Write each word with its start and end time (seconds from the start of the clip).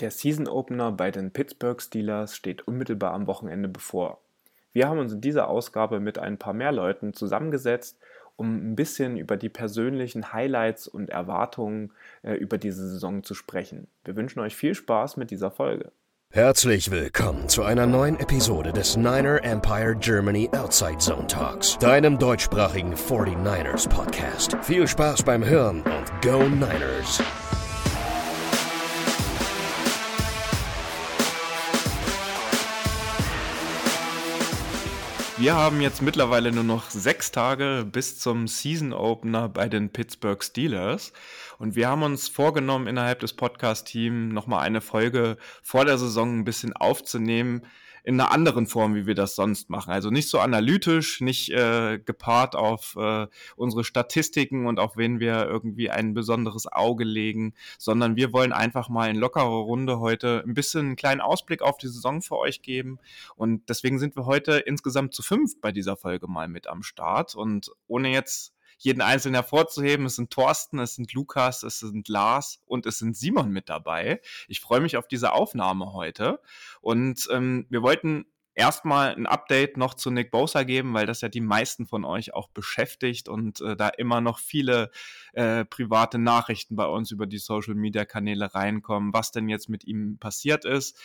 Der 0.00 0.10
Season 0.10 0.48
Opener 0.48 0.90
bei 0.90 1.12
den 1.12 1.30
Pittsburgh 1.30 1.80
Steelers 1.80 2.34
steht 2.34 2.66
unmittelbar 2.66 3.12
am 3.12 3.28
Wochenende 3.28 3.68
bevor. 3.68 4.18
Wir 4.72 4.88
haben 4.88 4.98
uns 4.98 5.12
in 5.12 5.20
dieser 5.20 5.48
Ausgabe 5.48 6.00
mit 6.00 6.18
ein 6.18 6.36
paar 6.36 6.52
mehr 6.52 6.72
Leuten 6.72 7.14
zusammengesetzt, 7.14 7.96
um 8.34 8.72
ein 8.72 8.74
bisschen 8.74 9.16
über 9.16 9.36
die 9.36 9.48
persönlichen 9.48 10.32
Highlights 10.32 10.88
und 10.88 11.10
Erwartungen 11.10 11.92
äh, 12.22 12.34
über 12.34 12.58
diese 12.58 12.88
Saison 12.88 13.22
zu 13.22 13.34
sprechen. 13.34 13.86
Wir 14.04 14.16
wünschen 14.16 14.40
euch 14.40 14.56
viel 14.56 14.74
Spaß 14.74 15.16
mit 15.16 15.30
dieser 15.30 15.52
Folge. 15.52 15.92
Herzlich 16.32 16.90
willkommen 16.90 17.48
zu 17.48 17.62
einer 17.62 17.86
neuen 17.86 18.18
Episode 18.18 18.72
des 18.72 18.96
Niner 18.96 19.44
Empire 19.44 19.94
Germany 19.94 20.50
Outside 20.56 20.98
Zone 20.98 21.28
Talks, 21.28 21.78
deinem 21.78 22.18
deutschsprachigen 22.18 22.94
49ers 22.94 23.88
Podcast. 23.88 24.56
Viel 24.62 24.88
Spaß 24.88 25.22
beim 25.22 25.44
Hören 25.44 25.82
und 25.82 26.22
Go 26.22 26.42
Niners! 26.48 27.22
Wir 35.44 35.56
haben 35.56 35.82
jetzt 35.82 36.00
mittlerweile 36.00 36.52
nur 36.52 36.64
noch 36.64 36.88
sechs 36.88 37.30
Tage 37.30 37.86
bis 37.86 38.18
zum 38.18 38.48
Season 38.48 38.94
Opener 38.94 39.50
bei 39.50 39.68
den 39.68 39.90
Pittsburgh 39.90 40.42
Steelers. 40.42 41.12
Und 41.58 41.76
wir 41.76 41.86
haben 41.86 42.02
uns 42.02 42.28
vorgenommen, 42.28 42.86
innerhalb 42.86 43.20
des 43.20 43.34
Podcast-Teams 43.34 44.32
nochmal 44.32 44.60
eine 44.60 44.80
Folge 44.80 45.36
vor 45.62 45.84
der 45.84 45.98
Saison 45.98 46.38
ein 46.38 46.44
bisschen 46.44 46.72
aufzunehmen, 46.72 47.60
in 48.04 48.20
einer 48.20 48.30
anderen 48.30 48.66
Form, 48.66 48.94
wie 48.94 49.06
wir 49.06 49.14
das 49.14 49.34
sonst 49.34 49.70
machen. 49.70 49.90
Also 49.90 50.10
nicht 50.10 50.28
so 50.28 50.38
analytisch, 50.38 51.22
nicht 51.22 51.50
äh, 51.50 51.98
gepaart 51.98 52.54
auf 52.54 52.96
äh, 52.96 53.26
unsere 53.56 53.82
Statistiken 53.82 54.66
und 54.66 54.78
auf 54.78 54.96
wen 54.96 55.20
wir 55.20 55.46
irgendwie 55.46 55.90
ein 55.90 56.12
besonderes 56.12 56.70
Auge 56.70 57.04
legen, 57.04 57.54
sondern 57.78 58.14
wir 58.14 58.32
wollen 58.32 58.52
einfach 58.52 58.90
mal 58.90 59.08
in 59.08 59.16
lockerer 59.16 59.44
Runde 59.44 60.00
heute 60.00 60.44
ein 60.46 60.54
bisschen 60.54 60.86
einen 60.86 60.96
kleinen 60.96 61.22
Ausblick 61.22 61.62
auf 61.62 61.78
die 61.78 61.88
Saison 61.88 62.20
für 62.20 62.38
euch 62.38 62.62
geben. 62.62 62.98
Und 63.36 63.68
deswegen 63.70 63.98
sind 63.98 64.16
wir 64.16 64.26
heute 64.26 64.58
insgesamt 64.58 65.14
zu 65.14 65.22
fünf 65.22 65.60
bei 65.60 65.72
dieser 65.72 65.96
Folge 65.96 66.28
mal 66.28 66.48
mit 66.48 66.66
am 66.66 66.82
Start. 66.82 67.34
Und 67.34 67.70
ohne 67.88 68.10
jetzt 68.10 68.53
jeden 68.78 69.00
einzelnen 69.00 69.34
hervorzuheben. 69.34 70.06
Es 70.06 70.16
sind 70.16 70.30
Thorsten, 70.30 70.78
es 70.78 70.94
sind 70.94 71.12
Lukas, 71.12 71.62
es 71.62 71.80
sind 71.80 72.08
Lars 72.08 72.60
und 72.66 72.86
es 72.86 72.98
sind 72.98 73.16
Simon 73.16 73.50
mit 73.50 73.68
dabei. 73.68 74.20
Ich 74.48 74.60
freue 74.60 74.80
mich 74.80 74.96
auf 74.96 75.08
diese 75.08 75.32
Aufnahme 75.32 75.92
heute. 75.92 76.40
Und 76.80 77.28
ähm, 77.30 77.66
wir 77.68 77.82
wollten 77.82 78.26
erstmal 78.54 79.14
ein 79.14 79.26
Update 79.26 79.76
noch 79.76 79.94
zu 79.94 80.10
Nick 80.10 80.30
Bosa 80.30 80.62
geben, 80.62 80.94
weil 80.94 81.06
das 81.06 81.20
ja 81.20 81.28
die 81.28 81.40
meisten 81.40 81.86
von 81.86 82.04
euch 82.04 82.34
auch 82.34 82.48
beschäftigt 82.48 83.28
und 83.28 83.60
äh, 83.60 83.76
da 83.76 83.88
immer 83.88 84.20
noch 84.20 84.38
viele 84.38 84.90
äh, 85.32 85.64
private 85.64 86.18
Nachrichten 86.18 86.76
bei 86.76 86.86
uns 86.86 87.10
über 87.10 87.26
die 87.26 87.38
Social 87.38 87.74
Media 87.74 88.04
Kanäle 88.04 88.54
reinkommen, 88.54 89.12
was 89.12 89.32
denn 89.32 89.48
jetzt 89.48 89.68
mit 89.68 89.84
ihm 89.84 90.18
passiert 90.18 90.64
ist. 90.64 90.98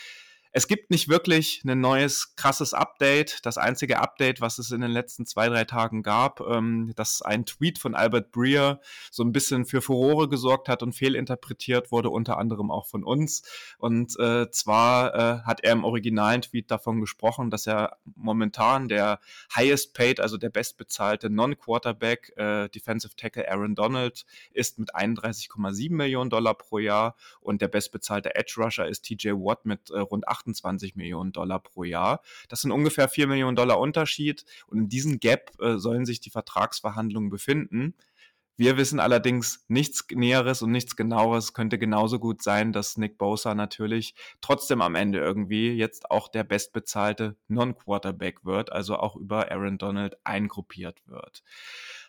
Es 0.52 0.66
gibt 0.66 0.90
nicht 0.90 1.08
wirklich 1.08 1.62
ein 1.64 1.80
neues, 1.80 2.34
krasses 2.34 2.74
Update. 2.74 3.46
Das 3.46 3.56
einzige 3.56 4.00
Update, 4.00 4.40
was 4.40 4.58
es 4.58 4.72
in 4.72 4.80
den 4.80 4.90
letzten 4.90 5.24
zwei, 5.24 5.48
drei 5.48 5.62
Tagen 5.64 6.02
gab, 6.02 6.40
ähm, 6.40 6.92
dass 6.96 7.22
ein 7.22 7.46
Tweet 7.46 7.78
von 7.78 7.94
Albert 7.94 8.32
Breer 8.32 8.80
so 9.12 9.22
ein 9.22 9.30
bisschen 9.30 9.64
für 9.64 9.80
Furore 9.80 10.28
gesorgt 10.28 10.68
hat 10.68 10.82
und 10.82 10.92
fehlinterpretiert 10.92 11.92
wurde, 11.92 12.10
unter 12.10 12.36
anderem 12.36 12.72
auch 12.72 12.88
von 12.88 13.04
uns. 13.04 13.42
Und 13.78 14.18
äh, 14.18 14.50
zwar 14.50 15.14
äh, 15.14 15.42
hat 15.42 15.62
er 15.62 15.70
im 15.70 15.84
originalen 15.84 16.42
Tweet 16.42 16.68
davon 16.68 17.00
gesprochen, 17.00 17.50
dass 17.50 17.68
er 17.68 17.98
momentan 18.16 18.88
der 18.88 19.20
highest 19.54 19.94
paid, 19.94 20.18
also 20.18 20.36
der 20.36 20.50
bestbezahlte 20.50 21.30
Non-Quarterback 21.30 22.32
äh, 22.36 22.68
Defensive 22.70 23.14
Tackle 23.14 23.48
Aaron 23.48 23.76
Donald 23.76 24.26
ist 24.52 24.80
mit 24.80 24.96
31,7 24.96 25.92
Millionen 25.92 26.28
Dollar 26.28 26.54
pro 26.54 26.78
Jahr 26.78 27.14
und 27.40 27.62
der 27.62 27.68
bestbezahlte 27.68 28.34
Edge 28.34 28.54
Rusher 28.56 28.88
ist 28.88 29.04
TJ 29.04 29.30
Watt 29.34 29.64
mit 29.64 29.90
äh, 29.90 30.00
rund 30.00 30.26
8 30.26 30.39
28 30.40 30.96
Millionen 30.96 31.32
Dollar 31.32 31.60
pro 31.60 31.84
Jahr. 31.84 32.20
Das 32.48 32.60
sind 32.60 32.72
ungefähr 32.72 33.08
4 33.08 33.26
Millionen 33.26 33.56
Dollar 33.56 33.78
Unterschied 33.78 34.44
und 34.66 34.78
in 34.78 34.88
diesem 34.88 35.20
Gap 35.20 35.52
äh, 35.60 35.76
sollen 35.76 36.06
sich 36.06 36.20
die 36.20 36.30
Vertragsverhandlungen 36.30 37.30
befinden. 37.30 37.94
Wir 38.60 38.76
wissen 38.76 39.00
allerdings 39.00 39.64
nichts 39.68 40.04
Näheres 40.12 40.60
und 40.60 40.70
nichts 40.70 40.94
Genaueres. 40.94 41.54
Könnte 41.54 41.78
genauso 41.78 42.18
gut 42.18 42.42
sein, 42.42 42.74
dass 42.74 42.98
Nick 42.98 43.16
Bosa 43.16 43.54
natürlich 43.54 44.14
trotzdem 44.42 44.82
am 44.82 44.96
Ende 44.96 45.18
irgendwie 45.18 45.70
jetzt 45.72 46.10
auch 46.10 46.28
der 46.28 46.44
bestbezahlte 46.44 47.36
Non-Quarterback 47.48 48.44
wird, 48.44 48.70
also 48.70 48.96
auch 48.96 49.16
über 49.16 49.50
Aaron 49.50 49.78
Donald 49.78 50.18
eingruppiert 50.24 51.00
wird. 51.06 51.42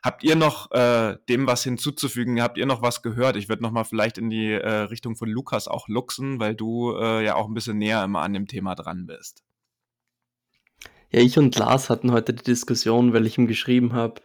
Habt 0.04 0.26
ihr 0.26 0.36
noch 0.36 0.70
äh, 0.72 1.16
dem 1.30 1.48
was 1.48 1.64
hinzuzufügen? 1.64 2.42
Habt 2.42 2.58
ihr 2.58 2.66
noch 2.66 2.82
was 2.82 3.02
gehört? 3.02 3.38
Ich 3.38 3.48
würde 3.48 3.64
noch 3.64 3.72
mal 3.72 3.86
vielleicht 3.86 4.18
in 4.18 4.30
die 4.30 4.52
äh, 4.52 4.70
Richtung 4.70 5.16
von 5.16 5.30
Lukas 5.30 5.70
auch 5.70 5.88
luxen, 5.88 6.42
weil 6.42 6.54
du 6.54 6.94
äh, 6.98 7.24
ja 7.24 7.36
auch 7.36 7.48
ein 7.48 7.54
bisschen 7.54 7.78
näher 7.78 8.04
immer 8.04 8.24
an 8.24 8.34
dem 8.34 8.48
Thema 8.48 8.76
dran 8.76 9.06
bist. 9.06 9.42
Ja, 11.12 11.22
ich 11.22 11.38
und 11.38 11.58
Lars 11.58 11.90
hatten 11.90 12.12
heute 12.12 12.34
die 12.34 12.44
Diskussion, 12.44 13.14
weil 13.14 13.26
ich 13.26 13.38
ihm 13.38 13.48
geschrieben 13.48 13.94
habe, 13.94 14.22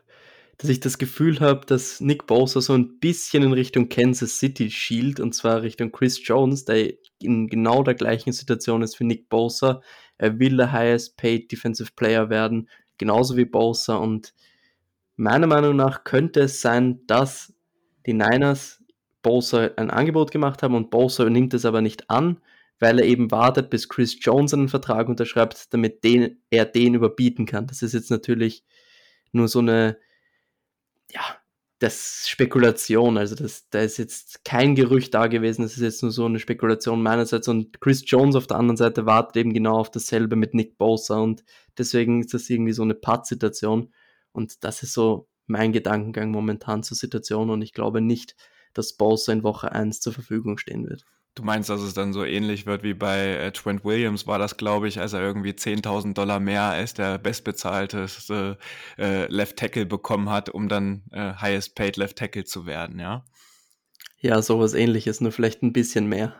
dass 0.58 0.70
ich 0.70 0.80
das 0.80 0.98
Gefühl 0.98 1.40
habe, 1.40 1.66
dass 1.66 2.00
Nick 2.00 2.26
Bosa 2.26 2.60
so 2.60 2.72
ein 2.72 2.98
bisschen 2.98 3.42
in 3.42 3.52
Richtung 3.52 3.88
Kansas 3.88 4.38
City 4.38 4.70
schielt 4.70 5.20
und 5.20 5.34
zwar 5.34 5.62
Richtung 5.62 5.92
Chris 5.92 6.26
Jones, 6.26 6.64
der 6.64 6.94
in 7.20 7.48
genau 7.48 7.82
der 7.82 7.94
gleichen 7.94 8.32
Situation 8.32 8.82
ist 8.82 8.98
wie 8.98 9.04
Nick 9.04 9.28
Bosa. 9.28 9.82
Er 10.18 10.38
will 10.38 10.56
der 10.56 10.72
highest 10.72 11.16
paid 11.18 11.52
defensive 11.52 11.90
player 11.94 12.30
werden, 12.30 12.68
genauso 12.96 13.36
wie 13.36 13.44
Bosa 13.44 13.96
und 13.96 14.34
meiner 15.16 15.46
Meinung 15.46 15.76
nach 15.76 16.04
könnte 16.04 16.40
es 16.40 16.60
sein, 16.60 17.06
dass 17.06 17.52
die 18.06 18.14
Niners 18.14 18.82
Bosa 19.22 19.70
ein 19.76 19.90
Angebot 19.90 20.30
gemacht 20.30 20.62
haben 20.62 20.74
und 20.74 20.90
Bosa 20.90 21.28
nimmt 21.28 21.52
es 21.52 21.64
aber 21.64 21.80
nicht 21.82 22.08
an, 22.10 22.40
weil 22.78 22.98
er 22.98 23.06
eben 23.06 23.30
wartet, 23.30 23.70
bis 23.70 23.88
Chris 23.88 24.16
Jones 24.20 24.54
einen 24.54 24.68
Vertrag 24.68 25.08
unterschreibt, 25.08 25.72
damit 25.72 26.04
den, 26.04 26.42
er 26.50 26.64
den 26.64 26.94
überbieten 26.94 27.46
kann. 27.46 27.66
Das 27.66 27.82
ist 27.82 27.94
jetzt 27.94 28.10
natürlich 28.10 28.64
nur 29.32 29.48
so 29.48 29.58
eine, 29.58 29.98
ja, 31.12 31.22
das 31.78 32.26
Spekulation. 32.28 33.18
Also 33.18 33.34
das, 33.34 33.68
da 33.70 33.80
ist 33.80 33.98
jetzt 33.98 34.44
kein 34.44 34.74
Gerücht 34.74 35.14
da 35.14 35.26
gewesen, 35.26 35.62
das 35.62 35.72
ist 35.76 35.82
jetzt 35.82 36.02
nur 36.02 36.12
so 36.12 36.24
eine 36.24 36.38
Spekulation 36.38 37.02
meinerseits. 37.02 37.48
Und 37.48 37.80
Chris 37.80 38.02
Jones 38.06 38.36
auf 38.36 38.46
der 38.46 38.56
anderen 38.58 38.76
Seite 38.76 39.06
wartet 39.06 39.36
eben 39.36 39.52
genau 39.52 39.78
auf 39.78 39.90
dasselbe 39.90 40.36
mit 40.36 40.54
Nick 40.54 40.78
Bosa 40.78 41.18
und 41.18 41.44
deswegen 41.76 42.20
ist 42.20 42.34
das 42.34 42.48
irgendwie 42.48 42.72
so 42.72 42.82
eine 42.82 42.94
Pattsituation. 42.94 43.92
Und 44.32 44.64
das 44.64 44.82
ist 44.82 44.94
so 44.94 45.28
mein 45.46 45.72
Gedankengang 45.72 46.30
momentan 46.30 46.82
zur 46.82 46.96
Situation 46.96 47.50
und 47.50 47.62
ich 47.62 47.72
glaube 47.72 48.00
nicht, 48.00 48.36
dass 48.72 48.94
Bosa 48.94 49.32
in 49.32 49.42
Woche 49.42 49.72
1 49.72 50.00
zur 50.00 50.12
Verfügung 50.12 50.58
stehen 50.58 50.88
wird. 50.88 51.04
Du 51.36 51.42
meinst, 51.42 51.68
dass 51.68 51.82
es 51.82 51.92
dann 51.92 52.14
so 52.14 52.24
ähnlich 52.24 52.64
wird 52.64 52.82
wie 52.82 52.94
bei 52.94 53.18
äh, 53.18 53.52
Trent 53.52 53.84
Williams 53.84 54.26
war 54.26 54.38
das, 54.38 54.56
glaube 54.56 54.88
ich, 54.88 54.98
als 54.98 55.12
er 55.12 55.20
irgendwie 55.20 55.50
10.000 55.50 56.14
Dollar 56.14 56.40
mehr 56.40 56.62
als 56.62 56.94
der 56.94 57.18
bestbezahlte 57.18 58.06
äh, 58.98 59.26
Left 59.26 59.58
Tackle 59.58 59.84
bekommen 59.84 60.30
hat, 60.30 60.48
um 60.48 60.70
dann 60.70 61.02
äh, 61.12 61.34
highest 61.34 61.74
paid 61.74 61.98
Left 61.98 62.16
Tackle 62.16 62.44
zu 62.44 62.64
werden, 62.64 62.98
ja? 62.98 63.22
Ja, 64.18 64.40
sowas 64.40 64.72
ähnliches, 64.72 65.20
nur 65.20 65.30
vielleicht 65.30 65.62
ein 65.62 65.74
bisschen 65.74 66.08
mehr. 66.08 66.34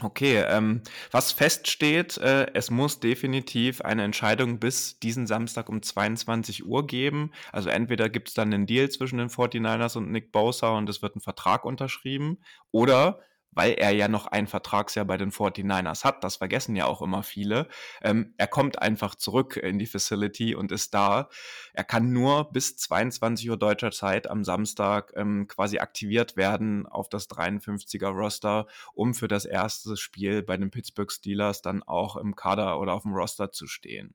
Okay, 0.00 0.44
ähm, 0.48 0.82
was 1.12 1.30
feststeht, 1.30 2.18
äh, 2.18 2.48
es 2.54 2.70
muss 2.72 2.98
definitiv 2.98 3.82
eine 3.82 4.02
Entscheidung 4.02 4.58
bis 4.58 4.98
diesen 4.98 5.28
Samstag 5.28 5.68
um 5.68 5.80
22 5.80 6.66
Uhr 6.66 6.88
geben. 6.88 7.30
Also 7.52 7.68
entweder 7.68 8.08
gibt 8.08 8.28
es 8.28 8.34
dann 8.34 8.52
einen 8.52 8.66
Deal 8.66 8.88
zwischen 8.90 9.18
den 9.18 9.28
49ers 9.28 9.96
und 9.96 10.10
Nick 10.10 10.32
Bosa 10.32 10.76
und 10.76 10.88
es 10.88 11.02
wird 11.02 11.14
ein 11.14 11.20
Vertrag 11.20 11.64
unterschrieben 11.64 12.38
oder 12.72 13.20
weil 13.58 13.72
er 13.72 13.90
ja 13.90 14.06
noch 14.06 14.28
ein 14.28 14.46
Vertragsjahr 14.46 15.04
bei 15.04 15.16
den 15.16 15.32
49ers 15.32 16.04
hat, 16.04 16.22
das 16.22 16.36
vergessen 16.36 16.76
ja 16.76 16.86
auch 16.86 17.02
immer 17.02 17.24
viele. 17.24 17.66
Ähm, 18.00 18.32
er 18.36 18.46
kommt 18.46 18.80
einfach 18.80 19.16
zurück 19.16 19.56
in 19.56 19.80
die 19.80 19.86
Facility 19.86 20.54
und 20.54 20.70
ist 20.70 20.94
da. 20.94 21.28
Er 21.72 21.82
kann 21.82 22.12
nur 22.12 22.52
bis 22.52 22.76
22 22.76 23.50
Uhr 23.50 23.56
deutscher 23.56 23.90
Zeit 23.90 24.30
am 24.30 24.44
Samstag 24.44 25.12
ähm, 25.16 25.48
quasi 25.48 25.80
aktiviert 25.80 26.36
werden 26.36 26.86
auf 26.86 27.08
das 27.08 27.28
53er 27.28 28.10
Roster, 28.10 28.68
um 28.94 29.12
für 29.12 29.26
das 29.26 29.44
erste 29.44 29.96
Spiel 29.96 30.44
bei 30.44 30.56
den 30.56 30.70
Pittsburgh 30.70 31.10
Steelers 31.10 31.60
dann 31.60 31.82
auch 31.82 32.16
im 32.16 32.36
Kader 32.36 32.78
oder 32.78 32.92
auf 32.92 33.02
dem 33.02 33.12
Roster 33.12 33.50
zu 33.50 33.66
stehen. 33.66 34.14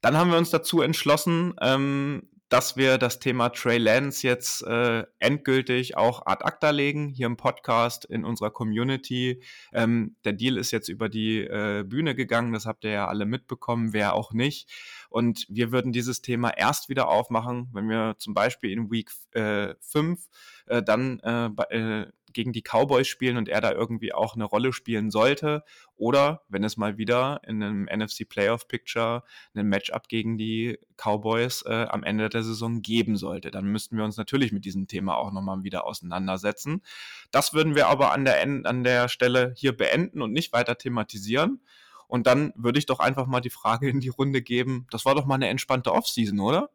Dann 0.00 0.16
haben 0.16 0.30
wir 0.30 0.38
uns 0.38 0.48
dazu 0.48 0.80
entschlossen, 0.80 1.52
ähm, 1.60 2.30
dass 2.54 2.76
wir 2.76 2.98
das 2.98 3.18
Thema 3.18 3.48
Trey 3.48 3.78
Lance 3.78 4.24
jetzt 4.24 4.62
äh, 4.62 5.02
endgültig 5.18 5.96
auch 5.96 6.24
ad 6.24 6.44
acta 6.44 6.70
legen, 6.70 7.08
hier 7.08 7.26
im 7.26 7.36
Podcast, 7.36 8.04
in 8.04 8.24
unserer 8.24 8.52
Community. 8.52 9.42
Ähm, 9.72 10.14
der 10.24 10.34
Deal 10.34 10.56
ist 10.56 10.70
jetzt 10.70 10.88
über 10.88 11.08
die 11.08 11.40
äh, 11.40 11.82
Bühne 11.82 12.14
gegangen, 12.14 12.52
das 12.52 12.64
habt 12.64 12.84
ihr 12.84 12.92
ja 12.92 13.08
alle 13.08 13.26
mitbekommen, 13.26 13.92
wer 13.92 14.14
auch 14.14 14.32
nicht. 14.32 14.70
Und 15.10 15.46
wir 15.48 15.72
würden 15.72 15.90
dieses 15.90 16.22
Thema 16.22 16.50
erst 16.50 16.88
wieder 16.88 17.08
aufmachen, 17.08 17.70
wenn 17.72 17.88
wir 17.88 18.14
zum 18.18 18.34
Beispiel 18.34 18.70
in 18.70 18.88
Week 18.88 19.10
5 19.10 19.34
äh, 19.34 20.78
äh, 20.78 20.82
dann 20.84 21.18
äh, 21.20 21.46
äh, 21.76 22.06
gegen 22.34 22.52
die 22.52 22.62
Cowboys 22.62 23.08
spielen 23.08 23.36
und 23.36 23.48
er 23.48 23.60
da 23.60 23.72
irgendwie 23.72 24.12
auch 24.12 24.34
eine 24.34 24.44
Rolle 24.44 24.72
spielen 24.72 25.10
sollte. 25.10 25.64
Oder 25.96 26.42
wenn 26.48 26.64
es 26.64 26.76
mal 26.76 26.98
wieder 26.98 27.40
in 27.46 27.62
einem 27.62 27.84
NFC 27.84 28.28
Playoff 28.28 28.68
Picture 28.68 29.22
ein 29.54 29.68
Matchup 29.68 30.08
gegen 30.08 30.36
die 30.36 30.78
Cowboys 30.96 31.62
äh, 31.62 31.86
am 31.88 32.02
Ende 32.02 32.28
der 32.28 32.42
Saison 32.42 32.82
geben 32.82 33.16
sollte. 33.16 33.50
Dann 33.50 33.64
müssten 33.66 33.96
wir 33.96 34.04
uns 34.04 34.16
natürlich 34.16 34.52
mit 34.52 34.64
diesem 34.64 34.86
Thema 34.86 35.16
auch 35.16 35.32
nochmal 35.32 35.62
wieder 35.62 35.86
auseinandersetzen. 35.86 36.82
Das 37.30 37.54
würden 37.54 37.74
wir 37.74 37.88
aber 37.88 38.12
an 38.12 38.24
der, 38.24 38.42
an 38.42 38.84
der 38.84 39.08
Stelle 39.08 39.54
hier 39.56 39.76
beenden 39.76 40.20
und 40.20 40.32
nicht 40.32 40.52
weiter 40.52 40.76
thematisieren. 40.76 41.60
Und 42.06 42.26
dann 42.26 42.52
würde 42.56 42.78
ich 42.78 42.86
doch 42.86 43.00
einfach 43.00 43.26
mal 43.26 43.40
die 43.40 43.50
Frage 43.50 43.88
in 43.88 44.00
die 44.00 44.08
Runde 44.08 44.42
geben, 44.42 44.86
das 44.90 45.04
war 45.04 45.14
doch 45.14 45.26
mal 45.26 45.36
eine 45.36 45.48
entspannte 45.48 45.92
Offseason, 45.92 46.38
oder? 46.40 46.70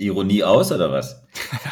Ironie 0.00 0.42
aus 0.42 0.72
oder 0.72 0.90
was? 0.90 1.22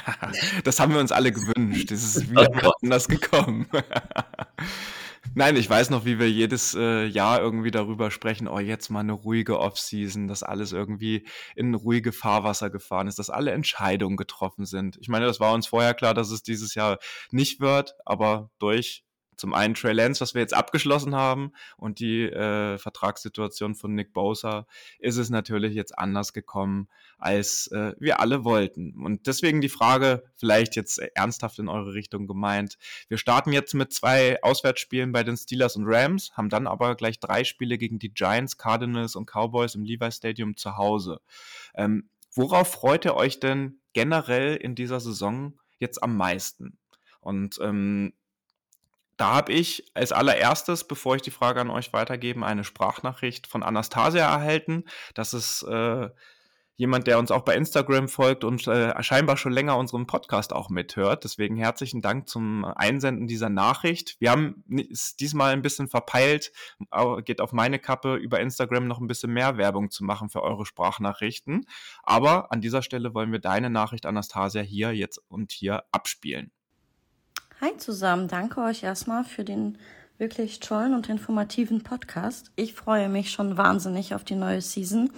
das 0.64 0.78
haben 0.78 0.92
wir 0.92 1.00
uns 1.00 1.12
alle 1.12 1.32
gewünscht. 1.32 1.90
Das 1.90 2.02
ist 2.02 2.30
wieder 2.30 2.50
oh 2.64 2.70
anders 2.82 3.08
gekommen. 3.08 3.66
Nein, 5.34 5.56
ich 5.56 5.68
weiß 5.68 5.90
noch, 5.90 6.04
wie 6.04 6.18
wir 6.18 6.30
jedes 6.30 6.74
äh, 6.74 7.04
Jahr 7.04 7.40
irgendwie 7.40 7.70
darüber 7.70 8.10
sprechen, 8.10 8.48
oh, 8.48 8.58
jetzt 8.58 8.88
mal 8.88 9.00
eine 9.00 9.12
ruhige 9.12 9.60
Offseason, 9.60 10.26
dass 10.26 10.42
alles 10.42 10.72
irgendwie 10.72 11.26
in 11.54 11.74
ruhige 11.74 12.12
Fahrwasser 12.12 12.70
gefahren 12.70 13.08
ist, 13.08 13.18
dass 13.18 13.30
alle 13.30 13.52
Entscheidungen 13.52 14.16
getroffen 14.16 14.64
sind. 14.64 14.98
Ich 15.00 15.08
meine, 15.08 15.26
das 15.26 15.38
war 15.38 15.52
uns 15.52 15.66
vorher 15.66 15.94
klar, 15.94 16.14
dass 16.14 16.30
es 16.30 16.42
dieses 16.42 16.74
Jahr 16.74 16.98
nicht 17.30 17.60
wird, 17.60 17.94
aber 18.04 18.50
durch 18.58 19.04
zum 19.38 19.54
einen 19.54 19.74
Trey 19.74 19.92
Lance, 19.92 20.20
was 20.20 20.34
wir 20.34 20.42
jetzt 20.42 20.54
abgeschlossen 20.54 21.14
haben, 21.14 21.52
und 21.76 22.00
die 22.00 22.24
äh, 22.24 22.76
Vertragssituation 22.76 23.74
von 23.74 23.94
Nick 23.94 24.12
Bosa, 24.12 24.66
ist 24.98 25.16
es 25.16 25.30
natürlich 25.30 25.74
jetzt 25.74 25.96
anders 25.96 26.32
gekommen, 26.32 26.88
als 27.18 27.68
äh, 27.68 27.94
wir 27.98 28.20
alle 28.20 28.44
wollten. 28.44 28.94
Und 29.04 29.26
deswegen 29.26 29.60
die 29.60 29.68
Frage, 29.68 30.24
vielleicht 30.36 30.76
jetzt 30.76 30.98
ernsthaft 30.98 31.58
in 31.60 31.68
eure 31.68 31.94
Richtung 31.94 32.26
gemeint. 32.26 32.78
Wir 33.08 33.16
starten 33.18 33.52
jetzt 33.52 33.74
mit 33.74 33.92
zwei 33.92 34.42
Auswärtsspielen 34.42 35.12
bei 35.12 35.22
den 35.22 35.36
Steelers 35.36 35.76
und 35.76 35.86
Rams, 35.86 36.32
haben 36.36 36.48
dann 36.48 36.66
aber 36.66 36.96
gleich 36.96 37.20
drei 37.20 37.44
Spiele 37.44 37.78
gegen 37.78 37.98
die 37.98 38.12
Giants, 38.12 38.58
Cardinals 38.58 39.14
und 39.14 39.30
Cowboys 39.30 39.76
im 39.76 39.84
Levi 39.84 40.10
Stadium 40.10 40.56
zu 40.56 40.76
Hause. 40.76 41.20
Ähm, 41.74 42.08
worauf 42.34 42.72
freut 42.72 43.04
ihr 43.04 43.14
euch 43.14 43.38
denn 43.38 43.80
generell 43.92 44.56
in 44.56 44.74
dieser 44.74 44.98
Saison 44.98 45.58
jetzt 45.78 46.02
am 46.02 46.16
meisten? 46.16 46.78
Und 47.20 47.58
ähm, 47.62 48.12
da 49.18 49.34
habe 49.34 49.52
ich 49.52 49.84
als 49.94 50.12
allererstes, 50.12 50.84
bevor 50.84 51.16
ich 51.16 51.22
die 51.22 51.32
Frage 51.32 51.60
an 51.60 51.70
euch 51.70 51.92
weitergebe, 51.92 52.46
eine 52.46 52.64
Sprachnachricht 52.64 53.46
von 53.46 53.62
Anastasia 53.62 54.24
erhalten. 54.24 54.84
Das 55.14 55.34
ist 55.34 55.64
äh, 55.64 56.08
jemand, 56.76 57.08
der 57.08 57.18
uns 57.18 57.32
auch 57.32 57.42
bei 57.42 57.56
Instagram 57.56 58.08
folgt 58.08 58.44
und 58.44 58.64
äh, 58.68 59.02
scheinbar 59.02 59.36
schon 59.36 59.52
länger 59.52 59.76
unseren 59.76 60.06
Podcast 60.06 60.52
auch 60.52 60.70
mithört. 60.70 61.24
Deswegen 61.24 61.56
herzlichen 61.56 62.00
Dank 62.00 62.28
zum 62.28 62.64
Einsenden 62.64 63.26
dieser 63.26 63.48
Nachricht. 63.48 64.14
Wir 64.20 64.30
haben 64.30 64.62
es 64.88 65.16
diesmal 65.16 65.52
ein 65.52 65.62
bisschen 65.62 65.88
verpeilt, 65.88 66.52
geht 67.24 67.40
auf 67.40 67.52
meine 67.52 67.80
Kappe, 67.80 68.14
über 68.14 68.38
Instagram 68.38 68.86
noch 68.86 69.00
ein 69.00 69.08
bisschen 69.08 69.32
mehr 69.32 69.58
Werbung 69.58 69.90
zu 69.90 70.04
machen 70.04 70.30
für 70.30 70.44
eure 70.44 70.64
Sprachnachrichten. 70.64 71.66
Aber 72.04 72.52
an 72.52 72.60
dieser 72.60 72.82
Stelle 72.82 73.12
wollen 73.14 73.32
wir 73.32 73.40
deine 73.40 73.68
Nachricht, 73.68 74.06
Anastasia, 74.06 74.62
hier 74.62 74.94
jetzt 74.94 75.20
und 75.28 75.50
hier 75.50 75.82
abspielen. 75.90 76.52
Hi 77.60 77.76
zusammen, 77.76 78.28
danke 78.28 78.60
euch 78.60 78.84
erstmal 78.84 79.24
für 79.24 79.42
den 79.42 79.78
wirklich 80.16 80.60
tollen 80.60 80.94
und 80.94 81.08
informativen 81.08 81.82
Podcast. 81.82 82.52
Ich 82.54 82.72
freue 82.72 83.08
mich 83.08 83.32
schon 83.32 83.56
wahnsinnig 83.56 84.14
auf 84.14 84.22
die 84.22 84.36
neue 84.36 84.60
Season. 84.60 85.10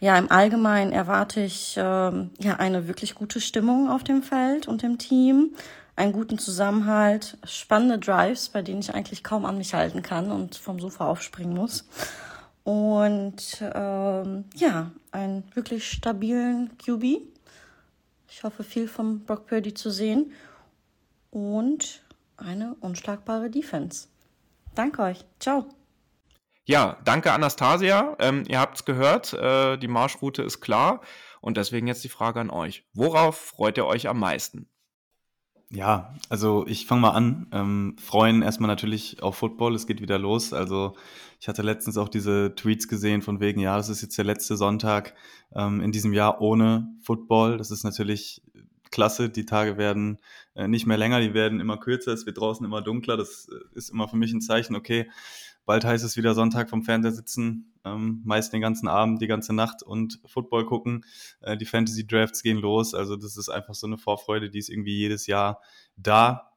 Ja, 0.00 0.18
im 0.18 0.32
Allgemeinen 0.32 0.90
erwarte 0.90 1.40
ich 1.42 1.76
äh, 1.76 1.80
ja 1.80 2.56
eine 2.58 2.88
wirklich 2.88 3.14
gute 3.14 3.40
Stimmung 3.40 3.88
auf 3.88 4.02
dem 4.02 4.24
Feld 4.24 4.66
und 4.66 4.82
im 4.82 4.98
Team, 4.98 5.54
einen 5.94 6.12
guten 6.12 6.40
Zusammenhalt, 6.40 7.38
spannende 7.44 8.00
Drives, 8.00 8.48
bei 8.48 8.62
denen 8.62 8.80
ich 8.80 8.92
eigentlich 8.92 9.22
kaum 9.22 9.44
an 9.44 9.56
mich 9.56 9.72
halten 9.72 10.02
kann 10.02 10.32
und 10.32 10.56
vom 10.56 10.80
Sofa 10.80 11.06
aufspringen 11.06 11.54
muss. 11.54 11.86
Und 12.64 13.62
ähm, 13.62 14.44
ja, 14.56 14.90
einen 15.12 15.44
wirklich 15.54 15.88
stabilen 15.88 16.76
QB. 16.78 17.20
Ich 18.28 18.42
hoffe, 18.42 18.64
viel 18.64 18.88
vom 18.88 19.20
Brock 19.20 19.46
Purdy 19.46 19.72
zu 19.72 19.90
sehen 19.90 20.32
und 21.30 22.02
eine 22.36 22.74
unschlagbare 22.80 23.50
Defense. 23.50 24.08
Danke 24.74 25.02
euch. 25.02 25.24
Ciao. 25.38 25.66
Ja, 26.64 26.98
danke 27.04 27.32
Anastasia. 27.32 28.16
Ähm, 28.20 28.44
ihr 28.46 28.60
habt 28.60 28.76
es 28.76 28.84
gehört, 28.84 29.32
äh, 29.32 29.76
die 29.76 29.88
Marschroute 29.88 30.42
ist 30.42 30.60
klar. 30.60 31.00
Und 31.40 31.56
deswegen 31.56 31.86
jetzt 31.86 32.04
die 32.04 32.08
Frage 32.08 32.40
an 32.40 32.50
euch. 32.50 32.84
Worauf 32.92 33.36
freut 33.36 33.78
ihr 33.78 33.86
euch 33.86 34.08
am 34.08 34.20
meisten? 34.20 34.68
Ja, 35.72 36.14
also 36.28 36.66
ich 36.66 36.86
fange 36.86 37.02
mal 37.02 37.10
an. 37.10 37.46
Ähm, 37.52 37.96
freuen 37.98 38.42
erstmal 38.42 38.68
natürlich 38.68 39.22
auf 39.22 39.36
Football. 39.36 39.74
Es 39.74 39.86
geht 39.86 40.00
wieder 40.00 40.18
los. 40.18 40.52
Also 40.52 40.96
ich 41.38 41.48
hatte 41.48 41.62
letztens 41.62 41.96
auch 41.96 42.08
diese 42.08 42.54
Tweets 42.56 42.88
gesehen 42.88 43.22
von 43.22 43.40
wegen, 43.40 43.60
ja, 43.60 43.76
das 43.76 43.88
ist 43.88 44.02
jetzt 44.02 44.18
der 44.18 44.24
letzte 44.24 44.56
Sonntag 44.56 45.14
ähm, 45.54 45.80
in 45.80 45.92
diesem 45.92 46.12
Jahr 46.12 46.40
ohne 46.40 46.88
Football. 47.02 47.56
Das 47.56 47.70
ist 47.70 47.84
natürlich 47.84 48.42
klasse. 48.90 49.30
Die 49.30 49.46
Tage 49.46 49.76
werden 49.76 50.18
äh, 50.54 50.68
nicht 50.68 50.86
mehr 50.86 50.98
länger, 50.98 51.20
die 51.20 51.34
werden 51.34 51.60
immer 51.60 51.78
kürzer, 51.78 52.12
es 52.12 52.26
wird 52.26 52.38
draußen 52.38 52.64
immer 52.64 52.82
dunkler. 52.82 53.16
Das 53.16 53.48
äh, 53.48 53.76
ist 53.76 53.90
immer 53.90 54.08
für 54.08 54.16
mich 54.16 54.32
ein 54.32 54.40
Zeichen, 54.40 54.76
okay, 54.76 55.10
bald 55.64 55.84
heißt 55.84 56.04
es 56.04 56.16
wieder 56.16 56.34
Sonntag 56.34 56.68
vom 56.68 56.82
Fernseher 56.82 57.12
sitzen, 57.12 57.74
ähm, 57.84 58.22
meist 58.24 58.52
den 58.52 58.60
ganzen 58.60 58.88
Abend, 58.88 59.22
die 59.22 59.26
ganze 59.26 59.52
Nacht 59.52 59.82
und 59.82 60.20
Football 60.26 60.66
gucken. 60.66 61.04
Äh, 61.40 61.56
die 61.56 61.66
Fantasy 61.66 62.06
Drafts 62.06 62.42
gehen 62.42 62.58
los. 62.58 62.94
Also 62.94 63.16
das 63.16 63.36
ist 63.36 63.48
einfach 63.48 63.74
so 63.74 63.86
eine 63.86 63.98
Vorfreude, 63.98 64.50
die 64.50 64.58
ist 64.58 64.68
irgendwie 64.68 64.96
jedes 64.96 65.26
Jahr 65.26 65.60
da. 65.96 66.50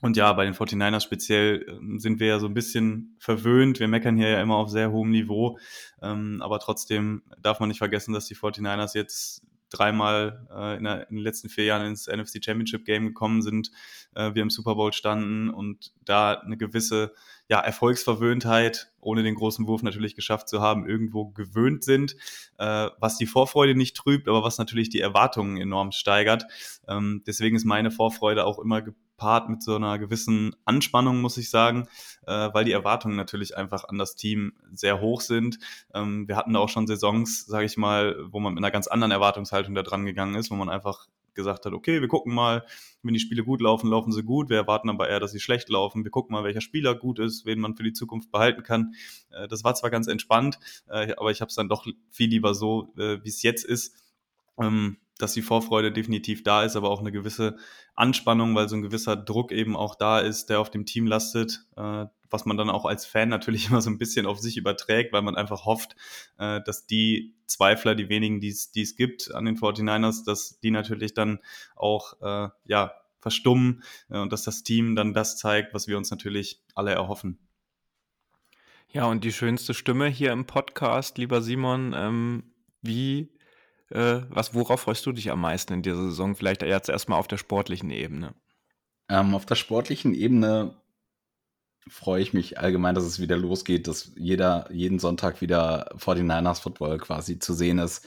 Und 0.00 0.16
ja, 0.16 0.32
bei 0.32 0.44
den 0.44 0.54
49ers 0.54 1.00
speziell 1.00 1.66
ähm, 1.68 1.98
sind 1.98 2.20
wir 2.20 2.28
ja 2.28 2.38
so 2.38 2.46
ein 2.46 2.54
bisschen 2.54 3.16
verwöhnt. 3.18 3.80
Wir 3.80 3.88
meckern 3.88 4.16
hier 4.16 4.28
ja 4.28 4.40
immer 4.40 4.56
auf 4.56 4.68
sehr 4.68 4.92
hohem 4.92 5.10
Niveau. 5.10 5.58
Ähm, 6.00 6.40
aber 6.40 6.60
trotzdem 6.60 7.22
darf 7.40 7.58
man 7.60 7.68
nicht 7.68 7.78
vergessen, 7.78 8.12
dass 8.12 8.26
die 8.26 8.36
49ers 8.36 8.94
jetzt 8.94 9.42
dreimal 9.70 10.46
äh, 10.54 10.76
in, 10.76 10.84
der, 10.84 11.08
in, 11.10 11.16
den 11.16 11.22
letzten 11.22 11.48
vier 11.48 11.64
Jahren 11.64 11.86
ins 11.86 12.06
NFC 12.06 12.42
Championship 12.44 12.84
Game 12.84 13.06
gekommen 13.06 13.42
sind, 13.42 13.70
äh, 14.14 14.34
wir 14.34 14.42
im 14.42 14.50
Super 14.50 14.74
Bowl 14.74 14.92
standen 14.92 15.50
und 15.50 15.92
da 16.04 16.34
eine 16.34 16.56
gewisse 16.56 17.12
ja, 17.48 17.60
Erfolgsverwöhntheit, 17.60 18.92
ohne 19.00 19.22
den 19.22 19.34
großen 19.34 19.66
Wurf 19.66 19.82
natürlich 19.82 20.14
geschafft 20.14 20.48
zu 20.48 20.60
haben, 20.60 20.86
irgendwo 20.86 21.28
gewöhnt 21.28 21.82
sind, 21.82 22.14
äh, 22.58 22.88
was 22.98 23.16
die 23.16 23.26
Vorfreude 23.26 23.74
nicht 23.74 23.96
trübt, 23.96 24.28
aber 24.28 24.42
was 24.42 24.58
natürlich 24.58 24.90
die 24.90 25.00
Erwartungen 25.00 25.56
enorm 25.56 25.92
steigert. 25.92 26.44
Ähm, 26.86 27.22
deswegen 27.26 27.56
ist 27.56 27.64
meine 27.64 27.90
Vorfreude 27.90 28.44
auch 28.44 28.58
immer 28.58 28.82
gepaart 29.18 29.48
mit 29.48 29.62
so 29.62 29.74
einer 29.74 29.98
gewissen 29.98 30.54
Anspannung, 30.64 31.20
muss 31.20 31.36
ich 31.36 31.50
sagen, 31.50 31.88
äh, 32.26 32.48
weil 32.52 32.64
die 32.64 32.72
Erwartungen 32.72 33.16
natürlich 33.16 33.56
einfach 33.56 33.84
an 33.88 33.98
das 33.98 34.14
Team 34.14 34.52
sehr 34.72 35.00
hoch 35.00 35.20
sind. 35.20 35.58
Ähm, 35.92 36.28
wir 36.28 36.36
hatten 36.36 36.52
da 36.52 36.60
auch 36.60 36.68
schon 36.68 36.86
Saisons, 36.86 37.44
sage 37.44 37.66
ich 37.66 37.76
mal, 37.76 38.16
wo 38.30 38.38
man 38.38 38.54
mit 38.54 38.62
einer 38.62 38.70
ganz 38.70 38.86
anderen 38.86 39.10
Erwartungshaltung 39.10 39.74
da 39.74 39.82
dran 39.82 40.06
gegangen 40.06 40.36
ist, 40.36 40.52
wo 40.52 40.54
man 40.54 40.68
einfach 40.68 41.08
gesagt 41.34 41.66
hat, 41.66 41.72
okay, 41.72 42.00
wir 42.00 42.08
gucken 42.08 42.32
mal, 42.32 42.64
wenn 43.02 43.14
die 43.14 43.20
Spiele 43.20 43.44
gut 43.44 43.60
laufen, 43.60 43.90
laufen 43.90 44.12
sie 44.12 44.22
gut. 44.22 44.50
Wir 44.50 44.56
erwarten 44.56 44.88
aber 44.88 45.08
eher, 45.08 45.20
dass 45.20 45.32
sie 45.32 45.40
schlecht 45.40 45.68
laufen. 45.68 46.04
Wir 46.04 46.10
gucken 46.10 46.32
mal, 46.32 46.44
welcher 46.44 46.60
Spieler 46.60 46.94
gut 46.94 47.18
ist, 47.18 47.44
wen 47.44 47.60
man 47.60 47.76
für 47.76 47.84
die 47.84 47.92
Zukunft 47.92 48.30
behalten 48.30 48.62
kann. 48.62 48.94
Äh, 49.30 49.48
das 49.48 49.64
war 49.64 49.74
zwar 49.74 49.90
ganz 49.90 50.06
entspannt, 50.06 50.58
äh, 50.88 51.14
aber 51.16 51.32
ich 51.32 51.40
habe 51.40 51.48
es 51.48 51.56
dann 51.56 51.68
doch 51.68 51.86
viel 52.10 52.30
lieber 52.30 52.54
so, 52.54 52.92
äh, 52.96 53.18
wie 53.24 53.28
es 53.28 53.42
jetzt 53.42 53.64
ist. 53.64 53.96
Ähm, 54.60 54.98
dass 55.18 55.32
die 55.32 55.42
Vorfreude 55.42 55.92
definitiv 55.92 56.42
da 56.42 56.62
ist, 56.62 56.76
aber 56.76 56.90
auch 56.90 57.00
eine 57.00 57.12
gewisse 57.12 57.56
Anspannung, 57.94 58.54
weil 58.54 58.68
so 58.68 58.76
ein 58.76 58.82
gewisser 58.82 59.16
Druck 59.16 59.52
eben 59.52 59.76
auch 59.76 59.96
da 59.96 60.20
ist, 60.20 60.46
der 60.48 60.60
auf 60.60 60.70
dem 60.70 60.86
Team 60.86 61.06
lastet, 61.06 61.66
äh, 61.76 62.06
was 62.30 62.44
man 62.46 62.56
dann 62.56 62.70
auch 62.70 62.84
als 62.84 63.04
Fan 63.04 63.28
natürlich 63.28 63.66
immer 63.70 63.82
so 63.82 63.90
ein 63.90 63.98
bisschen 63.98 64.26
auf 64.26 64.38
sich 64.38 64.56
überträgt, 64.56 65.12
weil 65.12 65.22
man 65.22 65.36
einfach 65.36 65.64
hofft, 65.64 65.96
äh, 66.38 66.60
dass 66.64 66.86
die 66.86 67.34
Zweifler, 67.46 67.94
die 67.94 68.08
wenigen, 68.08 68.40
die 68.40 68.48
es 68.48 68.96
gibt 68.96 69.34
an 69.34 69.44
den 69.44 69.56
49ers, 69.56 70.24
dass 70.24 70.60
die 70.60 70.70
natürlich 70.70 71.14
dann 71.14 71.40
auch 71.76 72.14
äh, 72.20 72.48
ja, 72.64 72.92
verstummen 73.20 73.82
äh, 74.10 74.18
und 74.18 74.32
dass 74.32 74.44
das 74.44 74.62
Team 74.62 74.94
dann 74.94 75.14
das 75.14 75.36
zeigt, 75.36 75.74
was 75.74 75.88
wir 75.88 75.96
uns 75.96 76.10
natürlich 76.10 76.62
alle 76.74 76.92
erhoffen. 76.92 77.38
Ja, 78.90 79.04
und 79.04 79.22
die 79.24 79.32
schönste 79.32 79.74
Stimme 79.74 80.06
hier 80.06 80.32
im 80.32 80.46
Podcast, 80.46 81.18
lieber 81.18 81.42
Simon, 81.42 81.94
ähm, 81.94 82.44
wie 82.80 83.30
äh, 83.90 84.22
was, 84.28 84.54
worauf 84.54 84.82
freust 84.82 85.04
du 85.06 85.12
dich 85.12 85.30
am 85.30 85.40
meisten 85.40 85.72
in 85.72 85.82
dieser 85.82 86.02
Saison? 86.02 86.34
Vielleicht 86.34 86.62
jetzt 86.62 86.88
erstmal 86.88 87.18
auf 87.18 87.28
der 87.28 87.38
sportlichen 87.38 87.90
Ebene. 87.90 88.34
Ähm, 89.08 89.34
auf 89.34 89.46
der 89.46 89.54
sportlichen 89.54 90.14
Ebene 90.14 90.74
freue 91.88 92.22
ich 92.22 92.34
mich 92.34 92.58
allgemein, 92.58 92.94
dass 92.94 93.04
es 93.04 93.20
wieder 93.20 93.36
losgeht, 93.36 93.86
dass 93.88 94.12
jeder 94.16 94.68
jeden 94.70 94.98
Sonntag 94.98 95.40
wieder 95.40 95.94
49ers 95.96 96.60
Football 96.60 96.98
quasi 96.98 97.38
zu 97.38 97.54
sehen 97.54 97.78
ist. 97.78 98.06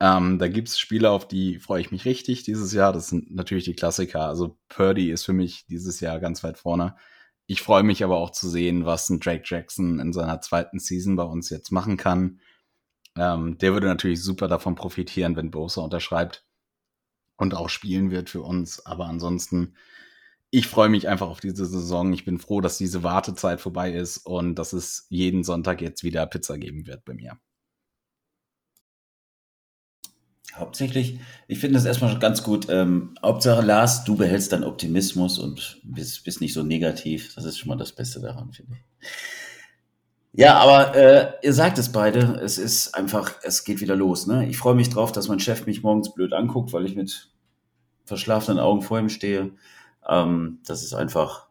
Ähm, 0.00 0.40
da 0.40 0.48
gibt 0.48 0.68
es 0.68 0.80
Spiele, 0.80 1.10
auf 1.10 1.28
die 1.28 1.60
freue 1.60 1.80
ich 1.80 1.92
mich 1.92 2.04
richtig 2.04 2.42
dieses 2.42 2.72
Jahr. 2.72 2.92
Das 2.92 3.08
sind 3.08 3.32
natürlich 3.32 3.64
die 3.64 3.74
Klassiker. 3.74 4.26
Also 4.26 4.58
Purdy 4.68 5.12
ist 5.12 5.24
für 5.24 5.32
mich 5.32 5.66
dieses 5.66 6.00
Jahr 6.00 6.18
ganz 6.18 6.42
weit 6.42 6.58
vorne. 6.58 6.96
Ich 7.46 7.62
freue 7.62 7.84
mich 7.84 8.02
aber 8.02 8.16
auch 8.16 8.30
zu 8.30 8.48
sehen, 8.48 8.84
was 8.86 9.08
ein 9.10 9.20
Drake 9.20 9.44
Jackson 9.44 10.00
in 10.00 10.12
seiner 10.12 10.40
zweiten 10.40 10.80
Season 10.80 11.14
bei 11.16 11.24
uns 11.24 11.50
jetzt 11.50 11.70
machen 11.70 11.96
kann. 11.96 12.40
Ähm, 13.16 13.58
der 13.58 13.72
würde 13.74 13.86
natürlich 13.86 14.22
super 14.22 14.48
davon 14.48 14.74
profitieren, 14.74 15.36
wenn 15.36 15.50
Bosa 15.50 15.80
unterschreibt. 15.82 16.44
und 17.36 17.54
auch 17.54 17.68
spielen 17.68 18.10
wird 18.10 18.30
für 18.30 18.42
uns. 18.42 18.84
Aber 18.86 19.06
ansonsten, 19.06 19.74
ich 20.50 20.68
freue 20.68 20.88
mich 20.90 21.08
einfach 21.08 21.28
auf 21.28 21.40
diese 21.40 21.66
Saison. 21.66 22.12
Ich 22.12 22.24
bin 22.24 22.38
froh, 22.38 22.60
dass 22.60 22.78
diese 22.78 23.02
Wartezeit 23.04 23.60
vorbei 23.60 23.92
ist 23.92 24.18
und 24.18 24.56
dass 24.56 24.72
es 24.74 25.06
jeden 25.10 25.44
Sonntag 25.44 25.80
jetzt 25.82 26.04
wieder 26.04 26.26
Pizza 26.26 26.58
geben 26.58 26.86
wird 26.86 27.04
bei 27.04 27.14
mir. 27.14 27.38
Hauptsächlich, 30.54 31.18
ich 31.48 31.58
finde 31.60 31.74
das 31.74 31.86
erstmal 31.86 32.18
ganz 32.18 32.42
gut. 32.42 32.66
Ähm, 32.68 33.14
Hauptsache, 33.22 33.62
Lars, 33.62 34.04
du 34.04 34.16
behältst 34.16 34.52
deinen 34.52 34.64
Optimismus 34.64 35.38
und 35.38 35.80
bist, 35.82 36.24
bist 36.24 36.40
nicht 36.42 36.52
so 36.52 36.62
negativ. 36.62 37.34
Das 37.34 37.44
ist 37.46 37.58
schon 37.58 37.68
mal 37.68 37.76
das 37.76 37.92
Beste 37.92 38.20
daran, 38.20 38.52
finde 38.52 38.74
ich. 38.74 38.84
Ja, 40.34 40.56
aber 40.56 40.94
äh, 40.94 41.32
ihr 41.42 41.52
sagt 41.52 41.76
es 41.76 41.92
beide, 41.92 42.40
es 42.42 42.56
ist 42.56 42.94
einfach, 42.94 43.34
es 43.42 43.64
geht 43.64 43.80
wieder 43.80 43.96
los. 43.96 44.26
Ne? 44.26 44.48
Ich 44.48 44.56
freue 44.56 44.74
mich 44.74 44.88
drauf, 44.88 45.12
dass 45.12 45.28
mein 45.28 45.40
Chef 45.40 45.66
mich 45.66 45.82
morgens 45.82 46.14
blöd 46.14 46.32
anguckt, 46.32 46.72
weil 46.72 46.86
ich 46.86 46.96
mit 46.96 47.30
verschlafenen 48.06 48.58
Augen 48.58 48.80
vor 48.80 48.98
ihm 48.98 49.10
stehe. 49.10 49.52
Ähm, 50.08 50.60
das 50.64 50.82
ist 50.82 50.94
einfach, 50.94 51.48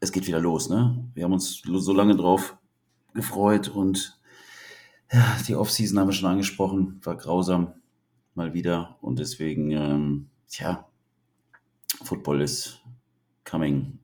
es 0.00 0.10
geht 0.10 0.26
wieder 0.26 0.40
los. 0.40 0.68
Ne? 0.68 1.08
Wir 1.14 1.24
haben 1.24 1.32
uns 1.32 1.62
so 1.62 1.92
lange 1.92 2.16
drauf 2.16 2.56
gefreut 3.14 3.68
und 3.68 4.18
ja, 5.12 5.36
die 5.46 5.54
Offseason 5.54 5.98
haben 6.00 6.08
wir 6.08 6.12
schon 6.12 6.30
angesprochen, 6.30 7.00
war 7.04 7.16
grausam 7.16 7.74
mal 8.34 8.54
wieder 8.54 8.98
und 9.00 9.20
deswegen, 9.20 9.70
ähm, 9.70 10.30
tja, 10.48 10.88
Football 12.02 12.42
ist 12.42 12.82
coming. 13.44 14.00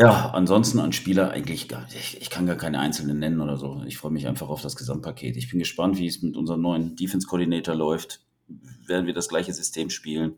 Ja, 0.00 0.30
ansonsten 0.30 0.78
an 0.78 0.92
Spieler 0.92 1.32
eigentlich 1.32 1.68
gar 1.68 1.84
ich, 1.92 2.20
ich 2.20 2.30
kann 2.30 2.46
gar 2.46 2.56
keine 2.56 2.78
einzelnen 2.78 3.18
nennen 3.18 3.40
oder 3.40 3.56
so. 3.56 3.82
Ich 3.84 3.98
freue 3.98 4.12
mich 4.12 4.28
einfach 4.28 4.48
auf 4.48 4.62
das 4.62 4.76
Gesamtpaket. 4.76 5.36
Ich 5.36 5.50
bin 5.50 5.58
gespannt, 5.58 5.98
wie 5.98 6.06
es 6.06 6.22
mit 6.22 6.36
unserem 6.36 6.60
neuen 6.60 6.94
Defense-Coordinator 6.94 7.74
läuft. 7.74 8.20
Werden 8.86 9.06
wir 9.06 9.14
das 9.14 9.28
gleiche 9.28 9.52
System 9.52 9.90
spielen? 9.90 10.36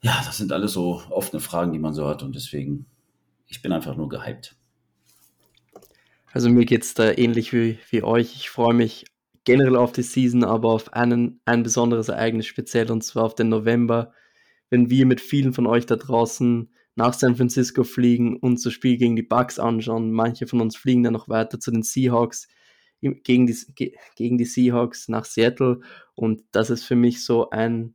Ja, 0.00 0.22
das 0.24 0.38
sind 0.38 0.52
alles 0.52 0.72
so 0.72 1.02
offene 1.10 1.40
Fragen, 1.40 1.72
die 1.72 1.78
man 1.78 1.92
so 1.92 2.06
hat 2.08 2.22
und 2.22 2.34
deswegen, 2.34 2.86
ich 3.46 3.60
bin 3.60 3.72
einfach 3.72 3.94
nur 3.96 4.08
gehypt. 4.08 4.56
Also 6.32 6.48
mir 6.48 6.64
geht 6.64 6.82
es 6.82 6.94
da 6.94 7.12
ähnlich 7.12 7.52
wie, 7.52 7.78
wie 7.90 8.02
euch. 8.02 8.36
Ich 8.36 8.48
freue 8.48 8.74
mich 8.74 9.04
generell 9.44 9.76
auf 9.76 9.92
die 9.92 10.02
Season, 10.02 10.44
aber 10.44 10.70
auf 10.70 10.94
einen, 10.94 11.40
ein 11.44 11.62
besonderes 11.62 12.08
Ereignis 12.08 12.46
speziell 12.46 12.90
und 12.90 13.04
zwar 13.04 13.24
auf 13.24 13.34
den 13.34 13.50
November, 13.50 14.12
wenn 14.70 14.88
wir 14.88 15.04
mit 15.06 15.20
vielen 15.20 15.52
von 15.52 15.66
euch 15.66 15.86
da 15.86 15.96
draußen 15.96 16.70
nach 16.96 17.14
San 17.14 17.36
Francisco 17.36 17.84
fliegen 17.84 18.36
und 18.38 18.64
das 18.64 18.72
Spiel 18.72 18.96
gegen 18.96 19.16
die 19.16 19.22
Bucks 19.22 19.58
anschauen. 19.58 20.12
Manche 20.12 20.46
von 20.46 20.60
uns 20.60 20.76
fliegen 20.76 21.02
dann 21.02 21.12
noch 21.12 21.28
weiter 21.28 21.60
zu 21.60 21.70
den 21.70 21.82
Seahawks, 21.82 22.48
gegen 23.00 23.46
die, 23.46 23.96
gegen 24.16 24.38
die 24.38 24.44
Seahawks 24.44 25.08
nach 25.08 25.26
Seattle 25.26 25.80
und 26.14 26.42
das 26.52 26.70
ist 26.70 26.84
für 26.84 26.96
mich 26.96 27.24
so 27.24 27.50
ein 27.50 27.94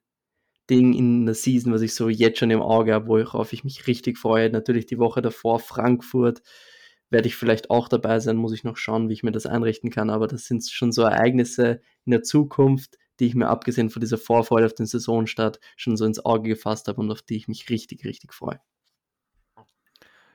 Ding 0.70 0.94
in 0.94 1.26
der 1.26 1.36
Season, 1.36 1.74
was 1.74 1.82
ich 1.82 1.94
so 1.94 2.08
jetzt 2.08 2.40
schon 2.40 2.52
im 2.52 2.62
Auge 2.62 2.94
habe, 2.94 3.08
worauf 3.08 3.52
ich 3.52 3.64
mich 3.64 3.88
richtig 3.88 4.18
freue. 4.18 4.50
Natürlich 4.50 4.86
die 4.86 5.00
Woche 5.00 5.22
davor 5.22 5.60
Frankfurt, 5.60 6.42
werde 7.10 7.28
ich 7.28 7.36
vielleicht 7.36 7.70
auch 7.70 7.90
dabei 7.90 8.20
sein, 8.20 8.38
muss 8.38 8.54
ich 8.54 8.64
noch 8.64 8.78
schauen, 8.78 9.10
wie 9.10 9.14
ich 9.14 9.24
mir 9.24 9.34
das 9.34 9.46
einrichten 9.46 9.90
kann. 9.90 10.10
Aber 10.10 10.28
das 10.28 10.46
sind 10.46 10.66
schon 10.70 10.94
so 10.94 11.02
Ereignisse 11.02 11.82
in 12.06 12.12
der 12.12 12.24
Zukunft, 12.24 12.98
die 13.20 13.28
ich 13.28 13.36
mir 13.36 13.48
abgesehen 13.50 13.90
von 13.90 14.00
dieser 14.00 14.18
Vorfreude 14.18 14.66
auf 14.66 14.74
den 14.74 14.86
Saisonstart 14.86 15.60
schon 15.76 15.98
so 15.98 16.06
ins 16.06 16.24
Auge 16.24 16.50
gefasst 16.50 16.88
habe 16.88 17.02
und 17.02 17.12
auf 17.12 17.22
die 17.22 17.36
ich 17.36 17.50
mich 17.50 17.70
richtig, 17.70 18.06
richtig 18.06 18.34
freue. 18.34 18.62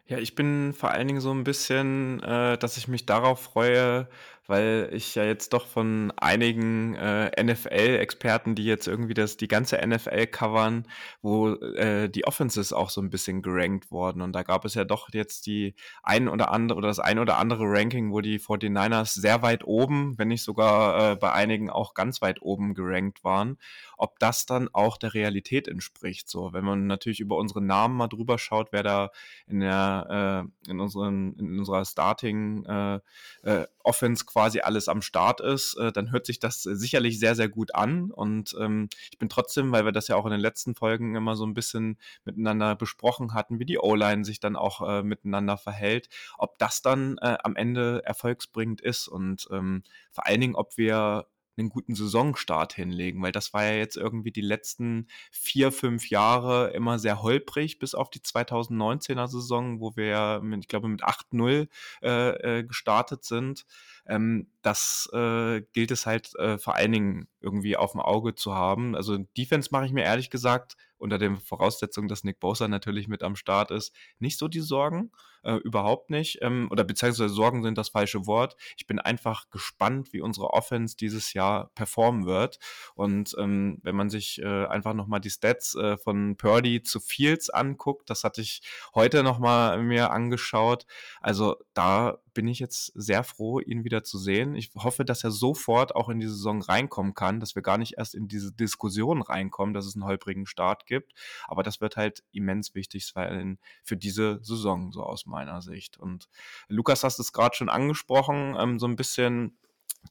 Ja, 0.08 0.18
ich 0.18 0.36
bin 0.36 0.72
vor 0.72 0.92
allen 0.92 1.08
Dingen 1.08 1.20
so 1.20 1.32
ein 1.32 1.42
bisschen, 1.42 2.22
äh, 2.22 2.56
dass 2.58 2.76
ich 2.76 2.86
mich 2.86 3.06
darauf 3.06 3.40
freue, 3.42 4.06
weil 4.48 4.88
ich 4.92 5.14
ja 5.14 5.24
jetzt 5.24 5.52
doch 5.52 5.66
von 5.66 6.12
einigen 6.16 6.94
äh, 6.94 7.30
NFL-Experten, 7.42 8.54
die 8.54 8.64
jetzt 8.64 8.86
irgendwie 8.86 9.14
das 9.14 9.36
die 9.36 9.48
ganze 9.48 9.78
NFL 9.86 10.26
covern, 10.26 10.86
wo 11.22 11.54
äh, 11.54 12.08
die 12.08 12.26
Offenses 12.26 12.72
auch 12.72 12.90
so 12.90 13.00
ein 13.00 13.10
bisschen 13.10 13.42
gerankt 13.42 13.90
wurden. 13.90 14.22
Und 14.22 14.32
da 14.32 14.42
gab 14.42 14.64
es 14.64 14.74
ja 14.74 14.84
doch 14.84 15.08
jetzt 15.12 15.46
die 15.46 15.74
ein 16.02 16.28
oder 16.28 16.50
andere 16.50 16.78
oder 16.78 16.88
das 16.88 17.00
ein 17.00 17.18
oder 17.18 17.38
andere 17.38 17.64
Ranking, 17.64 18.12
wo 18.12 18.20
die 18.20 18.38
49ers 18.38 19.20
sehr 19.20 19.42
weit 19.42 19.64
oben, 19.64 20.18
wenn 20.18 20.28
nicht 20.28 20.42
sogar 20.42 21.12
äh, 21.12 21.16
bei 21.16 21.32
einigen 21.32 21.70
auch 21.70 21.94
ganz 21.94 22.22
weit 22.22 22.42
oben 22.42 22.74
gerankt 22.74 23.24
waren. 23.24 23.58
Ob 23.96 24.18
das 24.18 24.46
dann 24.46 24.68
auch 24.72 24.98
der 24.98 25.14
Realität 25.14 25.68
entspricht. 25.68 26.28
So, 26.28 26.52
wenn 26.52 26.64
man 26.64 26.86
natürlich 26.86 27.20
über 27.20 27.36
unsere 27.36 27.62
Namen 27.62 27.96
mal 27.96 28.08
drüber 28.08 28.38
schaut, 28.38 28.68
wer 28.72 28.82
da 28.82 29.10
in 29.46 29.60
der 29.60 30.46
äh, 30.66 30.70
in 30.70 30.80
unseren 30.80 31.34
in 31.38 31.58
unserer 31.58 31.84
Starting 31.84 32.64
äh, 32.64 33.00
äh, 33.42 33.66
Offense 33.82 34.24
quasi 34.36 34.60
alles 34.60 34.86
am 34.88 35.00
Start 35.00 35.40
ist, 35.40 35.78
äh, 35.78 35.92
dann 35.92 36.12
hört 36.12 36.26
sich 36.26 36.38
das 36.38 36.62
sicherlich 36.62 37.18
sehr, 37.18 37.34
sehr 37.34 37.48
gut 37.48 37.74
an. 37.74 38.10
Und 38.10 38.54
ähm, 38.60 38.90
ich 39.10 39.18
bin 39.18 39.30
trotzdem, 39.30 39.72
weil 39.72 39.86
wir 39.86 39.92
das 39.92 40.08
ja 40.08 40.16
auch 40.16 40.26
in 40.26 40.30
den 40.30 40.42
letzten 40.42 40.74
Folgen 40.74 41.14
immer 41.14 41.36
so 41.36 41.46
ein 41.46 41.54
bisschen 41.54 41.96
miteinander 42.26 42.76
besprochen 42.76 43.32
hatten, 43.32 43.60
wie 43.60 43.64
die 43.64 43.78
O-Line 43.78 44.26
sich 44.26 44.38
dann 44.38 44.54
auch 44.54 44.86
äh, 44.86 45.02
miteinander 45.02 45.56
verhält, 45.56 46.10
ob 46.36 46.58
das 46.58 46.82
dann 46.82 47.16
äh, 47.22 47.38
am 47.44 47.56
Ende 47.56 48.02
erfolgsbringend 48.04 48.82
ist 48.82 49.08
und 49.08 49.48
ähm, 49.50 49.84
vor 50.12 50.26
allen 50.26 50.42
Dingen, 50.42 50.54
ob 50.54 50.76
wir 50.76 51.24
einen 51.58 51.70
guten 51.70 51.94
Saisonstart 51.94 52.74
hinlegen, 52.74 53.22
weil 53.22 53.32
das 53.32 53.52
war 53.54 53.64
ja 53.64 53.72
jetzt 53.72 53.96
irgendwie 53.96 54.30
die 54.30 54.42
letzten 54.42 55.08
vier, 55.30 55.72
fünf 55.72 56.10
Jahre 56.10 56.70
immer 56.72 56.98
sehr 56.98 57.22
holprig, 57.22 57.78
bis 57.78 57.94
auf 57.94 58.10
die 58.10 58.20
2019er 58.20 59.26
Saison, 59.28 59.80
wo 59.80 59.96
wir 59.96 60.06
ja, 60.06 60.42
ich 60.60 60.68
glaube, 60.68 60.88
mit 60.88 61.02
8-0 61.02 61.68
äh, 62.02 62.58
äh, 62.58 62.64
gestartet 62.64 63.24
sind. 63.24 63.64
Ähm, 64.08 64.48
das 64.62 65.08
äh, 65.12 65.62
gilt 65.72 65.90
es 65.90 66.06
halt 66.06 66.34
äh, 66.36 66.58
vor 66.58 66.74
allen 66.76 66.92
Dingen 66.92 67.28
irgendwie 67.40 67.76
auf 67.76 67.92
dem 67.92 68.00
Auge 68.00 68.34
zu 68.34 68.54
haben. 68.54 68.94
Also 68.94 69.18
Defense 69.36 69.70
mache 69.72 69.86
ich 69.86 69.92
mir 69.92 70.04
ehrlich 70.04 70.30
gesagt 70.30 70.76
unter 70.98 71.18
den 71.18 71.38
Voraussetzungen, 71.38 72.08
dass 72.08 72.24
Nick 72.24 72.40
Bosa 72.40 72.68
natürlich 72.68 73.08
mit 73.08 73.22
am 73.22 73.36
Start 73.36 73.70
ist, 73.70 73.94
nicht 74.18 74.38
so 74.38 74.48
die 74.48 74.60
Sorgen. 74.60 75.10
Äh, 75.46 75.58
überhaupt 75.58 76.10
nicht. 76.10 76.38
Ähm, 76.42 76.66
oder 76.72 76.82
beziehungsweise 76.82 77.28
Sorgen 77.28 77.62
sind 77.62 77.78
das 77.78 77.90
falsche 77.90 78.26
Wort. 78.26 78.56
Ich 78.76 78.88
bin 78.88 78.98
einfach 78.98 79.48
gespannt, 79.50 80.12
wie 80.12 80.20
unsere 80.20 80.50
Offense 80.50 80.96
dieses 80.96 81.34
Jahr 81.34 81.70
performen 81.76 82.26
wird. 82.26 82.58
Und 82.96 83.36
ähm, 83.38 83.78
wenn 83.82 83.94
man 83.94 84.10
sich 84.10 84.42
äh, 84.42 84.66
einfach 84.66 84.92
nochmal 84.92 85.20
die 85.20 85.30
Stats 85.30 85.76
äh, 85.76 85.98
von 85.98 86.36
Purdy 86.36 86.82
zu 86.82 86.98
Fields 86.98 87.48
anguckt, 87.48 88.10
das 88.10 88.24
hatte 88.24 88.40
ich 88.40 88.60
heute 88.92 89.22
nochmal 89.22 89.80
mir 89.80 90.10
angeschaut. 90.10 90.84
Also 91.20 91.54
da 91.74 92.18
bin 92.34 92.48
ich 92.48 92.58
jetzt 92.58 92.92
sehr 92.94 93.22
froh, 93.22 93.60
ihn 93.60 93.84
wieder 93.84 94.02
zu 94.02 94.18
sehen. 94.18 94.56
Ich 94.56 94.70
hoffe, 94.76 95.04
dass 95.04 95.24
er 95.24 95.30
sofort 95.30 95.94
auch 95.94 96.08
in 96.08 96.18
die 96.18 96.26
Saison 96.26 96.60
reinkommen 96.60 97.14
kann, 97.14 97.40
dass 97.40 97.54
wir 97.54 97.62
gar 97.62 97.78
nicht 97.78 97.94
erst 97.98 98.14
in 98.14 98.26
diese 98.26 98.52
Diskussion 98.52 99.22
reinkommen, 99.22 99.74
dass 99.74 99.86
es 99.86 99.94
einen 99.94 100.04
holprigen 100.04 100.44
Start 100.44 100.85
gibt. 100.86 101.12
Aber 101.46 101.62
das 101.62 101.80
wird 101.80 101.96
halt 101.96 102.22
immens 102.32 102.74
wichtig 102.74 103.06
sein 103.06 103.58
für 103.82 103.96
diese 103.96 104.38
Saison, 104.42 104.92
so 104.92 105.02
aus 105.02 105.26
meiner 105.26 105.62
Sicht. 105.62 105.98
Und 105.98 106.28
Lukas 106.68 107.04
hast 107.04 107.18
es 107.18 107.32
gerade 107.32 107.56
schon 107.56 107.68
angesprochen, 107.68 108.56
ähm, 108.58 108.78
so 108.78 108.86
ein 108.86 108.96
bisschen 108.96 109.58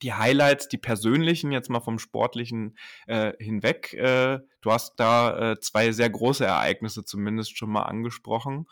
die 0.02 0.14
Highlights, 0.14 0.68
die 0.68 0.78
persönlichen, 0.78 1.52
jetzt 1.52 1.70
mal 1.70 1.80
vom 1.80 2.00
sportlichen 2.00 2.78
äh, 3.08 3.34
hinweg. 3.40 3.94
Äh, 3.94 4.40
du 4.62 4.72
hast 4.72 4.96
da 4.98 5.52
äh, 5.52 5.60
zwei 5.60 5.92
sehr 5.92 6.10
große 6.10 6.46
Ereignisse 6.46 7.06
zumindest 7.06 7.58
schon 7.58 7.70
mal 7.70 7.84
angesprochen 7.84 8.68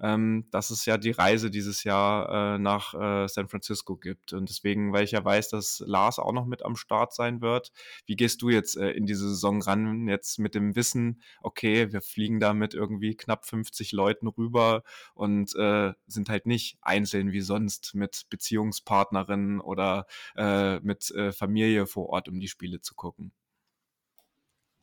ähm, 0.00 0.46
dass 0.50 0.70
es 0.70 0.84
ja 0.86 0.98
die 0.98 1.10
Reise 1.10 1.50
dieses 1.50 1.84
Jahr 1.84 2.56
äh, 2.56 2.58
nach 2.58 2.94
äh, 2.94 3.28
San 3.28 3.48
Francisco 3.48 3.96
gibt. 3.96 4.32
Und 4.32 4.48
deswegen, 4.48 4.92
weil 4.92 5.04
ich 5.04 5.12
ja 5.12 5.24
weiß, 5.24 5.48
dass 5.48 5.82
Lars 5.86 6.18
auch 6.18 6.32
noch 6.32 6.46
mit 6.46 6.64
am 6.64 6.76
Start 6.76 7.14
sein 7.14 7.40
wird, 7.40 7.72
wie 8.06 8.16
gehst 8.16 8.42
du 8.42 8.50
jetzt 8.50 8.76
äh, 8.76 8.90
in 8.90 9.06
diese 9.06 9.28
Saison 9.28 9.62
ran, 9.62 10.08
jetzt 10.08 10.38
mit 10.38 10.54
dem 10.54 10.76
Wissen, 10.76 11.22
okay, 11.40 11.92
wir 11.92 12.02
fliegen 12.02 12.40
da 12.40 12.52
mit 12.54 12.74
irgendwie 12.74 13.16
knapp 13.16 13.46
50 13.46 13.92
Leuten 13.92 14.26
rüber 14.26 14.82
und 15.14 15.54
äh, 15.56 15.92
sind 16.06 16.28
halt 16.28 16.46
nicht 16.46 16.78
einzeln 16.82 17.32
wie 17.32 17.40
sonst 17.40 17.94
mit 17.94 18.26
Beziehungspartnerinnen 18.30 19.60
oder 19.60 20.06
äh, 20.36 20.80
mit 20.80 21.10
äh, 21.12 21.32
Familie 21.32 21.86
vor 21.86 22.08
Ort, 22.08 22.28
um 22.28 22.40
die 22.40 22.48
Spiele 22.48 22.80
zu 22.80 22.94
gucken? 22.94 23.32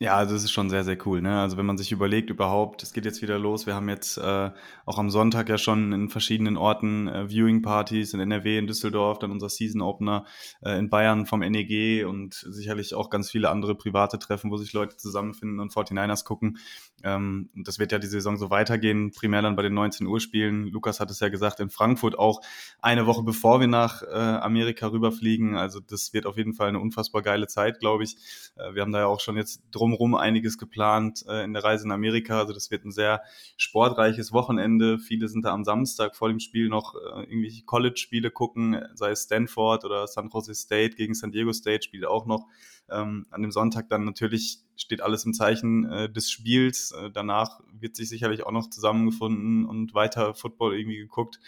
Ja, 0.04 0.18
also 0.18 0.34
das 0.34 0.44
ist 0.44 0.52
schon 0.52 0.70
sehr, 0.70 0.84
sehr 0.84 0.98
cool. 1.06 1.22
Ne? 1.22 1.40
Also 1.40 1.56
wenn 1.56 1.66
man 1.66 1.78
sich 1.78 1.94
überlegt 1.94 2.30
überhaupt, 2.30 2.84
es 2.84 2.92
geht 2.92 3.06
jetzt 3.06 3.22
wieder 3.22 3.40
los. 3.40 3.66
Wir 3.66 3.74
haben 3.74 3.88
jetzt 3.88 4.18
äh, 4.18 4.52
auch 4.86 5.00
am 5.00 5.10
Sonntag 5.10 5.48
ja 5.48 5.58
schon 5.58 5.94
in 5.94 6.10
verschiedenen 6.10 6.58
Orten 6.58 7.08
äh, 7.08 7.30
Viewing-Partys 7.30 8.14
in 8.14 8.20
NRW, 8.20 8.58
in 8.58 8.68
Düsseldorf, 8.68 9.20
dann 9.20 9.32
unser 9.32 9.48
Season-Opener 9.48 10.26
äh, 10.62 10.78
in 10.78 10.90
Bayern 10.90 11.26
vom 11.26 11.40
NEG 11.40 12.06
und 12.06 12.34
sicherlich 12.34 12.96
auch 12.96 13.10
ganz 13.10 13.32
viele 13.32 13.50
andere 13.50 13.76
private 13.76 14.20
Treffen, 14.20 14.52
wo 14.52 14.58
sich 14.58 14.74
Leute 14.74 14.98
zusammenfinden 14.98 15.62
und 15.62 15.72
49ers 15.72 16.26
gucken. 16.26 16.58
Ähm, 17.06 17.50
das 17.56 17.80
wird 17.80 17.94
ja 17.94 18.00
die 18.00 18.08
Saison 18.08 18.36
so 18.36 18.50
weitergehen, 18.50 19.12
primär 19.12 19.42
dann 19.42 19.56
bei 19.56 19.64
den 19.64 19.74
19 19.74 20.06
Uhr 20.06 20.20
Spielen. 20.20 20.68
Lukas 20.68 21.00
hat 21.00 21.12
es 21.12 21.22
ja 21.22 21.30
gesagt, 21.30 21.62
in 21.62 21.70
Frankfurt 21.70 22.20
auch 22.20 22.42
eine 22.82 23.06
Woche 23.06 23.24
bevor 23.24 23.62
wir 23.62 23.68
nach 23.68 24.02
äh, 24.02 24.16
Amerika 24.16 24.88
rüberfliegen. 24.88 25.56
Also 25.56 25.80
das 25.80 26.12
wird 26.12 26.26
auf 26.26 26.36
jeden 26.36 26.54
Fall 26.54 26.68
eine 26.68 26.82
unfassbar 26.82 27.22
geile 27.22 27.48
Zeit, 27.48 27.80
glaube 27.80 28.04
ich. 28.04 28.18
Äh, 28.58 28.74
wir 28.74 28.82
haben 28.82 28.92
da 28.92 29.00
ja 29.00 29.06
auch 29.06 29.22
schon 29.22 29.38
jetzt 29.38 29.62
drum 29.72 29.93
drumherum 29.94 30.16
einiges 30.16 30.58
geplant 30.58 31.24
äh, 31.28 31.44
in 31.44 31.54
der 31.54 31.64
Reise 31.64 31.86
in 31.86 31.92
Amerika. 31.92 32.40
Also 32.40 32.54
das 32.54 32.72
wird 32.72 32.86
ein 32.86 32.92
sehr 32.92 33.22
sportreiches 33.58 34.34
Wochenende. 34.34 35.00
Viele 35.00 35.28
sind 35.28 35.46
da 35.46 35.54
am 35.54 35.64
Samstag 35.64 36.16
vor 36.16 36.30
dem 36.30 36.40
Spiel 36.40 36.70
noch 36.70 36.96
äh, 36.96 37.22
irgendwelche 37.22 37.64
College-Spiele 37.64 38.32
gucken, 38.32 38.82
sei 38.96 39.12
es 39.12 39.24
Stanford 39.24 39.86
oder 39.86 40.08
San 40.08 40.30
Jose 40.30 40.56
State 40.56 40.96
gegen 40.96 41.14
San 41.14 41.32
Diego 41.32 41.54
State 41.54 41.84
spielt 41.84 42.06
auch 42.06 42.26
noch. 42.26 42.48
Ähm, 42.90 43.28
an 43.30 43.42
dem 43.42 43.52
Sonntag 43.52 43.90
dann 43.90 44.04
natürlich 44.04 44.60
steht 44.76 45.02
alles 45.02 45.26
im 45.26 45.34
Zeichen 45.34 45.86
äh, 45.86 46.12
des 46.12 46.30
Spiels. 46.30 46.92
Äh, 46.92 47.12
danach 47.12 47.62
wird 47.72 47.96
sich 47.96 48.10
sicherlich 48.10 48.44
auch 48.46 48.52
noch 48.52 48.70
zusammengefunden 48.70 49.66
und 49.66 49.94
weiter 49.94 50.34
Football 50.34 50.76
irgendwie 50.76 50.98
geguckt 50.98 51.40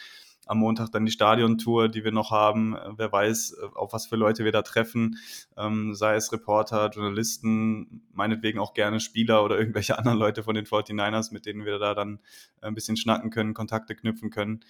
am 0.46 0.60
Montag 0.60 0.92
dann 0.92 1.06
die 1.06 1.12
Stadiontour, 1.12 1.90
die 1.90 2.04
wir 2.04 2.12
noch 2.12 2.32
haben. 2.32 2.76
Äh, 2.76 2.92
wer 2.98 3.12
weiß, 3.12 3.58
äh, 3.62 3.66
auf 3.76 3.94
was 3.94 4.08
für 4.08 4.16
Leute 4.16 4.46
wir 4.46 4.52
da 4.52 4.62
treffen, 4.62 5.18
ähm, 5.58 5.94
sei 5.94 6.16
es 6.16 6.32
Reporter, 6.32 6.90
Journalisten, 6.90 8.04
meinetwegen 8.14 8.60
auch 8.60 8.74
gerne 8.74 9.00
Spieler 9.00 9.44
oder 9.44 9.58
irgendwelche 9.60 9.98
anderen 9.98 10.18
Leute 10.18 10.44
von 10.44 10.56
den 10.56 10.66
49ers, 10.66 11.34
mit 11.34 11.46
denen 11.46 11.66
wir 11.66 11.80
da 11.80 11.94
dann 11.94 12.20
ein 12.62 12.76
bisschen 12.76 12.98
schnacken 12.98 13.30
können, 13.30 13.54
Kontakte 13.54 13.96
knüpfen 13.96 14.30
können. 14.30 14.62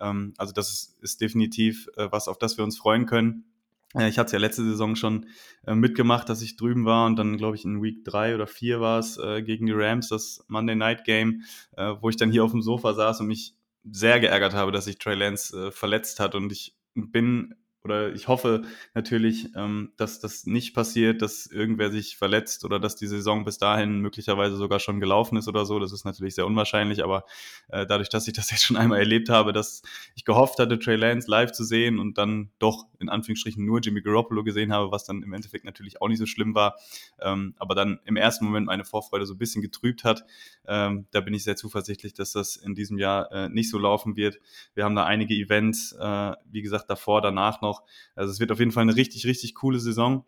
Ähm, 0.00 0.34
also 0.38 0.52
das 0.52 0.70
ist, 0.70 1.02
ist 1.02 1.20
definitiv 1.20 1.88
äh, 1.96 2.08
was, 2.10 2.28
auf 2.28 2.38
das 2.38 2.56
wir 2.56 2.64
uns 2.64 2.78
freuen 2.78 3.06
können. 3.06 3.44
Ich 3.96 4.18
hatte 4.18 4.26
es 4.26 4.32
ja 4.32 4.40
letzte 4.40 4.64
Saison 4.64 4.96
schon 4.96 5.26
äh, 5.68 5.74
mitgemacht, 5.76 6.28
dass 6.28 6.42
ich 6.42 6.56
drüben 6.56 6.84
war 6.84 7.06
und 7.06 7.14
dann, 7.14 7.36
glaube 7.36 7.54
ich, 7.54 7.64
in 7.64 7.80
Week 7.80 8.04
3 8.04 8.34
oder 8.34 8.48
4 8.48 8.80
war 8.80 8.98
es 8.98 9.18
äh, 9.18 9.40
gegen 9.42 9.66
die 9.66 9.72
Rams, 9.72 10.08
das 10.08 10.44
Monday 10.48 10.74
Night 10.74 11.04
Game, 11.04 11.42
äh, 11.76 11.94
wo 12.00 12.08
ich 12.08 12.16
dann 12.16 12.32
hier 12.32 12.42
auf 12.42 12.50
dem 12.50 12.60
Sofa 12.60 12.92
saß 12.92 13.20
und 13.20 13.28
mich 13.28 13.54
sehr 13.90 14.20
geärgert 14.20 14.54
habe, 14.54 14.72
dass 14.72 14.86
sich 14.86 14.98
Trey 14.98 15.14
Lance 15.14 15.68
äh, 15.68 15.70
verletzt 15.70 16.20
hat 16.20 16.34
und 16.34 16.50
ich 16.52 16.76
bin 16.94 17.54
oder 17.84 18.14
ich 18.14 18.28
hoffe 18.28 18.62
natürlich, 18.94 19.54
ähm, 19.56 19.92
dass 19.98 20.18
das 20.18 20.46
nicht 20.46 20.74
passiert, 20.74 21.20
dass 21.20 21.46
irgendwer 21.46 21.90
sich 21.90 22.16
verletzt 22.16 22.64
oder 22.64 22.80
dass 22.80 22.96
die 22.96 23.06
Saison 23.06 23.44
bis 23.44 23.58
dahin 23.58 24.00
möglicherweise 24.00 24.56
sogar 24.56 24.80
schon 24.80 25.00
gelaufen 25.00 25.36
ist 25.36 25.48
oder 25.48 25.66
so. 25.66 25.78
Das 25.78 25.92
ist 25.92 26.06
natürlich 26.06 26.34
sehr 26.34 26.46
unwahrscheinlich, 26.46 27.04
aber 27.04 27.24
äh, 27.68 27.84
dadurch, 27.86 28.08
dass 28.08 28.26
ich 28.26 28.32
das 28.32 28.50
jetzt 28.52 28.64
schon 28.64 28.78
einmal 28.78 29.00
erlebt 29.00 29.28
habe, 29.28 29.52
dass 29.52 29.82
ich 30.14 30.24
gehofft 30.24 30.58
hatte, 30.58 30.78
Trey 30.78 30.96
Lance 30.96 31.30
live 31.30 31.52
zu 31.52 31.62
sehen 31.62 31.98
und 31.98 32.16
dann 32.16 32.50
doch 32.58 32.86
in 33.00 33.10
Anführungsstrichen 33.10 33.64
nur 33.64 33.80
Jimmy 33.80 34.00
Garoppolo 34.00 34.44
gesehen 34.44 34.72
habe, 34.72 34.90
was 34.90 35.04
dann 35.04 35.22
im 35.22 35.34
Endeffekt 35.34 35.66
natürlich 35.66 36.00
auch 36.00 36.08
nicht 36.08 36.18
so 36.18 36.26
schlimm 36.26 36.54
war, 36.54 36.76
ähm, 37.20 37.54
aber 37.58 37.74
dann 37.74 38.00
im 38.06 38.16
ersten 38.16 38.46
Moment 38.46 38.66
meine 38.66 38.86
Vorfreude 38.86 39.26
so 39.26 39.34
ein 39.34 39.38
bisschen 39.38 39.60
getrübt 39.60 40.04
hat. 40.04 40.24
Ähm, 40.66 41.06
da 41.10 41.20
bin 41.20 41.34
ich 41.34 41.44
sehr 41.44 41.56
zuversichtlich, 41.56 42.14
dass 42.14 42.32
das 42.32 42.56
in 42.56 42.74
diesem 42.74 42.96
Jahr 42.96 43.30
äh, 43.30 43.48
nicht 43.50 43.68
so 43.70 43.78
laufen 43.78 44.16
wird. 44.16 44.38
Wir 44.74 44.84
haben 44.84 44.94
da 44.94 45.04
einige 45.04 45.34
Events, 45.34 45.92
äh, 45.92 46.32
wie 46.50 46.62
gesagt, 46.62 46.88
davor, 46.88 47.20
danach 47.20 47.60
noch. 47.60 47.73
Also 48.14 48.32
es 48.32 48.40
wird 48.40 48.52
auf 48.52 48.58
jeden 48.58 48.72
Fall 48.72 48.82
eine 48.82 48.96
richtig, 48.96 49.26
richtig 49.26 49.54
coole 49.54 49.78
Saison. 49.78 50.24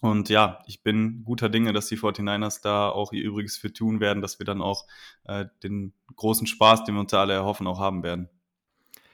Und 0.00 0.30
ja, 0.30 0.62
ich 0.66 0.82
bin 0.82 1.24
guter 1.24 1.50
Dinge, 1.50 1.72
dass 1.72 1.88
die 1.88 1.98
49ers 1.98 2.62
da 2.62 2.88
auch 2.88 3.12
ihr 3.12 3.22
Übriges 3.22 3.58
für 3.58 3.72
tun 3.72 4.00
werden, 4.00 4.22
dass 4.22 4.38
wir 4.38 4.46
dann 4.46 4.62
auch 4.62 4.86
äh, 5.24 5.44
den 5.62 5.92
großen 6.16 6.46
Spaß, 6.46 6.84
den 6.84 6.94
wir 6.94 7.00
uns 7.00 7.12
alle 7.12 7.34
erhoffen, 7.34 7.66
auch 7.66 7.78
haben 7.78 8.02
werden. 8.02 8.30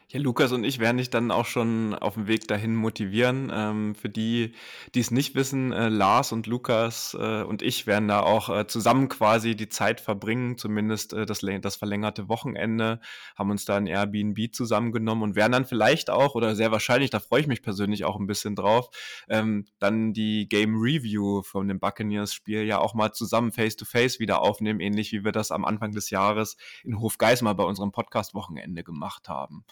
Ja, 0.08 0.20
Lukas 0.20 0.52
und 0.52 0.62
ich 0.62 0.78
werden 0.78 0.98
dich 0.98 1.10
dann 1.10 1.32
auch 1.32 1.46
schon 1.46 1.92
auf 1.92 2.14
dem 2.14 2.28
Weg 2.28 2.46
dahin 2.46 2.76
motivieren. 2.76 3.50
Ähm, 3.52 3.96
für 3.96 4.08
die, 4.08 4.52
die 4.94 5.00
es 5.00 5.10
nicht 5.10 5.34
wissen, 5.34 5.72
äh, 5.72 5.88
Lars 5.88 6.30
und 6.30 6.46
Lukas 6.46 7.16
äh, 7.18 7.42
und 7.42 7.60
ich 7.60 7.88
werden 7.88 8.06
da 8.06 8.20
auch 8.20 8.48
äh, 8.48 8.68
zusammen 8.68 9.08
quasi 9.08 9.56
die 9.56 9.68
Zeit 9.68 10.00
verbringen, 10.00 10.58
zumindest 10.58 11.12
äh, 11.12 11.26
das, 11.26 11.40
das 11.60 11.75
verlängerte 11.75 12.28
Wochenende, 12.28 13.00
haben 13.34 13.50
uns 13.50 13.64
da 13.64 13.76
ein 13.78 13.88
Airbnb 13.88 14.54
zusammengenommen 14.54 15.25
und 15.25 15.34
werden 15.34 15.50
dann 15.50 15.64
vielleicht 15.64 16.08
auch, 16.08 16.36
oder 16.36 16.54
sehr 16.54 16.70
wahrscheinlich, 16.70 17.10
da 17.10 17.18
freue 17.18 17.40
ich 17.40 17.48
mich 17.48 17.62
persönlich 17.62 18.04
auch 18.04 18.14
ein 18.14 18.28
bisschen 18.28 18.54
drauf, 18.54 18.90
ähm, 19.28 19.66
dann 19.80 20.12
die 20.12 20.48
Game 20.48 20.76
Review 20.76 21.42
von 21.42 21.66
dem 21.66 21.80
Buccaneers-Spiel 21.80 22.62
ja 22.62 22.78
auch 22.78 22.94
mal 22.94 23.10
zusammen 23.10 23.50
face-to-face 23.50 24.14
-face 24.14 24.20
wieder 24.20 24.40
aufnehmen, 24.40 24.78
ähnlich 24.78 25.10
wie 25.10 25.25
wir 25.25 25.32
das 25.32 25.50
am 25.50 25.64
Anfang 25.64 25.90
des 25.90 26.10
Jahres 26.10 26.56
in 26.84 27.00
Hofgeismar 27.00 27.56
bei 27.56 27.64
unserem 27.64 27.90
Podcast-Wochenende 27.90 28.84
gemacht 28.84 29.28
haben. 29.28 29.64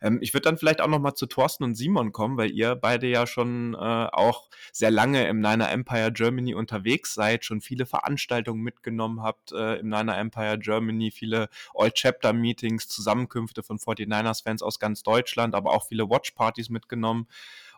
Ähm, 0.00 0.18
ich 0.20 0.34
würde 0.34 0.42
dann 0.42 0.58
vielleicht 0.58 0.80
auch 0.80 0.88
noch 0.88 0.98
mal 0.98 1.14
zu 1.14 1.26
Thorsten 1.26 1.64
und 1.64 1.74
Simon 1.74 2.12
kommen, 2.12 2.36
weil 2.36 2.50
ihr 2.50 2.74
beide 2.74 3.06
ja 3.06 3.26
schon 3.26 3.74
äh, 3.74 3.76
auch 3.78 4.48
sehr 4.72 4.90
lange 4.90 5.26
im 5.28 5.40
Niner 5.40 5.70
Empire 5.70 6.12
Germany 6.12 6.54
unterwegs 6.54 7.14
seid, 7.14 7.44
schon 7.44 7.60
viele 7.60 7.86
Veranstaltungen 7.86 8.62
mitgenommen 8.62 9.22
habt 9.22 9.52
äh, 9.52 9.76
im 9.76 9.88
Niner 9.88 10.16
Empire 10.18 10.58
Germany, 10.58 11.10
viele 11.10 11.48
All-Chapter-Meetings, 11.74 12.88
Zusammenkünfte 12.88 13.62
von 13.62 13.78
49ers-Fans 13.78 14.62
aus 14.62 14.78
ganz 14.78 15.02
Deutschland, 15.02 15.54
aber 15.54 15.72
auch 15.72 15.86
viele 15.86 16.08
Watch-Partys 16.08 16.70
mitgenommen. 16.70 17.26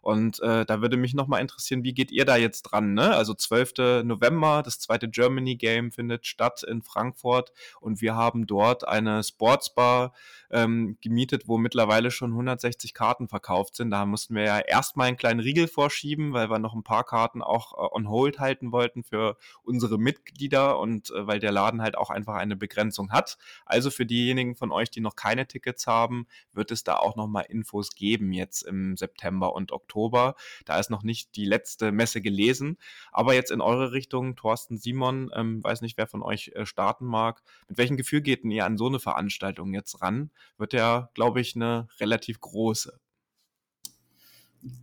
Und 0.05 0.39
äh, 0.41 0.67
da 0.67 0.83
würde 0.83 0.99
mich 0.99 1.15
nochmal 1.15 1.41
interessieren, 1.41 1.83
wie 1.83 1.95
geht 1.95 2.13
ihr 2.13 2.27
da 2.27 2.37
jetzt 2.37 2.65
dran? 2.65 2.93
Ne? 2.93 3.15
Also 3.15 3.33
12. 3.33 4.05
November, 4.05 4.63
das 4.63 4.79
zweite 4.79 5.09
Germany 5.09 5.57
Game 5.57 5.93
findet 5.93 6.27
statt 6.27 6.63
in 6.63 6.83
Frankfurt 6.83 7.53
und 7.81 8.03
wir 8.03 8.15
haben 8.15 8.47
dort 8.47 8.87
eine 8.87 9.25
Sportsbar 9.25 10.13
ähm, 10.51 10.99
gemietet, 11.01 11.49
wo 11.49 11.57
mittlerweile 11.57 12.11
schon 12.11 12.33
160 12.33 12.93
Karten 12.93 13.29
verkauft 13.29 13.77
sind. 13.77 13.91
Da 13.93 14.05
mussten 14.05 14.35
wir 14.35 14.43
ja 14.43 14.59
erstmal 14.59 15.09
einen 15.09 15.17
kleinen 15.17 15.41
Riegel 15.41 15.69
vorschieben, 15.69 16.35
weil 16.35 16.51
wir 16.51 16.59
noch 16.59 16.75
ein 16.75 16.83
paar 16.83 17.05
Karten 17.05 17.41
auch 17.41 17.73
äh, 17.73 17.97
on 17.97 18.11
hold 18.11 18.39
halten 18.41 18.73
wollten 18.73 19.05
für 19.05 19.39
unsere 19.63 19.99
Mitglieder 19.99 20.79
und 20.79 21.13
äh, 21.13 21.27
weil 21.27 21.41
der 21.41 21.51
Laden 21.51 21.81
halt 21.81 21.97
auch 21.97 22.11
einfach 22.11 22.35
eine 22.35 22.57
Begrenzung 22.57 23.11
hat. 23.11 23.39
Also 23.65 23.91
für 23.91 24.05
diejenigen 24.05 24.55
von 24.55 24.71
euch, 24.71 24.91
die 24.91 25.01
noch 25.01 25.17
keine 25.17 25.47
Tickets 25.47 25.87
haben, 25.87 26.27
wird 26.53 26.71
es 26.71 26.85
da 26.85 26.97
auch 26.97 27.17
nochmal 27.17 27.47
Infos 27.49 27.95
geben 27.95 28.35
jetzt 28.35 28.61
im 28.65 28.99
September 28.99 29.55
und 29.55 29.73
Oktober. 29.73 29.94
Oktober. 29.95 30.35
Da 30.65 30.79
ist 30.79 30.91
noch 30.91 31.03
nicht 31.03 31.37
die 31.37 31.45
letzte 31.45 31.93
Messe 31.93 32.21
gelesen. 32.21 32.77
Aber 33.13 33.35
jetzt 33.35 33.51
in 33.51 33.61
eure 33.61 33.93
Richtung, 33.93 34.37
Thorsten, 34.37 34.79
Simon, 34.79 35.31
ähm, 35.35 35.63
weiß 35.63 35.81
nicht, 35.83 35.97
wer 35.97 36.07
von 36.07 36.23
euch 36.23 36.53
äh, 36.55 36.67
starten 36.67 37.07
mag. 37.07 37.43
Mit 37.69 37.79
welchem 37.79 37.97
Gefühl 37.97 38.21
geht 38.21 38.43
denn 38.45 38.51
ihr 38.51 38.67
an 38.67 38.77
so 38.77 38.87
eine 38.87 38.99
Veranstaltung 38.99 39.73
jetzt 39.73 40.03
ran? 40.03 40.31
Wird 40.59 40.73
ja, 40.73 41.11
glaube 41.15 41.41
ich, 41.41 41.55
eine 41.55 41.89
relativ 42.01 42.41
große. 42.41 42.99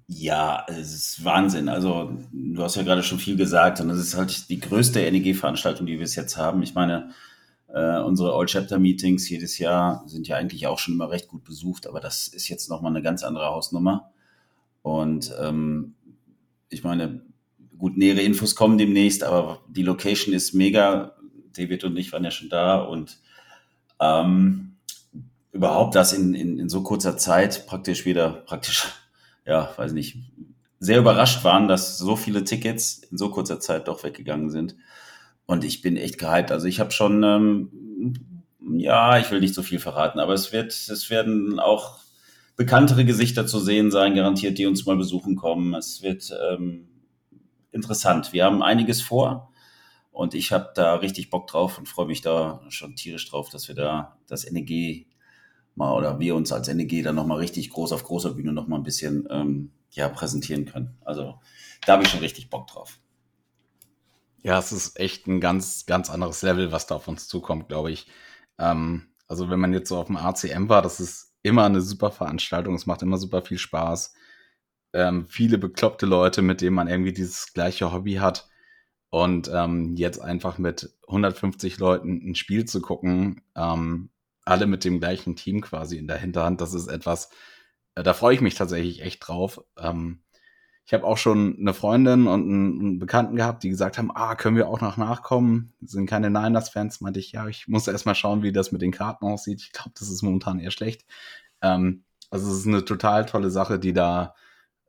Ja, 0.07 0.65
es 0.67 0.93
ist 0.93 1.25
Wahnsinn. 1.25 1.67
Also, 1.67 2.15
du 2.31 2.61
hast 2.61 2.75
ja 2.75 2.83
gerade 2.83 3.01
schon 3.01 3.17
viel 3.17 3.35
gesagt 3.35 3.81
und 3.81 3.89
es 3.89 3.99
ist 3.99 4.15
halt 4.15 4.49
die 4.49 4.59
größte 4.59 4.99
NEG-Veranstaltung, 5.11 5.87
die 5.87 5.93
wir 5.93 5.99
bis 5.99 6.15
jetzt 6.15 6.37
haben. 6.37 6.61
Ich 6.61 6.75
meine, 6.75 7.11
äh, 7.67 7.99
unsere 7.99 8.33
All-Chapter-Meetings 8.33 9.27
jedes 9.29 9.57
Jahr 9.57 10.03
sind 10.05 10.27
ja 10.27 10.35
eigentlich 10.35 10.67
auch 10.67 10.77
schon 10.77 10.93
immer 10.93 11.09
recht 11.09 11.27
gut 11.27 11.43
besucht, 11.43 11.87
aber 11.87 11.99
das 11.99 12.27
ist 12.27 12.47
jetzt 12.47 12.69
nochmal 12.69 12.91
eine 12.91 13.01
ganz 13.01 13.23
andere 13.23 13.47
Hausnummer. 13.47 14.11
Und 14.81 15.33
ähm, 15.39 15.95
ich 16.69 16.83
meine, 16.83 17.21
gut, 17.77 17.97
nähere 17.97 18.21
Infos 18.21 18.55
kommen 18.55 18.77
demnächst, 18.77 19.23
aber 19.23 19.63
die 19.67 19.83
Location 19.83 20.33
ist 20.33 20.53
mega. 20.53 21.15
David 21.53 21.83
und 21.83 21.97
ich 21.97 22.13
waren 22.13 22.23
ja 22.23 22.31
schon 22.31 22.47
da 22.47 22.79
und 22.79 23.19
ähm, 23.99 24.77
überhaupt 25.51 25.95
das 25.95 26.13
in, 26.13 26.33
in, 26.33 26.59
in 26.59 26.69
so 26.69 26.81
kurzer 26.81 27.17
Zeit 27.17 27.67
praktisch 27.67 28.05
wieder, 28.05 28.29
praktisch, 28.29 28.87
ja, 29.45 29.73
weiß 29.75 29.91
nicht, 29.91 30.17
sehr 30.79 30.99
überrascht 30.99 31.43
waren, 31.43 31.67
dass 31.67 31.97
so 31.97 32.15
viele 32.15 32.43
Tickets 32.43 32.99
in 33.11 33.17
so 33.17 33.29
kurzer 33.29 33.59
Zeit 33.59 33.87
doch 33.87 34.03
weggegangen 34.03 34.49
sind. 34.49 34.75
Und 35.45 35.63
ich 35.63 35.81
bin 35.81 35.97
echt 35.97 36.17
gehypt. 36.17 36.51
Also 36.51 36.67
ich 36.67 36.79
habe 36.79 36.91
schon, 36.91 37.23
ähm, 37.23 38.15
ja, 38.77 39.19
ich 39.19 39.29
will 39.29 39.41
nicht 39.41 39.53
so 39.53 39.61
viel 39.61 39.79
verraten, 39.79 40.19
aber 40.19 40.33
es 40.33 40.51
wird, 40.51 40.71
es 40.71 41.09
werden 41.09 41.59
auch 41.59 41.99
bekanntere 42.55 43.05
Gesichter 43.05 43.47
zu 43.47 43.59
sehen 43.59 43.91
sein, 43.91 44.15
garantiert, 44.15 44.57
die 44.57 44.65
uns 44.65 44.85
mal 44.85 44.97
besuchen 44.97 45.35
kommen. 45.35 45.73
Es 45.73 46.01
wird 46.01 46.31
ähm, 46.51 46.87
interessant. 47.71 48.33
Wir 48.33 48.45
haben 48.45 48.61
einiges 48.61 49.01
vor 49.01 49.51
und 50.11 50.33
ich 50.33 50.51
habe 50.51 50.71
da 50.75 50.95
richtig 50.95 51.29
Bock 51.29 51.47
drauf 51.47 51.77
und 51.77 51.87
freue 51.87 52.07
mich 52.07 52.21
da 52.21 52.61
schon 52.69 52.95
tierisch 52.95 53.29
drauf, 53.29 53.49
dass 53.49 53.67
wir 53.67 53.75
da 53.75 54.17
das 54.27 54.49
NEG 54.49 55.07
mal 55.75 55.95
oder 55.95 56.19
wir 56.19 56.35
uns 56.35 56.51
als 56.51 56.67
NEG 56.67 57.03
dann 57.03 57.15
nochmal 57.15 57.37
richtig 57.37 57.69
groß 57.69 57.93
auf 57.93 58.03
großer 58.03 58.33
Bühne 58.33 58.53
nochmal 58.53 58.79
ein 58.79 58.83
bisschen 58.83 59.27
ähm, 59.31 59.71
ja, 59.91 60.09
präsentieren 60.09 60.65
können. 60.65 60.97
Also 61.01 61.39
da 61.85 61.93
habe 61.93 62.03
ich 62.03 62.09
schon 62.09 62.19
richtig 62.19 62.49
Bock 62.49 62.67
drauf. 62.67 62.99
Ja, 64.43 64.57
es 64.57 64.71
ist 64.71 64.99
echt 64.99 65.27
ein 65.27 65.39
ganz, 65.39 65.85
ganz 65.85 66.09
anderes 66.09 66.41
Level, 66.41 66.71
was 66.71 66.87
da 66.87 66.95
auf 66.95 67.07
uns 67.07 67.27
zukommt, 67.27 67.69
glaube 67.69 67.91
ich. 67.91 68.07
Ähm, 68.57 69.07
also 69.27 69.49
wenn 69.49 69.59
man 69.59 69.73
jetzt 69.73 69.89
so 69.89 69.97
auf 69.97 70.07
dem 70.07 70.17
ACM 70.17 70.67
war, 70.67 70.81
das 70.81 70.99
ist 70.99 71.30
immer 71.43 71.65
eine 71.65 71.81
super 71.81 72.11
Veranstaltung. 72.11 72.75
Es 72.75 72.85
macht 72.85 73.01
immer 73.01 73.17
super 73.17 73.41
viel 73.41 73.57
Spaß. 73.57 74.13
Ähm, 74.93 75.27
viele 75.27 75.57
bekloppte 75.57 76.05
Leute, 76.05 76.41
mit 76.41 76.61
denen 76.61 76.75
man 76.75 76.87
irgendwie 76.87 77.13
dieses 77.13 77.53
gleiche 77.53 77.91
Hobby 77.91 78.15
hat. 78.15 78.49
Und 79.09 79.51
ähm, 79.53 79.95
jetzt 79.97 80.19
einfach 80.19 80.57
mit 80.57 80.97
150 81.07 81.77
Leuten 81.79 82.31
ein 82.31 82.35
Spiel 82.35 82.65
zu 82.65 82.81
gucken, 82.81 83.41
ähm, 83.55 84.09
alle 84.45 84.67
mit 84.67 84.85
dem 84.85 84.99
gleichen 84.99 85.35
Team 85.35 85.61
quasi 85.61 85.97
in 85.97 86.07
der 86.07 86.17
Hinterhand, 86.17 86.61
das 86.61 86.73
ist 86.73 86.87
etwas, 86.87 87.29
äh, 87.95 88.03
da 88.03 88.13
freue 88.13 88.35
ich 88.35 88.41
mich 88.41 88.55
tatsächlich 88.55 89.01
echt 89.01 89.27
drauf. 89.27 89.63
Ähm, 89.77 90.23
ich 90.91 90.93
habe 90.93 91.05
auch 91.05 91.17
schon 91.17 91.57
eine 91.57 91.73
Freundin 91.73 92.27
und 92.27 92.41
einen, 92.43 92.99
Bekannten 92.99 93.37
gehabt, 93.37 93.63
die 93.63 93.69
gesagt 93.69 93.97
haben, 93.97 94.11
ah, 94.13 94.35
können 94.35 94.57
wir 94.57 94.67
auch 94.67 94.81
noch 94.81 94.97
nachkommen? 94.97 95.71
Sind 95.79 96.05
keine 96.05 96.29
Niners-Fans, 96.29 96.99
meinte 96.99 97.21
ich, 97.21 97.31
ja, 97.31 97.47
ich 97.47 97.69
muss 97.69 97.87
erst 97.87 98.05
mal 98.05 98.13
schauen, 98.13 98.43
wie 98.43 98.51
das 98.51 98.73
mit 98.73 98.81
den 98.81 98.91
Karten 98.91 99.23
aussieht. 99.25 99.61
Ich 99.61 99.71
glaube, 99.71 99.91
das 99.97 100.09
ist 100.09 100.21
momentan 100.21 100.59
eher 100.59 100.71
schlecht. 100.71 101.05
Ähm, 101.61 102.03
also 102.29 102.51
es 102.51 102.57
ist 102.57 102.67
eine 102.67 102.83
total 102.83 103.25
tolle 103.25 103.51
Sache, 103.51 103.79
die 103.79 103.93
da 103.93 104.35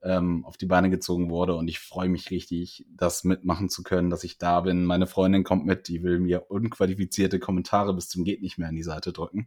ähm, 0.03 0.45
auf 0.45 0.57
die 0.57 0.67
Beine 0.67 0.91
gezogen 0.91 1.31
wurde 1.31 1.55
und 1.55 1.69
ich 1.69 1.79
freue 1.79 2.09
mich 2.09 2.33
richtig, 2.33 2.85
das 2.91 3.23
mitmachen 3.23 3.69
zu 3.69 3.85
können, 3.85 4.11
dass 4.11 4.25
ich 4.25 4.39
da 4.39 4.63
bin. 4.63 4.85
Meine 4.85 5.07
Freundin 5.07 5.45
kommt 5.45 5.67
mit, 5.67 5.87
die 5.87 6.03
will 6.03 6.19
mir 6.19 6.51
unqualifizierte 6.51 7.39
Kommentare 7.39 7.95
bis 7.95 8.09
zum 8.09 8.25
geht 8.25 8.43
nicht 8.43 8.59
mehr 8.59 8.69
an 8.69 8.75
die 8.75 8.83
Seite 8.83 9.13
drücken. 9.13 9.47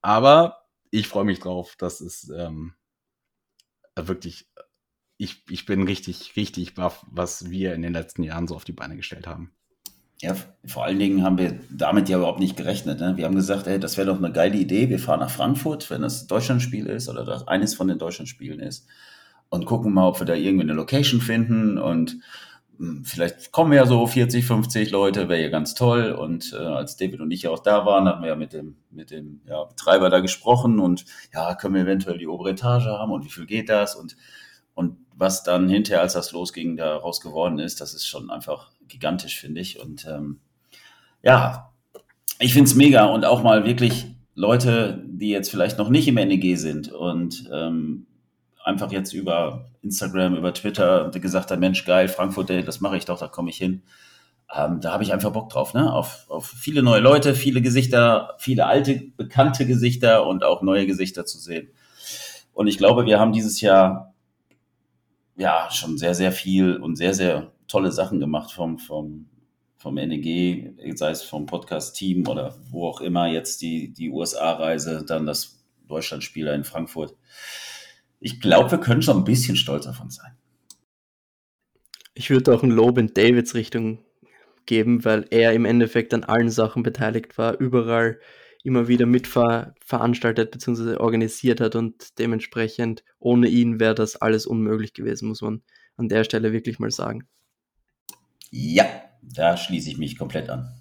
Aber 0.00 0.64
ich 0.90 1.08
freue 1.08 1.24
mich 1.24 1.40
drauf. 1.40 1.74
Das 1.76 2.00
ist 2.00 2.30
ähm, 2.30 2.72
wirklich 3.96 4.48
ich, 5.16 5.44
ich 5.48 5.66
bin 5.66 5.82
richtig, 5.82 6.34
richtig 6.36 6.74
baff, 6.74 7.04
was 7.10 7.50
wir 7.50 7.74
in 7.74 7.82
den 7.82 7.92
letzten 7.92 8.22
Jahren 8.22 8.48
so 8.48 8.56
auf 8.56 8.64
die 8.64 8.72
Beine 8.72 8.96
gestellt 8.96 9.26
haben. 9.26 9.52
Ja, 10.20 10.34
vor 10.64 10.84
allen 10.84 10.98
Dingen 10.98 11.22
haben 11.22 11.38
wir 11.38 11.58
damit 11.70 12.08
ja 12.08 12.18
überhaupt 12.18 12.40
nicht 12.40 12.56
gerechnet. 12.56 13.00
Ne? 13.00 13.16
Wir 13.16 13.26
haben 13.26 13.34
gesagt, 13.34 13.66
ey, 13.66 13.78
das 13.78 13.96
wäre 13.96 14.06
doch 14.06 14.18
eine 14.18 14.32
geile 14.32 14.56
Idee. 14.56 14.88
Wir 14.88 14.98
fahren 14.98 15.20
nach 15.20 15.30
Frankfurt, 15.30 15.90
wenn 15.90 16.02
das 16.02 16.26
Deutschlandspiel 16.26 16.86
ist 16.86 17.08
oder 17.08 17.24
das 17.24 17.46
eines 17.46 17.74
von 17.74 17.88
den 17.88 17.98
Deutschlandspielen 17.98 18.60
ist 18.60 18.86
und 19.50 19.66
gucken 19.66 19.92
mal, 19.92 20.08
ob 20.08 20.20
wir 20.20 20.26
da 20.26 20.34
irgendwie 20.34 20.64
eine 20.64 20.72
Location 20.72 21.20
finden 21.20 21.78
und 21.78 22.18
hm, 22.78 23.04
vielleicht 23.04 23.52
kommen 23.52 23.72
ja 23.72 23.86
so 23.86 24.06
40, 24.06 24.44
50 24.44 24.90
Leute, 24.90 25.28
wäre 25.28 25.42
ja 25.42 25.48
ganz 25.48 25.74
toll. 25.74 26.12
Und 26.12 26.52
äh, 26.52 26.56
als 26.56 26.96
David 26.96 27.20
und 27.20 27.30
ich 27.30 27.46
auch 27.48 27.60
da 27.60 27.86
waren, 27.86 28.08
hatten 28.08 28.22
wir 28.22 28.30
ja 28.30 28.36
mit 28.36 28.52
dem, 28.52 28.76
mit 28.90 29.10
dem 29.10 29.42
ja, 29.46 29.64
Betreiber 29.64 30.10
da 30.10 30.20
gesprochen 30.20 30.80
und 30.80 31.04
ja, 31.32 31.54
können 31.54 31.74
wir 31.74 31.82
eventuell 31.82 32.18
die 32.18 32.26
obere 32.26 32.50
Etage 32.50 32.86
haben 32.86 33.12
und 33.12 33.24
wie 33.24 33.30
viel 33.30 33.46
geht 33.46 33.68
das? 33.68 33.94
Und, 33.94 34.16
und 34.74 34.96
was 35.16 35.42
dann 35.42 35.68
hinterher, 35.68 36.02
als 36.02 36.14
das 36.14 36.32
losging, 36.32 36.76
daraus 36.76 37.20
geworden 37.20 37.58
ist, 37.58 37.80
das 37.80 37.94
ist 37.94 38.06
schon 38.06 38.30
einfach 38.30 38.70
gigantisch, 38.88 39.38
finde 39.38 39.60
ich. 39.60 39.80
Und 39.80 40.06
ähm, 40.06 40.40
ja, 41.22 41.72
ich 42.38 42.52
finde 42.52 42.68
es 42.68 42.74
mega 42.74 43.06
und 43.06 43.24
auch 43.24 43.42
mal 43.42 43.64
wirklich 43.64 44.06
Leute, 44.34 45.04
die 45.06 45.30
jetzt 45.30 45.50
vielleicht 45.50 45.78
noch 45.78 45.88
nicht 45.88 46.08
im 46.08 46.16
NEG 46.16 46.58
sind 46.58 46.92
und 46.92 47.48
ähm, 47.52 48.06
einfach 48.64 48.90
jetzt 48.90 49.12
über 49.12 49.66
Instagram, 49.82 50.36
über 50.36 50.52
Twitter 50.52 51.10
gesagt 51.10 51.50
haben, 51.50 51.60
Mensch, 51.60 51.84
geil, 51.84 52.08
Frankfurt 52.08 52.48
Day, 52.48 52.64
das 52.64 52.80
mache 52.80 52.96
ich 52.96 53.04
doch, 53.04 53.18
da 53.18 53.28
komme 53.28 53.50
ich 53.50 53.56
hin. 53.56 53.82
Ähm, 54.54 54.80
da 54.80 54.92
habe 54.92 55.02
ich 55.02 55.12
einfach 55.12 55.32
Bock 55.32 55.50
drauf, 55.50 55.74
ne? 55.74 55.92
Auf, 55.92 56.26
auf 56.28 56.46
viele 56.46 56.82
neue 56.82 57.00
Leute, 57.00 57.34
viele 57.34 57.62
Gesichter, 57.62 58.34
viele 58.38 58.66
alte, 58.66 59.02
bekannte 59.16 59.66
Gesichter 59.66 60.26
und 60.26 60.44
auch 60.44 60.62
neue 60.62 60.86
Gesichter 60.86 61.24
zu 61.24 61.38
sehen. 61.38 61.68
Und 62.52 62.66
ich 62.66 62.78
glaube, 62.78 63.06
wir 63.06 63.18
haben 63.18 63.32
dieses 63.32 63.60
Jahr 63.60 64.13
ja 65.36 65.68
schon 65.70 65.98
sehr, 65.98 66.14
sehr 66.14 66.32
viel 66.32 66.76
und 66.76 66.96
sehr, 66.96 67.14
sehr 67.14 67.52
tolle 67.68 67.92
Sachen 67.92 68.20
gemacht 68.20 68.52
vom, 68.52 68.78
vom, 68.78 69.26
vom 69.76 69.94
NEG, 69.94 70.74
sei 70.96 71.10
es 71.10 71.22
vom 71.22 71.46
Podcast-Team 71.46 72.26
oder 72.28 72.56
wo 72.70 72.86
auch 72.86 73.00
immer, 73.00 73.26
jetzt 73.26 73.62
die, 73.62 73.92
die 73.92 74.10
USA-Reise, 74.10 75.04
dann 75.06 75.26
das 75.26 75.64
Deutschlandspieler 75.86 76.54
in 76.54 76.64
Frankfurt 76.64 77.14
ich 78.24 78.40
glaube, 78.40 78.70
wir 78.70 78.78
können 78.78 79.02
schon 79.02 79.18
ein 79.18 79.24
bisschen 79.24 79.54
stolz 79.54 79.86
uns 79.86 80.16
sein. 80.16 80.32
Ich 82.14 82.30
würde 82.30 82.54
auch 82.54 82.62
ein 82.62 82.70
Lob 82.70 82.96
in 82.96 83.12
Davids 83.12 83.54
Richtung 83.54 83.98
geben, 84.64 85.04
weil 85.04 85.26
er 85.30 85.52
im 85.52 85.66
Endeffekt 85.66 86.14
an 86.14 86.24
allen 86.24 86.48
Sachen 86.48 86.82
beteiligt 86.82 87.36
war, 87.36 87.60
überall 87.60 88.18
immer 88.64 88.88
wieder 88.88 89.06
mitveranstaltet 89.06 90.50
bzw. 90.50 90.96
organisiert 90.96 91.60
hat 91.60 91.76
und 91.76 92.18
dementsprechend 92.18 93.04
ohne 93.18 93.46
ihn 93.46 93.78
wäre 93.78 93.94
das 93.94 94.16
alles 94.16 94.46
unmöglich 94.46 94.94
gewesen, 94.94 95.28
muss 95.28 95.42
man 95.42 95.62
an 95.96 96.08
der 96.08 96.24
Stelle 96.24 96.52
wirklich 96.52 96.78
mal 96.78 96.90
sagen. 96.90 97.28
Ja, 98.50 98.86
da 99.22 99.56
schließe 99.56 99.90
ich 99.90 99.98
mich 99.98 100.18
komplett 100.18 100.48
an. 100.48 100.73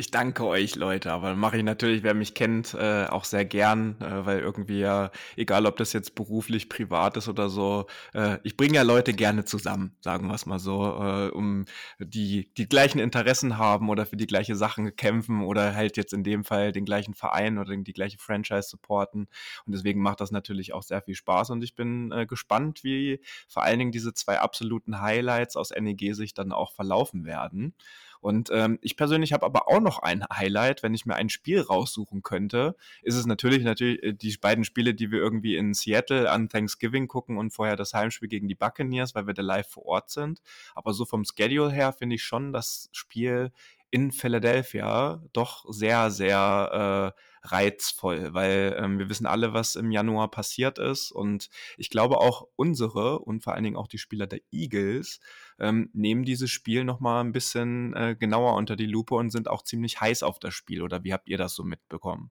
Ich 0.00 0.10
danke 0.10 0.46
euch, 0.46 0.76
Leute, 0.76 1.12
aber 1.12 1.34
mache 1.34 1.58
ich 1.58 1.62
natürlich, 1.62 2.02
wer 2.02 2.14
mich 2.14 2.32
kennt, 2.32 2.72
äh, 2.72 3.04
auch 3.04 3.26
sehr 3.26 3.44
gern, 3.44 4.00
äh, 4.00 4.24
weil 4.24 4.38
irgendwie 4.38 4.80
ja, 4.80 5.10
egal 5.36 5.66
ob 5.66 5.76
das 5.76 5.92
jetzt 5.92 6.14
beruflich, 6.14 6.70
privat 6.70 7.18
ist 7.18 7.28
oder 7.28 7.50
so, 7.50 7.84
äh, 8.14 8.38
ich 8.42 8.56
bringe 8.56 8.76
ja 8.76 8.82
Leute 8.82 9.12
gerne 9.12 9.44
zusammen, 9.44 9.94
sagen 10.00 10.28
wir 10.28 10.34
es 10.34 10.46
mal 10.46 10.58
so, 10.58 10.86
äh, 10.86 11.28
um 11.28 11.66
die 11.98 12.50
die 12.54 12.66
gleichen 12.66 12.98
Interessen 12.98 13.58
haben 13.58 13.90
oder 13.90 14.06
für 14.06 14.16
die 14.16 14.26
gleiche 14.26 14.56
Sachen 14.56 14.96
kämpfen 14.96 15.42
oder 15.42 15.74
halt 15.74 15.98
jetzt 15.98 16.14
in 16.14 16.24
dem 16.24 16.44
Fall 16.44 16.72
den 16.72 16.86
gleichen 16.86 17.12
Verein 17.12 17.58
oder 17.58 17.76
die 17.76 17.92
gleiche 17.92 18.16
Franchise 18.16 18.70
supporten. 18.70 19.28
Und 19.66 19.74
deswegen 19.74 20.00
macht 20.00 20.22
das 20.22 20.30
natürlich 20.30 20.72
auch 20.72 20.82
sehr 20.82 21.02
viel 21.02 21.14
Spaß 21.14 21.50
und 21.50 21.62
ich 21.62 21.74
bin 21.74 22.10
äh, 22.10 22.24
gespannt, 22.24 22.84
wie 22.84 23.20
vor 23.48 23.64
allen 23.64 23.78
Dingen 23.78 23.92
diese 23.92 24.14
zwei 24.14 24.38
absoluten 24.40 25.02
Highlights 25.02 25.56
aus 25.56 25.72
NEG-Sicht 25.78 26.38
dann 26.38 26.52
auch 26.52 26.72
verlaufen 26.72 27.26
werden. 27.26 27.74
Und 28.20 28.50
ähm, 28.52 28.78
ich 28.82 28.96
persönlich 28.96 29.32
habe 29.32 29.46
aber 29.46 29.68
auch 29.68 29.80
noch 29.80 29.98
ein 29.98 30.24
Highlight, 30.32 30.82
wenn 30.82 30.94
ich 30.94 31.06
mir 31.06 31.14
ein 31.14 31.30
Spiel 31.30 31.60
raussuchen 31.60 32.22
könnte, 32.22 32.76
ist 33.02 33.16
es 33.16 33.26
natürlich 33.26 33.64
natürlich 33.64 34.02
äh, 34.02 34.12
die 34.12 34.36
beiden 34.36 34.64
Spiele, 34.64 34.94
die 34.94 35.10
wir 35.10 35.18
irgendwie 35.18 35.56
in 35.56 35.74
Seattle 35.74 36.30
an 36.30 36.48
Thanksgiving 36.48 37.08
gucken 37.08 37.38
und 37.38 37.50
vorher 37.50 37.76
das 37.76 37.94
Heimspiel 37.94 38.28
gegen 38.28 38.48
die 38.48 38.54
Buccaneers, 38.54 39.14
weil 39.14 39.26
wir 39.26 39.34
da 39.34 39.42
live 39.42 39.68
vor 39.68 39.86
Ort 39.86 40.10
sind. 40.10 40.40
Aber 40.74 40.92
so 40.92 41.04
vom 41.04 41.24
Schedule 41.24 41.72
her 41.72 41.92
finde 41.92 42.16
ich 42.16 42.22
schon 42.22 42.52
das 42.52 42.88
Spiel 42.92 43.52
in 43.90 44.12
Philadelphia 44.12 45.22
doch 45.32 45.64
sehr, 45.68 46.10
sehr 46.10 47.14
äh, 47.16 47.20
reizvoll, 47.42 48.34
weil 48.34 48.76
ähm, 48.78 48.98
wir 48.98 49.08
wissen 49.08 49.26
alle, 49.26 49.52
was 49.52 49.76
im 49.76 49.90
Januar 49.90 50.30
passiert 50.30 50.78
ist 50.78 51.10
und 51.12 51.48
ich 51.76 51.90
glaube 51.90 52.18
auch 52.18 52.48
unsere 52.56 53.20
und 53.20 53.42
vor 53.42 53.54
allen 53.54 53.64
Dingen 53.64 53.76
auch 53.76 53.88
die 53.88 53.98
Spieler 53.98 54.26
der 54.26 54.40
Eagles 54.52 55.20
ähm, 55.58 55.90
nehmen 55.92 56.24
dieses 56.24 56.50
Spiel 56.50 56.84
nochmal 56.84 57.24
ein 57.24 57.32
bisschen 57.32 57.94
äh, 57.94 58.16
genauer 58.18 58.54
unter 58.56 58.76
die 58.76 58.86
Lupe 58.86 59.14
und 59.14 59.30
sind 59.30 59.48
auch 59.48 59.62
ziemlich 59.62 60.00
heiß 60.00 60.22
auf 60.22 60.38
das 60.38 60.54
Spiel 60.54 60.82
oder 60.82 61.04
wie 61.04 61.12
habt 61.12 61.28
ihr 61.28 61.38
das 61.38 61.54
so 61.54 61.64
mitbekommen? 61.64 62.30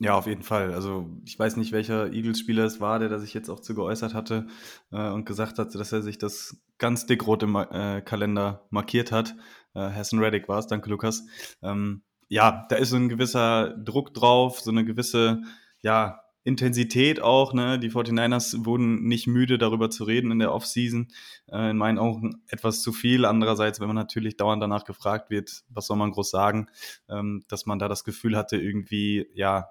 Ja, 0.00 0.14
auf 0.18 0.26
jeden 0.26 0.42
Fall. 0.42 0.74
Also 0.74 1.08
ich 1.24 1.38
weiß 1.38 1.56
nicht, 1.56 1.70
welcher 1.70 2.12
Eagles-Spieler 2.12 2.64
es 2.64 2.80
war, 2.80 2.98
der 2.98 3.08
da 3.08 3.18
sich 3.20 3.34
jetzt 3.34 3.48
auch 3.48 3.60
zu 3.60 3.74
geäußert 3.74 4.14
hatte 4.14 4.48
äh, 4.90 5.10
und 5.10 5.26
gesagt 5.26 5.58
hat, 5.60 5.74
dass 5.76 5.92
er 5.92 6.02
sich 6.02 6.18
das 6.18 6.56
ganz 6.78 7.06
dick-rot 7.06 7.44
im 7.44 7.54
äh, 7.54 8.02
Kalender 8.02 8.66
markiert 8.70 9.12
hat. 9.12 9.36
Äh, 9.74 9.80
Hassan 9.80 10.20
Reddick 10.20 10.48
war 10.48 10.58
es, 10.58 10.66
danke 10.66 10.90
Lukas. 10.90 11.24
Ähm, 11.62 12.02
ja, 12.28 12.66
da 12.68 12.76
ist 12.76 12.90
so 12.90 12.96
ein 12.96 13.08
gewisser 13.08 13.76
Druck 13.76 14.14
drauf, 14.14 14.60
so 14.60 14.70
eine 14.70 14.84
gewisse, 14.84 15.42
ja, 15.80 16.22
Intensität 16.44 17.22
auch, 17.22 17.52
ne? 17.52 17.78
Die 17.78 17.90
49ers 17.90 18.64
wurden 18.64 19.04
nicht 19.04 19.28
müde, 19.28 19.58
darüber 19.58 19.90
zu 19.90 20.02
reden 20.04 20.32
in 20.32 20.40
der 20.40 20.52
Offseason. 20.52 21.08
Äh, 21.46 21.70
in 21.70 21.76
meinen 21.76 21.98
Augen 21.98 22.42
etwas 22.48 22.82
zu 22.82 22.92
viel. 22.92 23.24
Andererseits, 23.24 23.78
wenn 23.80 23.86
man 23.86 23.96
natürlich 23.96 24.36
dauernd 24.36 24.60
danach 24.62 24.84
gefragt 24.84 25.30
wird, 25.30 25.62
was 25.68 25.86
soll 25.86 25.96
man 25.96 26.10
groß 26.10 26.30
sagen, 26.30 26.66
ähm, 27.08 27.44
dass 27.48 27.66
man 27.66 27.78
da 27.78 27.86
das 27.88 28.02
Gefühl 28.02 28.36
hatte, 28.36 28.56
irgendwie, 28.56 29.28
ja, 29.34 29.68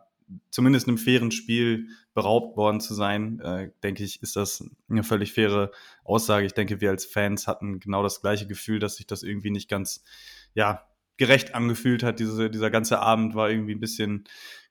zumindest 0.49 0.87
einem 0.87 0.97
fairen 0.97 1.31
Spiel 1.31 1.87
beraubt 2.13 2.57
worden 2.57 2.79
zu 2.81 2.93
sein, 2.93 3.39
äh, 3.39 3.71
denke 3.83 4.03
ich, 4.03 4.21
ist 4.21 4.35
das 4.35 4.63
eine 4.89 5.03
völlig 5.03 5.33
faire 5.33 5.71
Aussage. 6.03 6.45
Ich 6.45 6.53
denke, 6.53 6.81
wir 6.81 6.89
als 6.89 7.05
Fans 7.05 7.47
hatten 7.47 7.79
genau 7.79 8.03
das 8.03 8.21
gleiche 8.21 8.47
Gefühl, 8.47 8.79
dass 8.79 8.97
sich 8.97 9.07
das 9.07 9.23
irgendwie 9.23 9.51
nicht 9.51 9.69
ganz, 9.69 10.03
ja, 10.53 10.85
gerecht 11.17 11.53
angefühlt 11.53 12.03
hat. 12.03 12.19
Diese, 12.19 12.49
dieser 12.49 12.71
ganze 12.71 12.99
Abend 12.99 13.35
war 13.35 13.49
irgendwie 13.49 13.75
ein 13.75 13.79
bisschen 13.79 14.23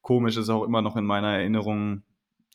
komisch, 0.03 0.37
ist 0.37 0.49
auch 0.49 0.64
immer 0.64 0.83
noch 0.83 0.96
in 0.96 1.05
meiner 1.05 1.29
Erinnerung, 1.29 2.03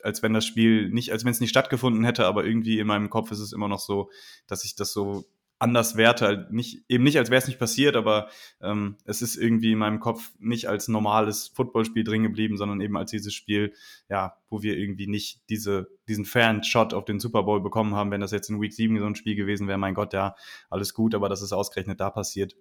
als 0.03 0.21
wenn 0.21 0.33
das 0.33 0.45
Spiel 0.45 0.89
nicht, 0.89 1.11
als 1.11 1.23
wenn 1.25 1.31
es 1.31 1.39
nicht 1.39 1.49
stattgefunden 1.49 2.03
hätte, 2.03 2.25
aber 2.25 2.45
irgendwie 2.45 2.79
in 2.79 2.87
meinem 2.87 3.09
Kopf 3.09 3.31
ist 3.31 3.39
es 3.39 3.53
immer 3.53 3.67
noch 3.67 3.79
so, 3.79 4.11
dass 4.47 4.65
ich 4.65 4.75
das 4.75 4.93
so 4.93 5.25
anders 5.59 5.95
werte, 5.95 6.25
halt 6.25 6.51
nicht, 6.51 6.83
eben 6.89 7.03
nicht, 7.03 7.17
als 7.17 7.29
wäre 7.29 7.39
es 7.39 7.47
nicht 7.47 7.59
passiert, 7.59 7.95
aber 7.95 8.29
ähm, 8.61 8.97
es 9.05 9.21
ist 9.21 9.37
irgendwie 9.37 9.71
in 9.71 9.77
meinem 9.77 9.99
Kopf 9.99 10.31
nicht 10.37 10.67
als 10.67 10.87
normales 10.87 11.47
Footballspiel 11.47 12.03
drin 12.03 12.23
geblieben, 12.23 12.57
sondern 12.57 12.81
eben 12.81 12.97
als 12.97 13.11
dieses 13.11 13.33
Spiel, 13.33 13.73
ja, 14.09 14.37
wo 14.49 14.61
wir 14.61 14.77
irgendwie 14.77 15.07
nicht 15.07 15.41
diese, 15.49 15.87
diesen 16.07 16.25
fairen 16.25 16.63
Shot 16.63 16.93
auf 16.93 17.05
den 17.05 17.19
Super 17.19 17.43
Bowl 17.43 17.61
bekommen 17.61 17.95
haben. 17.95 18.11
Wenn 18.11 18.21
das 18.21 18.31
jetzt 18.31 18.49
in 18.49 18.61
Week 18.61 18.73
7 18.73 18.99
so 18.99 19.05
ein 19.05 19.15
Spiel 19.15 19.35
gewesen 19.35 19.67
wäre, 19.67 19.77
mein 19.77 19.93
Gott, 19.93 20.13
ja, 20.13 20.35
alles 20.69 20.93
gut, 20.93 21.15
aber 21.15 21.29
das 21.29 21.41
ist 21.41 21.53
ausgerechnet 21.53 21.99
da 21.99 22.09
passiert 22.09 22.55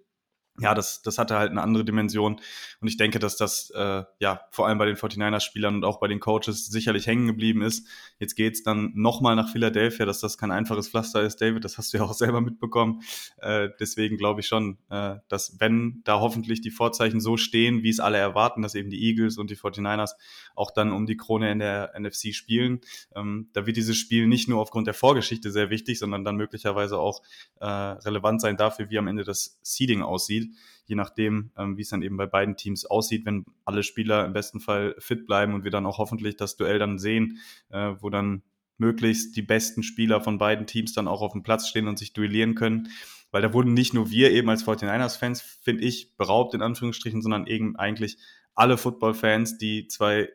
ja, 0.59 0.73
das, 0.73 1.01
das 1.01 1.17
hatte 1.17 1.37
halt 1.37 1.51
eine 1.51 1.61
andere 1.61 1.83
Dimension. 1.83 2.39
Und 2.79 2.87
ich 2.87 2.95
denke, 2.95 3.19
dass 3.19 3.35
das 3.35 3.71
äh, 3.71 4.03
ja 4.19 4.41
vor 4.51 4.67
allem 4.67 4.77
bei 4.77 4.85
den 4.85 4.95
49ers-Spielern 4.95 5.75
und 5.75 5.83
auch 5.83 5.99
bei 5.99 6.07
den 6.07 6.21
Coaches 6.21 6.67
sicherlich 6.67 7.07
hängen 7.07 7.27
geblieben 7.27 7.61
ist. 7.61 7.87
Jetzt 8.19 8.35
geht's 8.35 8.63
dann 8.63 8.93
nochmal 8.95 9.35
nach 9.35 9.49
Philadelphia, 9.49 10.05
dass 10.05 10.21
das 10.21 10.37
kein 10.37 10.51
einfaches 10.51 10.87
Pflaster 10.87 11.21
ist, 11.21 11.41
David. 11.41 11.65
Das 11.65 11.77
hast 11.77 11.93
du 11.93 11.97
ja 11.97 12.03
auch 12.05 12.13
selber 12.25 12.39
mitbekommen. 12.39 13.01
Äh, 13.37 13.69
deswegen 13.81 14.15
glaube 14.15 14.39
ich 14.39 14.47
schon, 14.47 14.77
äh, 14.89 15.15
dass 15.27 15.59
wenn 15.59 16.01
da 16.05 16.21
hoffentlich 16.21 16.61
die 16.61 16.71
Vorzeichen 16.71 17.19
so 17.19 17.35
stehen, 17.35 17.83
wie 17.83 17.89
es 17.89 17.99
alle 17.99 18.17
erwarten, 18.17 18.61
dass 18.61 18.75
eben 18.75 18.89
die 18.89 19.03
Eagles 19.03 19.37
und 19.37 19.49
die 19.49 19.57
49ers 19.57 20.11
auch 20.55 20.71
dann 20.71 20.93
um 20.93 21.05
die 21.05 21.17
Krone 21.17 21.51
in 21.51 21.59
der 21.59 21.93
NFC 21.99 22.33
spielen, 22.33 22.79
ähm, 23.13 23.49
da 23.51 23.65
wird 23.65 23.75
dieses 23.75 23.97
Spiel 23.97 24.25
nicht 24.25 24.47
nur 24.47 24.61
aufgrund 24.61 24.87
der 24.87 24.93
Vorgeschichte 24.93 25.51
sehr 25.51 25.69
wichtig, 25.69 25.99
sondern 25.99 26.23
dann 26.23 26.37
möglicherweise 26.37 26.97
auch 26.97 27.21
äh, 27.59 27.65
relevant 27.65 28.39
sein 28.39 28.55
dafür, 28.55 28.89
wie 28.89 28.97
am 28.97 29.07
Ende 29.07 29.25
das 29.25 29.59
Seeding 29.61 30.01
aussieht 30.01 30.44
je 30.85 30.95
nachdem, 30.95 31.51
ähm, 31.57 31.77
wie 31.77 31.81
es 31.81 31.89
dann 31.89 32.01
eben 32.01 32.17
bei 32.17 32.25
beiden 32.25 32.55
Teams 32.57 32.85
aussieht, 32.85 33.25
wenn 33.25 33.45
alle 33.65 33.83
Spieler 33.83 34.25
im 34.25 34.33
besten 34.33 34.59
Fall 34.59 34.95
fit 34.99 35.25
bleiben 35.25 35.53
und 35.53 35.63
wir 35.63 35.71
dann 35.71 35.85
auch 35.85 35.97
hoffentlich 35.97 36.37
das 36.37 36.55
Duell 36.55 36.79
dann 36.79 36.99
sehen, 36.99 37.39
äh, 37.69 37.93
wo 37.99 38.09
dann 38.09 38.43
möglichst 38.77 39.35
die 39.35 39.41
besten 39.41 39.83
Spieler 39.83 40.21
von 40.21 40.37
beiden 40.37 40.67
Teams 40.67 40.93
dann 40.93 41.07
auch 41.07 41.21
auf 41.21 41.31
dem 41.31 41.43
Platz 41.43 41.67
stehen 41.67 41.87
und 41.87 41.97
sich 41.97 42.13
duellieren 42.13 42.55
können. 42.55 42.89
Weil 43.31 43.41
da 43.41 43.53
wurden 43.53 43.73
nicht 43.73 43.93
nur 43.93 44.11
wir 44.11 44.31
eben 44.31 44.49
als 44.49 44.65
49ers-Fans, 44.65 45.41
finde 45.41 45.83
ich, 45.83 46.15
beraubt 46.17 46.53
in 46.53 46.61
Anführungsstrichen, 46.61 47.21
sondern 47.21 47.47
eben 47.47 47.75
eigentlich 47.75 48.17
alle 48.53 48.77
Football-Fans, 48.77 49.57
die 49.57 49.87
zwei 49.87 50.29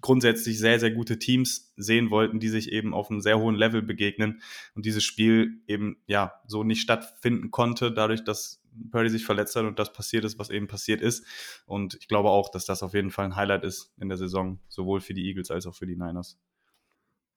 grundsätzlich 0.00 0.58
sehr, 0.58 0.78
sehr 0.78 0.90
gute 0.90 1.18
Teams 1.18 1.72
sehen 1.76 2.10
wollten, 2.10 2.40
die 2.40 2.48
sich 2.48 2.72
eben 2.72 2.94
auf 2.94 3.10
einem 3.10 3.20
sehr 3.20 3.38
hohen 3.38 3.54
Level 3.54 3.82
begegnen 3.82 4.42
und 4.74 4.84
dieses 4.84 5.04
Spiel 5.04 5.60
eben 5.66 5.96
ja 6.06 6.32
so 6.46 6.64
nicht 6.64 6.82
stattfinden 6.82 7.50
konnte, 7.50 7.92
dadurch, 7.92 8.24
dass 8.24 8.62
Purdy 8.90 9.10
sich 9.10 9.24
verletzt 9.24 9.56
hat 9.56 9.64
und 9.64 9.78
das 9.78 9.92
passiert 9.92 10.24
ist, 10.24 10.38
was 10.38 10.50
eben 10.50 10.66
passiert 10.66 11.00
ist. 11.00 11.26
Und 11.66 11.94
ich 11.94 12.08
glaube 12.08 12.30
auch, 12.30 12.50
dass 12.50 12.64
das 12.64 12.82
auf 12.82 12.94
jeden 12.94 13.10
Fall 13.10 13.26
ein 13.26 13.36
Highlight 13.36 13.64
ist 13.64 13.92
in 13.98 14.08
der 14.08 14.18
Saison, 14.18 14.60
sowohl 14.68 15.00
für 15.00 15.14
die 15.14 15.26
Eagles 15.26 15.50
als 15.50 15.66
auch 15.66 15.74
für 15.74 15.86
die 15.86 15.96
Niners. 15.96 16.38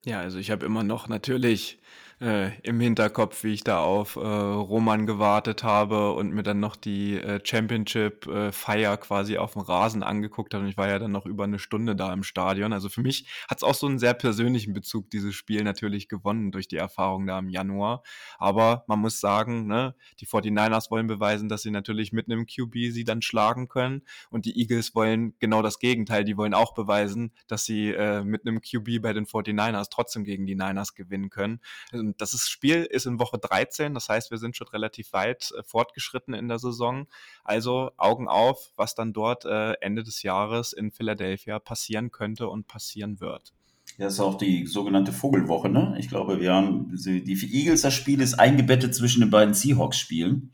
Ja, 0.05 0.21
also 0.21 0.37
ich 0.37 0.49
habe 0.51 0.65
immer 0.65 0.83
noch 0.83 1.07
natürlich 1.07 1.79
äh, 2.21 2.59
im 2.61 2.79
Hinterkopf, 2.79 3.43
wie 3.43 3.53
ich 3.53 3.63
da 3.63 3.79
auf 3.79 4.15
äh, 4.15 4.19
Roman 4.19 5.05
gewartet 5.05 5.63
habe 5.63 6.11
und 6.13 6.33
mir 6.33 6.43
dann 6.43 6.59
noch 6.59 6.75
die 6.75 7.15
äh, 7.15 7.39
Championship-Feier 7.43 8.93
äh, 8.93 8.97
quasi 8.97 9.37
auf 9.37 9.53
dem 9.53 9.61
Rasen 9.61 10.03
angeguckt 10.03 10.53
habe. 10.53 10.63
Und 10.63 10.69
ich 10.69 10.77
war 10.77 10.89
ja 10.89 10.99
dann 10.99 11.11
noch 11.11 11.25
über 11.25 11.45
eine 11.45 11.59
Stunde 11.59 11.95
da 11.95 12.11
im 12.11 12.23
Stadion. 12.23 12.73
Also 12.73 12.89
für 12.89 13.01
mich 13.01 13.27
hat 13.49 13.59
es 13.59 13.63
auch 13.63 13.75
so 13.75 13.87
einen 13.87 13.99
sehr 13.99 14.13
persönlichen 14.13 14.73
Bezug, 14.73 15.09
dieses 15.09 15.33
Spiel 15.35 15.63
natürlich 15.63 16.09
gewonnen 16.09 16.51
durch 16.51 16.67
die 16.67 16.77
Erfahrung 16.77 17.25
da 17.25 17.39
im 17.39 17.49
Januar. 17.49 18.03
Aber 18.37 18.83
man 18.87 18.99
muss 18.99 19.19
sagen, 19.19 19.67
ne, 19.67 19.95
die 20.19 20.27
49ers 20.27 20.91
wollen 20.91 21.07
beweisen, 21.07 21.47
dass 21.47 21.61
sie 21.61 21.71
natürlich 21.71 22.11
mit 22.11 22.29
einem 22.29 22.45
QB 22.45 22.91
sie 22.91 23.05
dann 23.05 23.21
schlagen 23.21 23.69
können. 23.69 24.01
Und 24.29 24.45
die 24.45 24.59
Eagles 24.59 24.93
wollen 24.93 25.35
genau 25.39 25.61
das 25.61 25.79
Gegenteil. 25.79 26.25
Die 26.25 26.35
wollen 26.35 26.53
auch 26.53 26.73
beweisen, 26.73 27.31
dass 27.47 27.63
sie 27.65 27.91
äh, 27.91 28.23
mit 28.23 28.45
einem 28.45 28.61
QB 28.61 29.01
bei 29.01 29.13
den 29.13 29.25
49ers 29.25 29.87
trotzdem 29.89 30.25
gegen 30.25 30.45
die 30.45 30.55
Niners 30.55 30.95
gewinnen 30.95 31.29
können. 31.29 31.61
Und 31.93 32.08
ähm, 32.09 32.15
das 32.17 32.33
ist, 32.33 32.49
Spiel 32.49 32.83
ist 32.83 33.05
in 33.05 33.19
Woche 33.19 33.37
13, 33.37 33.93
das 33.93 34.09
heißt, 34.09 34.31
wir 34.31 34.37
sind 34.37 34.55
schon 34.55 34.67
relativ 34.67 35.13
weit 35.13 35.51
äh, 35.57 35.63
fortgeschritten 35.63 36.33
in 36.33 36.47
der 36.47 36.59
Saison. 36.59 37.07
Also 37.43 37.91
Augen 37.97 38.27
auf, 38.27 38.71
was 38.75 38.95
dann 38.95 39.13
dort 39.13 39.45
äh, 39.45 39.73
Ende 39.81 40.03
des 40.03 40.23
Jahres 40.23 40.73
in 40.73 40.91
Philadelphia 40.91 41.59
passieren 41.59 42.11
könnte 42.11 42.49
und 42.49 42.67
passieren 42.67 43.19
wird. 43.19 43.53
Ja, 43.97 44.05
das 44.05 44.13
ist 44.13 44.19
auch 44.19 44.37
die 44.37 44.65
sogenannte 44.65 45.11
Vogelwoche, 45.11 45.67
ne? 45.67 45.95
Ich 45.97 46.09
glaube, 46.09 46.39
wir 46.39 46.53
haben 46.53 46.95
die 46.95 47.37
Eagles, 47.51 47.81
das 47.81 47.93
Spiel 47.93 48.21
ist 48.21 48.35
eingebettet 48.35 48.95
zwischen 48.95 49.21
den 49.21 49.29
beiden 49.29 49.53
Seahawks-Spielen. 49.53 50.51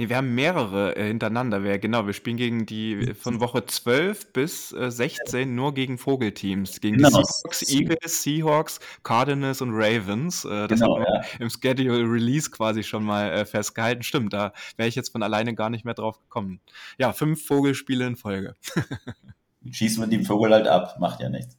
Nee, 0.00 0.08
wir 0.08 0.16
haben 0.16 0.32
mehrere 0.36 0.94
äh, 0.96 1.08
hintereinander. 1.08 1.64
Wir, 1.64 1.76
genau, 1.80 2.06
wir 2.06 2.12
spielen 2.12 2.36
gegen 2.36 2.66
die 2.66 2.92
äh, 2.92 3.14
von 3.14 3.40
Woche 3.40 3.66
12 3.66 4.32
bis 4.32 4.72
äh, 4.72 4.92
16 4.92 5.52
nur 5.52 5.74
gegen 5.74 5.98
Vogelteams. 5.98 6.80
Gegen 6.80 6.98
genau. 6.98 7.08
die 7.08 7.24
Seahawks, 7.24 7.68
Eagles, 7.68 8.22
Seahawks, 8.22 8.80
Cardinals 9.02 9.60
und 9.60 9.70
Ravens. 9.72 10.44
Äh, 10.44 10.68
das 10.68 10.78
genau, 10.78 11.00
hat 11.00 11.04
man 11.04 11.22
ja. 11.22 11.28
im 11.40 11.50
Schedule 11.50 12.10
Release 12.10 12.48
quasi 12.48 12.84
schon 12.84 13.04
mal 13.04 13.28
äh, 13.32 13.44
festgehalten. 13.44 14.04
Stimmt, 14.04 14.32
da 14.32 14.52
wäre 14.76 14.88
ich 14.88 14.94
jetzt 14.94 15.10
von 15.10 15.24
alleine 15.24 15.56
gar 15.56 15.68
nicht 15.68 15.84
mehr 15.84 15.94
drauf 15.94 16.20
gekommen. 16.20 16.60
Ja, 16.96 17.12
fünf 17.12 17.44
Vogelspiele 17.44 18.06
in 18.06 18.14
Folge. 18.14 18.54
Schießen 19.68 20.00
wir 20.00 20.06
den 20.06 20.24
Vogel 20.24 20.52
halt 20.52 20.68
ab, 20.68 21.00
macht 21.00 21.20
ja 21.20 21.28
nichts. 21.28 21.56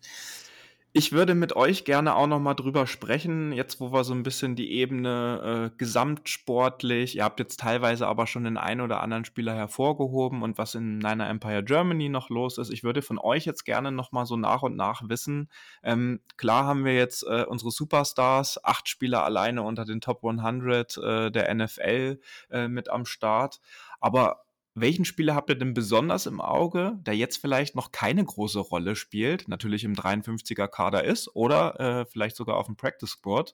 Ich 0.91 1.12
würde 1.12 1.36
mit 1.36 1.56
euch 1.56 1.86
gerne 1.86 2.15
auch 2.15 2.25
noch 2.25 2.39
mal 2.39 2.56
drüber 2.56 2.88
sprechen, 2.88 3.52
jetzt 3.52 3.80
wo 3.80 3.91
wir 3.91 4.04
so 4.04 4.12
ein 4.15 4.23
bisschen 4.23 4.56
die 4.56 4.71
Ebene 4.71 5.69
äh, 5.71 5.78
gesamtsportlich, 5.78 7.15
ihr 7.15 7.23
habt 7.23 7.39
jetzt 7.39 7.60
teilweise 7.60 8.08
aber 8.08 8.25
schon 8.25 8.43
den 8.43 8.58
einen 8.58 8.82
oder 8.82 8.99
anderen 8.99 9.23
Spieler 9.23 9.54
hervorgehoben 9.54 10.41
und 10.41 10.58
was 10.58 10.73
in 10.73 10.97
Niner 10.97 11.30
Empire 11.30 11.63
Germany 11.63 12.10
noch 12.10 12.30
los 12.30 12.58
ist. 12.58 12.73
Ich 12.73 12.84
würde 12.84 13.04
von 13.04 13.19
euch 13.19 13.45
jetzt 13.45 13.65
gerne 13.65 13.91
noch 13.91 14.12
mal 14.12 14.25
so 14.25 14.36
nach 14.36 14.63
und 14.63 14.75
nach 14.75 15.08
wissen. 15.08 15.52
Ähm, 15.84 16.21
klar 16.38 16.65
haben 16.65 16.86
wir 16.86 16.95
jetzt 16.95 17.21
äh, 17.21 17.45
unsere 17.47 17.69
Superstars, 17.69 18.63
acht 18.65 18.89
Spieler 18.89 19.23
alleine 19.23 19.62
unter 19.62 19.86
den 19.86 20.02
Top 20.02 20.25
100 20.25 20.97
äh, 20.97 21.30
der 21.30 21.54
NFL 21.54 22.19
äh, 22.49 22.67
mit 22.67 22.89
am 22.89 23.06
Start, 23.06 23.62
aber 23.99 24.41
welchen 24.81 25.05
Spieler 25.05 25.35
habt 25.35 25.49
ihr 25.49 25.55
denn 25.55 25.73
besonders 25.73 26.25
im 26.25 26.41
Auge, 26.41 26.97
der 27.01 27.15
jetzt 27.15 27.37
vielleicht 27.37 27.75
noch 27.75 27.91
keine 27.91 28.23
große 28.23 28.59
Rolle 28.59 28.95
spielt, 28.95 29.47
natürlich 29.47 29.83
im 29.83 29.95
53er 29.95 30.67
Kader 30.67 31.03
ist 31.03 31.35
oder 31.35 31.79
äh, 31.79 32.05
vielleicht 32.05 32.35
sogar 32.35 32.57
auf 32.57 32.67
dem 32.67 32.75
Practice 32.75 33.11
Squad, 33.11 33.53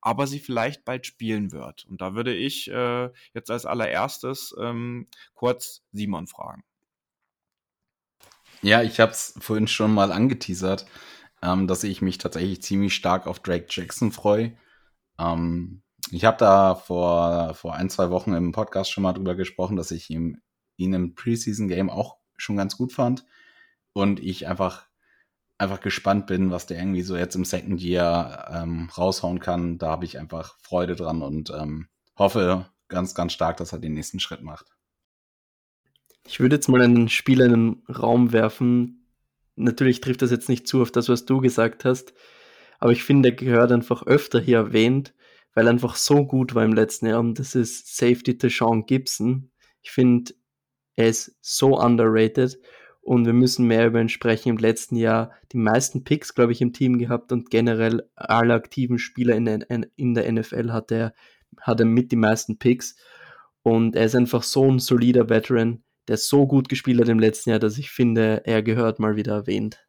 aber 0.00 0.26
sie 0.26 0.40
vielleicht 0.40 0.84
bald 0.84 1.06
spielen 1.06 1.52
wird? 1.52 1.84
Und 1.86 2.00
da 2.00 2.14
würde 2.14 2.34
ich 2.34 2.70
äh, 2.70 3.10
jetzt 3.34 3.50
als 3.50 3.66
allererstes 3.66 4.54
ähm, 4.60 5.08
kurz 5.34 5.82
Simon 5.92 6.26
fragen. 6.26 6.64
Ja, 8.62 8.82
ich 8.82 9.00
habe 9.00 9.12
es 9.12 9.34
vorhin 9.38 9.68
schon 9.68 9.92
mal 9.92 10.12
angeteasert, 10.12 10.86
ähm, 11.42 11.66
dass 11.66 11.84
ich 11.84 12.02
mich 12.02 12.18
tatsächlich 12.18 12.62
ziemlich 12.62 12.94
stark 12.94 13.26
auf 13.26 13.40
Drake 13.40 13.66
Jackson 13.68 14.12
freue. 14.12 14.56
Ähm, 15.18 15.82
ich 16.10 16.24
habe 16.24 16.36
da 16.38 16.74
vor, 16.74 17.54
vor 17.54 17.74
ein, 17.74 17.90
zwei 17.90 18.10
Wochen 18.10 18.32
im 18.32 18.52
Podcast 18.52 18.90
schon 18.90 19.02
mal 19.02 19.12
drüber 19.12 19.34
gesprochen, 19.34 19.76
dass 19.76 19.90
ich 19.90 20.08
ihm 20.10 20.40
ihn 20.76 20.94
im 20.94 21.14
Preseason-Game 21.14 21.90
auch 21.90 22.16
schon 22.36 22.56
ganz 22.56 22.76
gut 22.76 22.92
fand. 22.92 23.24
Und 23.92 24.20
ich 24.20 24.46
einfach, 24.46 24.86
einfach 25.58 25.80
gespannt 25.80 26.26
bin, 26.26 26.50
was 26.50 26.66
der 26.66 26.78
irgendwie 26.78 27.02
so 27.02 27.16
jetzt 27.16 27.34
im 27.34 27.44
Second 27.44 27.80
Year 27.80 28.46
ähm, 28.52 28.90
raushauen 28.96 29.40
kann. 29.40 29.78
Da 29.78 29.88
habe 29.90 30.04
ich 30.04 30.18
einfach 30.18 30.56
Freude 30.60 30.96
dran 30.96 31.22
und 31.22 31.50
ähm, 31.50 31.88
hoffe 32.16 32.66
ganz, 32.88 33.14
ganz 33.14 33.32
stark, 33.32 33.56
dass 33.56 33.72
er 33.72 33.78
den 33.78 33.94
nächsten 33.94 34.20
Schritt 34.20 34.42
macht. 34.42 34.66
Ich 36.26 36.40
würde 36.40 36.56
jetzt 36.56 36.68
mal 36.68 36.82
einen 36.82 37.08
Spieler 37.08 37.46
in 37.46 37.52
den 37.52 37.82
Raum 37.88 38.32
werfen. 38.32 39.06
Natürlich 39.54 40.00
trifft 40.00 40.22
das 40.22 40.30
jetzt 40.30 40.48
nicht 40.48 40.66
zu 40.66 40.82
auf 40.82 40.90
das, 40.90 41.08
was 41.08 41.24
du 41.24 41.40
gesagt 41.40 41.84
hast, 41.84 42.12
aber 42.78 42.92
ich 42.92 43.04
finde, 43.04 43.30
er 43.30 43.34
gehört 43.34 43.72
einfach 43.72 44.02
öfter 44.02 44.40
hier 44.40 44.58
erwähnt, 44.58 45.14
weil 45.54 45.66
er 45.66 45.70
einfach 45.70 45.96
so 45.96 46.26
gut 46.26 46.54
war 46.54 46.64
im 46.64 46.74
letzten 46.74 47.06
Jahr 47.06 47.20
und 47.20 47.38
das 47.38 47.54
ist 47.54 47.96
Safety 47.96 48.36
Sean 48.50 48.84
Gibson. 48.84 49.50
Ich 49.82 49.90
finde, 49.92 50.34
er 50.96 51.08
ist 51.08 51.36
so 51.40 51.78
underrated 51.78 52.58
und 53.02 53.24
wir 53.24 53.32
müssen 53.32 53.66
mehr 53.66 53.86
über 53.86 54.00
ihn 54.00 54.08
sprechen. 54.08 54.48
Im 54.48 54.56
letzten 54.56 54.96
Jahr 54.96 55.30
die 55.52 55.58
meisten 55.58 56.02
Picks, 56.02 56.34
glaube 56.34 56.52
ich, 56.52 56.60
im 56.60 56.72
Team 56.72 56.98
gehabt 56.98 57.30
und 57.30 57.50
generell 57.50 58.02
alle 58.16 58.54
aktiven 58.54 58.98
Spieler 58.98 59.36
in 59.36 59.44
der, 59.44 59.60
in 59.94 60.14
der 60.14 60.32
NFL 60.32 60.72
hat 60.72 60.90
er, 60.90 61.14
hat 61.60 61.78
er 61.78 61.86
mit 61.86 62.10
die 62.10 62.16
meisten 62.16 62.58
Picks. 62.58 62.96
Und 63.62 63.94
er 63.94 64.06
ist 64.06 64.16
einfach 64.16 64.42
so 64.42 64.70
ein 64.70 64.78
solider 64.78 65.28
Veteran, 65.28 65.84
der 66.08 66.16
so 66.16 66.46
gut 66.46 66.68
gespielt 66.68 67.00
hat 67.00 67.08
im 67.08 67.20
letzten 67.20 67.50
Jahr, 67.50 67.58
dass 67.58 67.78
ich 67.78 67.90
finde, 67.90 68.42
er 68.44 68.62
gehört 68.62 68.98
mal 68.98 69.16
wieder 69.16 69.34
erwähnt. 69.34 69.86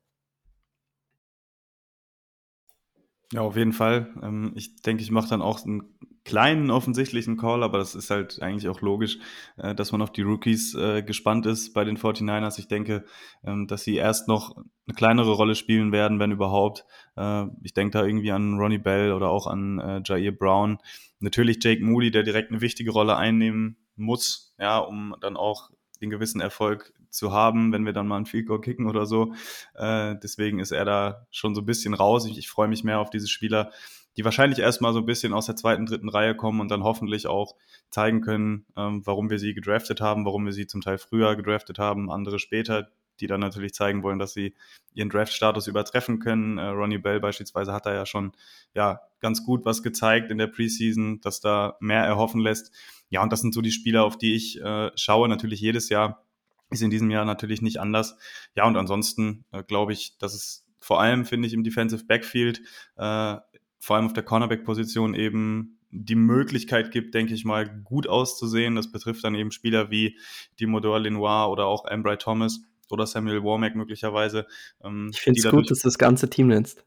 Ja, 3.34 3.42
auf 3.42 3.58
jeden 3.58 3.74
Fall. 3.74 4.13
Ähm, 4.22 4.54
ich 4.56 4.82
denke, 4.82 5.04
ich 5.04 5.12
mache 5.12 5.30
dann 5.30 5.42
auch 5.42 5.66
einen 5.66 5.98
kleinen 6.24 6.72
offensichtlichen 6.72 7.38
Call, 7.38 7.63
aber 7.63 7.78
das 7.78 7.94
ist 7.96 8.10
halt 8.10 8.42
eigentlich 8.42 8.70
auch 8.70 8.82
logisch, 8.82 9.18
äh, 9.58 9.76
dass 9.76 9.92
man 9.92 10.02
auf 10.02 10.12
die 10.12 10.22
Rookies 10.22 10.74
äh, 10.76 11.04
gespannt 11.04 11.46
ist 11.46 11.74
bei 11.74 11.84
den 11.84 11.98
49ers. 11.98 12.58
Ich 12.60 12.68
denke, 12.68 13.06
ähm, 13.46 13.68
dass 13.68 13.84
sie 13.84 13.96
erst 13.96 14.28
noch 14.28 14.56
eine 14.56 14.96
kleinere 14.96 15.32
Rolle 15.34 15.56
spielen 15.56 15.92
werden, 15.92 16.20
wenn 16.20 16.32
überhaupt. 16.32 16.86
Äh, 17.18 17.46
ich 17.63 17.74
denke 17.74 17.98
da 17.98 18.06
irgendwie 18.06 18.32
an 18.32 18.58
Ronnie 18.60 18.78
Bell 18.78 19.12
oder 19.12 19.30
auch 19.30 19.48
an 19.48 20.04
Jair 20.06 20.32
Brown. 20.32 20.80
Natürlich 21.20 21.58
Jake 21.62 21.84
Moody, 21.84 22.12
der 22.12 22.24
direkt 22.24 22.52
eine 22.52 22.62
wichtige 22.62 22.92
Rolle 22.92 23.18
einnehmen 23.18 23.78
muss, 23.96 24.54
ja, 24.60 24.78
um 24.78 25.16
dann 25.20 25.36
auch 25.36 25.70
den 26.02 26.10
gewissen 26.10 26.42
Erfolg 26.42 26.94
zu 27.18 27.34
haben, 27.34 27.74
wenn 27.74 27.86
wir 27.86 27.94
dann 27.94 28.08
mal 28.08 28.18
ein 28.18 28.26
Field 28.26 28.48
Goal 28.48 28.62
kicken 28.62 28.88
oder 28.88 29.06
so. 29.06 29.34
deswegen 29.76 30.60
ist 30.60 30.72
er 30.72 30.86
da 30.86 31.28
schon 31.32 31.56
so 31.56 31.62
ein 31.62 31.66
bisschen 31.66 31.94
raus. 31.94 32.26
Ich, 32.26 32.38
ich 32.38 32.50
freue 32.50 32.68
mich 32.68 32.84
mehr 32.84 33.00
auf 33.00 33.10
diese 33.10 33.28
Spieler, 33.28 33.72
die 34.18 34.26
wahrscheinlich 34.26 34.60
erstmal 34.60 34.94
so 34.94 35.00
ein 35.00 35.06
bisschen 35.06 35.32
aus 35.32 35.46
der 35.46 35.56
zweiten, 35.56 35.86
dritten 35.86 36.10
Reihe 36.10 36.36
kommen 36.36 36.60
und 36.60 36.70
dann 36.70 36.84
hoffentlich 36.84 37.28
auch 37.28 37.56
zeigen 37.92 38.22
können, 38.22 38.66
ähm, 38.76 39.06
warum 39.06 39.30
wir 39.30 39.38
sie 39.38 39.54
gedraftet 39.54 40.02
haben, 40.02 40.26
warum 40.26 40.46
wir 40.46 40.54
sie 40.54 40.66
zum 40.66 40.82
Teil 40.82 40.98
früher 40.98 41.36
gedraftet 41.36 41.78
haben, 41.78 42.12
andere 42.12 42.40
später, 42.40 42.90
die 43.20 43.28
dann 43.28 43.40
natürlich 43.40 43.74
zeigen 43.74 44.04
wollen, 44.04 44.20
dass 44.20 44.34
sie 44.34 44.56
ihren 44.94 45.10
Draft-Status 45.10 45.68
übertreffen 45.68 46.20
können. 46.20 46.58
Äh, 46.58 46.70
Ronnie 46.70 46.98
Bell 46.98 47.20
beispielsweise 47.20 47.74
hat 47.74 47.86
da 47.86 47.94
ja 47.94 48.08
schon 48.08 48.32
ja 48.74 49.02
ganz 49.20 49.44
gut 49.46 49.66
was 49.66 49.84
gezeigt 49.84 50.32
in 50.32 50.40
der 50.40 50.48
Preseason, 50.48 51.22
dass 51.22 51.40
da 51.40 51.78
mehr 51.80 52.04
erhoffen 52.04 52.42
lässt. 52.42 52.72
Ja, 53.10 53.22
und 53.22 53.32
das 53.32 53.42
sind 53.42 53.54
so 53.54 53.62
die 53.62 53.72
Spieler, 53.72 54.04
auf 54.04 54.18
die 54.18 54.36
ich 54.36 54.60
äh, 54.60 54.92
schaue, 54.96 55.30
natürlich 55.30 55.62
jedes 55.62 55.90
Jahr. 55.90 56.27
Ist 56.70 56.82
in 56.82 56.90
diesem 56.90 57.10
Jahr 57.10 57.26
natürlich 57.26 57.62
nicht 57.62 57.80
anders. 57.80 58.18
Ja, 58.56 58.68
und 58.68 58.76
ansonsten 58.76 59.46
äh, 59.52 59.64
glaube 59.64 59.94
ich, 59.94 60.18
dass 60.18 60.34
es 60.34 60.66
vor 60.80 61.00
allem, 61.02 61.26
finde 61.26 61.48
ich, 61.48 61.54
im 61.54 61.64
Defensive 61.64 62.06
Backfield 62.06 62.62
äh, 62.98 63.38
vor 63.80 63.96
allem 63.96 64.06
auf 64.06 64.14
der 64.14 64.24
Cornerback-Position 64.24 65.14
eben 65.14 65.80
die 65.92 66.16
Möglichkeit 66.16 66.92
gibt, 66.92 67.14
denke 67.14 67.34
ich 67.34 67.46
mal, 67.46 67.68
gut 67.84 68.08
auszusehen. 68.08 68.76
Das 68.76 68.92
betrifft 68.92 69.24
dann 69.24 69.36
eben 69.36 69.52
Spieler 69.52 69.90
wie 69.90 70.18
Dimodor 70.60 71.00
Lenoir 71.00 71.50
oder 71.50 71.66
auch 71.66 71.86
Ambry 71.86 72.18
Thomas 72.18 72.62
oder 72.90 73.06
Samuel 73.06 73.44
Warmack 73.44 73.76
möglicherweise. 73.76 74.48
Ähm, 74.84 75.10
ich 75.12 75.22
finde 75.22 75.40
es 75.40 75.50
gut, 75.50 75.72
dass 75.72 75.80
du 75.80 75.88
das 75.88 75.98
ganze 75.98 76.30
Team 76.30 76.48
nennst. 76.48 76.84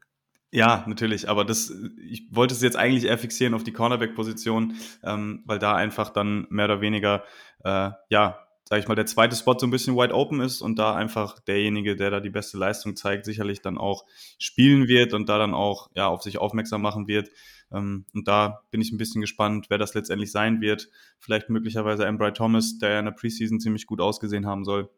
Ja, 0.53 0.83
natürlich, 0.85 1.29
aber 1.29 1.45
das, 1.45 1.73
ich 1.97 2.27
wollte 2.29 2.53
es 2.53 2.61
jetzt 2.61 2.75
eigentlich 2.75 3.05
eher 3.05 3.17
fixieren 3.17 3.53
auf 3.53 3.63
die 3.63 3.71
Cornerback-Position, 3.71 4.75
ähm, 5.01 5.43
weil 5.45 5.59
da 5.59 5.75
einfach 5.75 6.09
dann 6.09 6.45
mehr 6.49 6.65
oder 6.65 6.81
weniger, 6.81 7.23
äh, 7.63 7.91
ja, 8.09 8.47
sage 8.67 8.81
ich 8.81 8.87
mal, 8.87 8.95
der 8.95 9.05
zweite 9.05 9.35
Spot 9.35 9.57
so 9.57 9.67
ein 9.67 9.71
bisschen 9.71 9.95
wide 9.95 10.13
open 10.13 10.39
ist 10.39 10.61
und 10.61 10.77
da 10.79 10.95
einfach 10.95 11.39
derjenige, 11.39 11.95
der 11.95 12.09
da 12.09 12.19
die 12.19 12.29
beste 12.29 12.57
Leistung 12.57 12.95
zeigt, 12.95 13.25
sicherlich 13.25 13.61
dann 13.61 13.77
auch 13.77 14.05
spielen 14.39 14.87
wird 14.87 15.13
und 15.13 15.27
da 15.27 15.37
dann 15.37 15.53
auch 15.53 15.89
ja 15.93 16.07
auf 16.07 16.21
sich 16.21 16.37
aufmerksam 16.37 16.81
machen 16.81 17.07
wird. 17.07 17.29
Ähm, 17.71 18.05
und 18.13 18.27
da 18.27 18.61
bin 18.71 18.81
ich 18.81 18.91
ein 18.91 18.97
bisschen 18.97 19.21
gespannt, 19.21 19.67
wer 19.69 19.77
das 19.77 19.93
letztendlich 19.93 20.31
sein 20.31 20.61
wird. 20.61 20.89
Vielleicht 21.19 21.49
möglicherweise 21.49 22.05
Embry 22.05 22.33
Thomas, 22.33 22.77
der 22.77 22.91
ja 22.91 22.99
in 22.99 23.05
der 23.05 23.11
Preseason 23.11 23.59
ziemlich 23.59 23.87
gut 23.87 24.01
ausgesehen 24.01 24.45
haben 24.45 24.63
soll. 24.63 24.89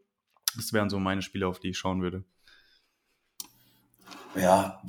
Das 0.55 0.73
wären 0.73 0.89
so 0.89 0.99
meine 0.99 1.21
Spiele, 1.21 1.47
auf 1.47 1.59
die 1.59 1.69
ich 1.69 1.77
schauen 1.77 2.01
würde. 2.01 2.23
Ja, 4.35 4.81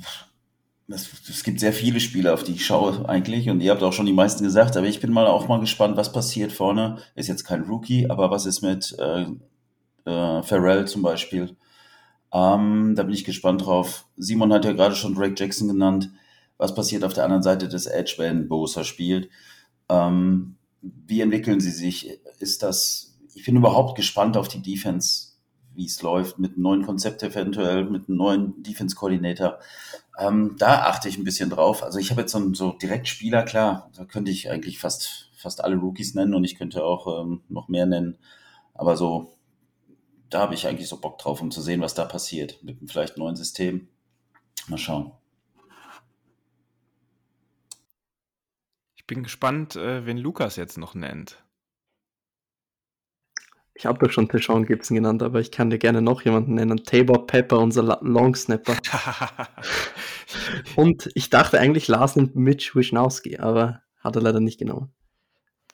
es, 0.87 1.43
gibt 1.43 1.59
sehr 1.59 1.73
viele 1.73 1.99
Spiele, 1.99 2.33
auf 2.33 2.43
die 2.43 2.53
ich 2.53 2.65
schaue 2.65 3.07
eigentlich. 3.09 3.49
Und 3.49 3.61
ihr 3.61 3.71
habt 3.71 3.81
auch 3.81 3.93
schon 3.93 4.05
die 4.05 4.13
meisten 4.13 4.43
gesagt, 4.43 4.77
aber 4.77 4.87
ich 4.87 4.99
bin 4.99 5.11
mal 5.11 5.27
auch 5.27 5.47
mal 5.47 5.59
gespannt, 5.59 5.97
was 5.97 6.11
passiert 6.11 6.51
vorne. 6.51 6.97
Ist 7.15 7.27
jetzt 7.27 7.43
kein 7.43 7.63
Rookie, 7.63 8.09
aber 8.09 8.29
was 8.29 8.45
ist 8.45 8.61
mit 8.61 8.95
äh, 8.99 9.23
äh, 10.05 10.43
Pharrell 10.43 10.85
zum 10.87 11.01
Beispiel? 11.01 11.55
Ähm, 12.31 12.93
da 12.95 13.03
bin 13.03 13.13
ich 13.13 13.23
gespannt 13.23 13.65
drauf. 13.65 14.05
Simon 14.17 14.53
hat 14.53 14.65
ja 14.65 14.73
gerade 14.73 14.95
schon 14.95 15.15
Drake 15.15 15.35
Jackson 15.37 15.67
genannt. 15.67 16.11
Was 16.57 16.75
passiert 16.75 17.03
auf 17.03 17.13
der 17.13 17.23
anderen 17.23 17.43
Seite 17.43 17.67
des 17.67 17.87
Edge, 17.87 18.15
wenn 18.17 18.47
Bosa 18.47 18.83
spielt? 18.83 19.29
Ähm, 19.89 20.55
wie 20.81 21.21
entwickeln 21.21 21.59
sie 21.59 21.71
sich? 21.71 22.19
Ist 22.39 22.61
das, 22.61 23.17
ich 23.33 23.45
bin 23.45 23.55
überhaupt 23.55 23.95
gespannt 23.95 24.37
auf 24.37 24.47
die 24.47 24.61
Defense, 24.61 25.34
wie 25.75 25.85
es 25.85 26.01
läuft, 26.01 26.39
mit 26.39 26.53
einem 26.53 26.63
neuen 26.63 26.85
Konzept 26.85 27.23
eventuell, 27.23 27.85
mit 27.85 28.07
einem 28.07 28.17
neuen 28.17 28.63
Defense-Coordinator. 28.63 29.59
Ähm, 30.17 30.55
da 30.57 30.83
achte 30.83 31.09
ich 31.09 31.17
ein 31.17 31.23
bisschen 31.23 31.49
drauf. 31.49 31.83
Also 31.83 31.99
ich 31.99 32.11
habe 32.11 32.21
jetzt 32.21 32.31
so, 32.31 32.53
so 32.53 32.71
direkt 32.73 33.07
Spieler, 33.07 33.43
klar, 33.43 33.89
da 33.95 34.05
könnte 34.05 34.31
ich 34.31 34.49
eigentlich 34.49 34.79
fast, 34.79 35.29
fast 35.35 35.63
alle 35.63 35.75
Rookies 35.75 36.15
nennen 36.15 36.33
und 36.33 36.43
ich 36.43 36.57
könnte 36.57 36.83
auch 36.83 37.21
ähm, 37.21 37.41
noch 37.49 37.67
mehr 37.67 37.85
nennen. 37.85 38.17
Aber 38.73 38.97
so, 38.97 39.37
da 40.29 40.39
habe 40.39 40.53
ich 40.53 40.67
eigentlich 40.67 40.87
so 40.87 40.99
Bock 40.99 41.17
drauf, 41.17 41.41
um 41.41 41.51
zu 41.51 41.61
sehen, 41.61 41.81
was 41.81 41.93
da 41.93 42.05
passiert. 42.05 42.63
Mit 42.63 42.79
einem 42.79 42.87
vielleicht 42.87 43.17
neuen 43.17 43.35
System. 43.35 43.87
Mal 44.67 44.77
schauen. 44.77 45.11
Ich 48.95 49.05
bin 49.05 49.21
gespannt, 49.21 49.75
äh, 49.75 50.05
wen 50.05 50.17
Lukas 50.17 50.55
jetzt 50.55 50.77
noch 50.77 50.95
nennt. 50.95 51.44
Ich 53.77 53.85
habe 53.85 53.99
doch 53.99 54.09
schon 54.09 54.29
Deshaun 54.29 54.65
Gibson 54.65 54.95
genannt, 54.95 55.21
aber 55.21 55.41
ich 55.41 55.51
kann 55.51 55.69
dir 55.69 55.77
gerne 55.77 56.01
noch 56.01 56.21
jemanden 56.21 56.55
nennen. 56.55 56.85
Tabor 56.85 57.27
Pepper, 57.27 57.59
unser 57.59 57.99
Longsnapper. 58.01 58.77
Und 60.77 61.09
ich 61.13 61.29
dachte 61.29 61.59
eigentlich, 61.59 61.89
Lars 61.89 62.15
nimmt 62.15 62.37
Mitch 62.37 62.73
Wischnowski, 62.73 63.37
aber 63.37 63.81
hat 63.99 64.15
er 64.15 64.21
leider 64.21 64.39
nicht 64.39 64.59
genommen. 64.59 64.93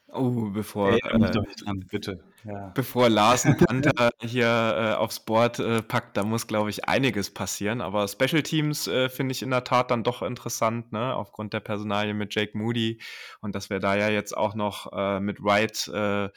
Oh, 0.07 0.49
bevor, 0.49 0.93
Ey, 0.93 0.99
äh, 1.03 1.31
doch 1.31 1.45
nicht 1.45 1.65
dran, 1.65 1.85
bitte. 1.89 2.23
Ja. 2.43 2.71
bevor 2.73 3.09
Lars 3.09 3.45
einen 3.45 3.57
Panther 3.57 4.11
hier 4.19 4.45
äh, 4.47 4.93
aufs 4.95 5.19
Board 5.19 5.59
äh, 5.59 5.83
packt, 5.83 6.17
da 6.17 6.23
muss, 6.23 6.47
glaube 6.47 6.69
ich, 6.69 6.87
einiges 6.87 7.31
passieren. 7.31 7.81
Aber 7.81 8.07
Special 8.07 8.41
Teams 8.41 8.87
äh, 8.87 9.09
finde 9.09 9.33
ich 9.33 9.43
in 9.43 9.51
der 9.51 9.63
Tat 9.63 9.91
dann 9.91 10.03
doch 10.03 10.21
interessant, 10.21 10.91
ne? 10.91 11.15
aufgrund 11.15 11.53
der 11.53 11.59
Personalie 11.59 12.13
mit 12.13 12.33
Jake 12.33 12.57
Moody 12.57 12.99
und 13.41 13.53
dass 13.53 13.69
wir 13.69 13.79
da 13.79 13.95
ja 13.95 14.09
jetzt 14.09 14.35
auch 14.35 14.55
noch 14.55 14.91
äh, 14.91 15.19
mit 15.19 15.43
Wright 15.43 15.87
äh, 15.89 16.29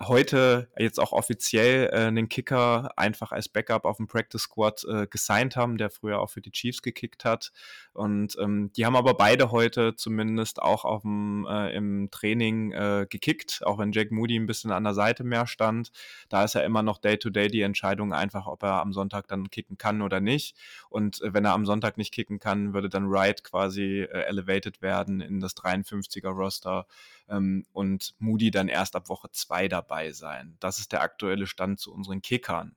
heute 0.00 0.68
jetzt 0.78 0.98
auch 0.98 1.12
offiziell 1.12 1.90
äh, 1.92 2.06
einen 2.06 2.28
Kicker 2.28 2.90
einfach 2.96 3.32
als 3.32 3.48
Backup 3.48 3.84
auf 3.84 3.98
dem 3.98 4.06
Practice 4.06 4.42
Squad 4.42 4.84
äh, 4.84 5.06
gesigned 5.06 5.56
haben, 5.56 5.76
der 5.76 5.90
früher 5.90 6.20
auch 6.20 6.30
für 6.30 6.40
die 6.40 6.50
Chiefs 6.50 6.82
gekickt 6.82 7.24
hat. 7.24 7.52
Und 7.92 8.36
ähm, 8.40 8.72
die 8.72 8.86
haben 8.86 8.96
aber 8.96 9.14
beide 9.14 9.50
heute 9.50 9.94
zumindest 9.96 10.62
auch 10.62 10.84
auf 10.84 11.02
dem, 11.02 11.46
äh, 11.48 11.74
im 11.74 12.10
Training 12.10 12.72
äh, 12.72 13.06
gekickt, 13.08 13.60
auch 13.64 13.78
wenn 13.78 13.92
Jack 13.92 14.10
Moody 14.10 14.36
ein 14.36 14.46
bisschen 14.46 14.72
an 14.72 14.84
der 14.84 14.94
Seite 14.94 15.22
mehr 15.22 15.39
stand. 15.46 15.92
Da 16.28 16.44
ist 16.44 16.54
ja 16.54 16.62
immer 16.62 16.82
noch 16.82 16.98
Day-to-Day 16.98 17.46
-Day 17.46 17.50
die 17.50 17.62
Entscheidung 17.62 18.12
einfach, 18.12 18.46
ob 18.46 18.62
er 18.62 18.80
am 18.80 18.92
Sonntag 18.92 19.28
dann 19.28 19.50
kicken 19.50 19.78
kann 19.78 20.02
oder 20.02 20.20
nicht. 20.20 20.56
Und 20.88 21.20
äh, 21.22 21.34
wenn 21.34 21.44
er 21.44 21.52
am 21.52 21.66
Sonntag 21.66 21.96
nicht 21.96 22.12
kicken 22.12 22.38
kann, 22.38 22.74
würde 22.74 22.88
dann 22.88 23.10
Wright 23.10 23.44
quasi 23.44 24.02
äh, 24.02 24.24
elevated 24.24 24.82
werden 24.82 25.20
in 25.20 25.40
das 25.40 25.56
53er 25.56 26.30
Roster 26.30 26.86
ähm, 27.28 27.64
und 27.72 28.14
Moody 28.18 28.50
dann 28.50 28.68
erst 28.68 28.96
ab 28.96 29.08
Woche 29.08 29.30
zwei 29.30 29.68
dabei 29.68 30.12
sein. 30.12 30.56
Das 30.60 30.78
ist 30.78 30.92
der 30.92 31.02
aktuelle 31.02 31.46
Stand 31.46 31.80
zu 31.80 31.92
unseren 31.92 32.22
Kickern. 32.22 32.76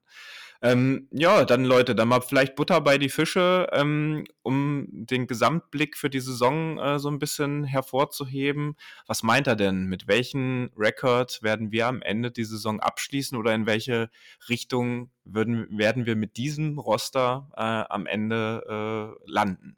Ähm, 0.64 1.10
ja, 1.12 1.44
dann 1.44 1.66
Leute, 1.66 1.94
dann 1.94 2.08
mal 2.08 2.22
vielleicht 2.22 2.56
Butter 2.56 2.80
bei 2.80 2.98
die 2.98 3.10
Fische, 3.10 3.68
ähm, 3.74 4.24
um 4.44 4.88
den 4.90 5.28
Gesamtblick 5.28 5.98
für 5.98 6.10
die 6.10 6.22
Saison 6.22 6.80
äh, 6.80 7.00
so 7.00 7.10
ein 7.10 7.20
bisschen 7.20 7.66
hervorzuheben. 7.66 8.78
Was 9.06 9.24
meint 9.24 9.48
er 9.48 9.58
denn? 9.58 9.88
Mit 9.88 10.08
welchen 10.08 10.72
Rekord 10.78 11.44
werden 11.44 11.74
wir 11.74 11.88
am 11.88 12.02
Ende 12.02 12.32
die 12.32 12.46
Saison 12.46 12.80
abschließen 12.80 13.38
oder 13.38 13.54
in 13.54 13.66
welche 13.66 14.10
Richtung 14.48 15.12
würden, 15.26 15.68
werden 15.78 16.06
wir 16.06 16.16
mit 16.16 16.38
diesem 16.38 16.80
Roster 16.80 17.50
äh, 17.58 17.62
am 17.94 18.06
Ende 18.06 19.18
äh, 19.20 19.30
landen? 19.30 19.76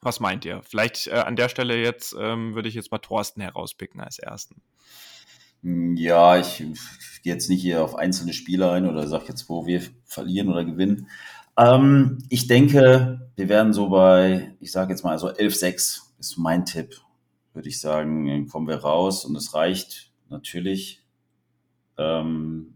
Was 0.00 0.20
meint 0.20 0.44
ihr? 0.44 0.62
Vielleicht 0.62 1.08
äh, 1.08 1.14
an 1.14 1.34
der 1.34 1.48
Stelle 1.48 1.76
jetzt 1.76 2.14
ähm, 2.16 2.54
würde 2.54 2.68
ich 2.68 2.76
jetzt 2.76 2.92
mal 2.92 2.98
Thorsten 2.98 3.40
herauspicken 3.40 4.00
als 4.00 4.20
ersten. 4.20 4.62
Hm, 5.62 5.96
ja, 5.96 6.38
ich 6.38 6.58
gehe 7.22 7.32
jetzt 7.32 7.48
nicht 7.48 7.62
hier 7.62 7.84
auf 7.84 7.94
einzelne 7.94 8.32
Spieler 8.32 8.72
ein 8.72 8.86
oder 8.88 9.06
sage 9.06 9.26
jetzt, 9.28 9.48
wo 9.48 9.66
wir 9.66 9.82
verlieren 10.04 10.48
oder 10.48 10.64
gewinnen. 10.64 11.08
Ähm, 11.56 12.18
ich 12.28 12.46
denke, 12.46 13.30
wir 13.36 13.48
werden 13.48 13.72
so 13.72 13.88
bei, 13.88 14.56
ich 14.60 14.72
sage 14.72 14.90
jetzt 14.92 15.04
mal, 15.04 15.12
also 15.12 15.28
11-6 15.28 16.00
ist 16.18 16.38
mein 16.38 16.64
Tipp, 16.64 17.00
würde 17.52 17.68
ich 17.68 17.80
sagen. 17.80 18.26
Dann 18.26 18.48
kommen 18.48 18.68
wir 18.68 18.76
raus 18.76 19.24
und 19.24 19.36
es 19.36 19.54
reicht 19.54 20.10
natürlich, 20.28 21.02
ähm, 21.98 22.74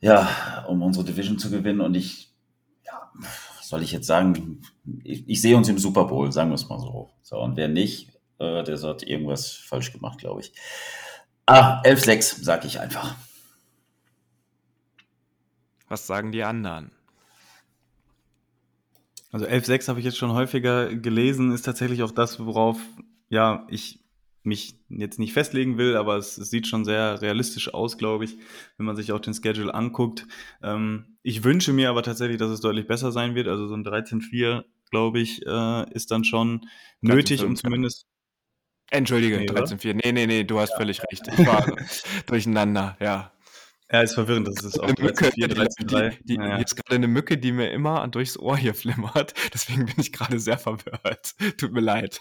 ja, 0.00 0.64
um 0.68 0.82
unsere 0.82 1.04
Division 1.04 1.38
zu 1.38 1.50
gewinnen. 1.50 1.80
Und 1.80 1.94
ich, 1.94 2.32
ja, 2.84 3.10
soll 3.62 3.82
ich 3.82 3.92
jetzt 3.92 4.06
sagen, 4.06 4.62
ich, 5.04 5.28
ich 5.28 5.40
sehe 5.40 5.56
uns 5.56 5.68
im 5.68 5.78
Super 5.78 6.04
Bowl, 6.04 6.32
sagen 6.32 6.50
wir 6.50 6.54
es 6.54 6.68
mal 6.68 6.80
so. 6.80 7.10
So, 7.22 7.38
und 7.38 7.56
wer 7.56 7.68
nicht, 7.68 8.08
äh, 8.38 8.64
der 8.64 8.80
hat 8.82 9.02
irgendwas 9.04 9.52
falsch 9.52 9.92
gemacht, 9.92 10.18
glaube 10.18 10.40
ich. 10.40 10.52
Ah, 11.46 11.82
11-6, 11.84 12.42
sag 12.42 12.64
ich 12.64 12.80
einfach. 12.80 13.16
Was 15.88 16.06
sagen 16.06 16.30
die 16.32 16.44
anderen? 16.44 16.92
Also 19.32 19.46
11-6 19.46 19.88
habe 19.88 19.98
ich 19.98 20.04
jetzt 20.04 20.18
schon 20.18 20.32
häufiger 20.32 20.94
gelesen, 20.94 21.52
ist 21.52 21.62
tatsächlich 21.62 22.02
auch 22.02 22.10
das, 22.10 22.40
worauf 22.40 22.78
ja 23.28 23.66
ich 23.68 24.00
mich 24.42 24.74
jetzt 24.88 25.18
nicht 25.18 25.32
festlegen 25.32 25.76
will, 25.76 25.96
aber 25.96 26.16
es, 26.16 26.38
es 26.38 26.50
sieht 26.50 26.66
schon 26.66 26.84
sehr 26.84 27.20
realistisch 27.20 27.72
aus, 27.74 27.98
glaube 27.98 28.24
ich, 28.24 28.38
wenn 28.76 28.86
man 28.86 28.96
sich 28.96 29.12
auch 29.12 29.20
den 29.20 29.34
Schedule 29.34 29.74
anguckt. 29.74 30.26
Ähm, 30.62 31.18
ich 31.22 31.44
wünsche 31.44 31.72
mir 31.72 31.90
aber 31.90 32.02
tatsächlich, 32.02 32.38
dass 32.38 32.50
es 32.50 32.60
deutlich 32.60 32.86
besser 32.86 33.12
sein 33.12 33.34
wird. 33.34 33.48
Also 33.48 33.68
so 33.68 33.74
ein 33.74 33.84
13-4, 33.84 34.64
glaube 34.90 35.20
ich, 35.20 35.44
äh, 35.46 35.92
ist 35.92 36.10
dann 36.10 36.24
schon 36.24 36.66
nötig, 37.00 37.44
um 37.44 37.54
zumindest. 37.54 38.06
Entschuldige, 38.90 39.38
nee, 39.38 39.46
13-4. 39.46 40.00
Nee, 40.02 40.12
nee, 40.12 40.26
nee, 40.26 40.44
du 40.44 40.58
hast 40.58 40.70
ja. 40.70 40.76
völlig 40.76 41.00
recht. 41.00 41.28
Ich 41.28 41.46
war 41.46 41.64
durcheinander, 42.26 42.96
ja. 43.00 43.32
Ja, 43.92 44.02
ist 44.02 44.14
verwirrend, 44.14 44.46
das 44.46 44.64
ist 44.64 44.78
auch 44.78 44.90
13, 44.90 45.32
4, 45.32 45.48
13, 45.48 45.86
3. 45.86 46.08
Die, 46.10 46.24
die, 46.24 46.38
naja. 46.38 46.56
Hier 46.56 46.64
ist 46.64 46.76
gerade 46.76 46.94
eine 46.94 47.08
Mücke, 47.08 47.38
die 47.38 47.50
mir 47.50 47.72
immer 47.72 48.06
durchs 48.06 48.38
Ohr 48.38 48.56
hier 48.56 48.74
flimmert. 48.74 49.34
Deswegen 49.54 49.86
bin 49.86 49.96
ich 49.98 50.12
gerade 50.12 50.38
sehr 50.38 50.58
verwirrt. 50.58 51.34
Tut 51.58 51.72
mir 51.72 51.80
leid. 51.80 52.20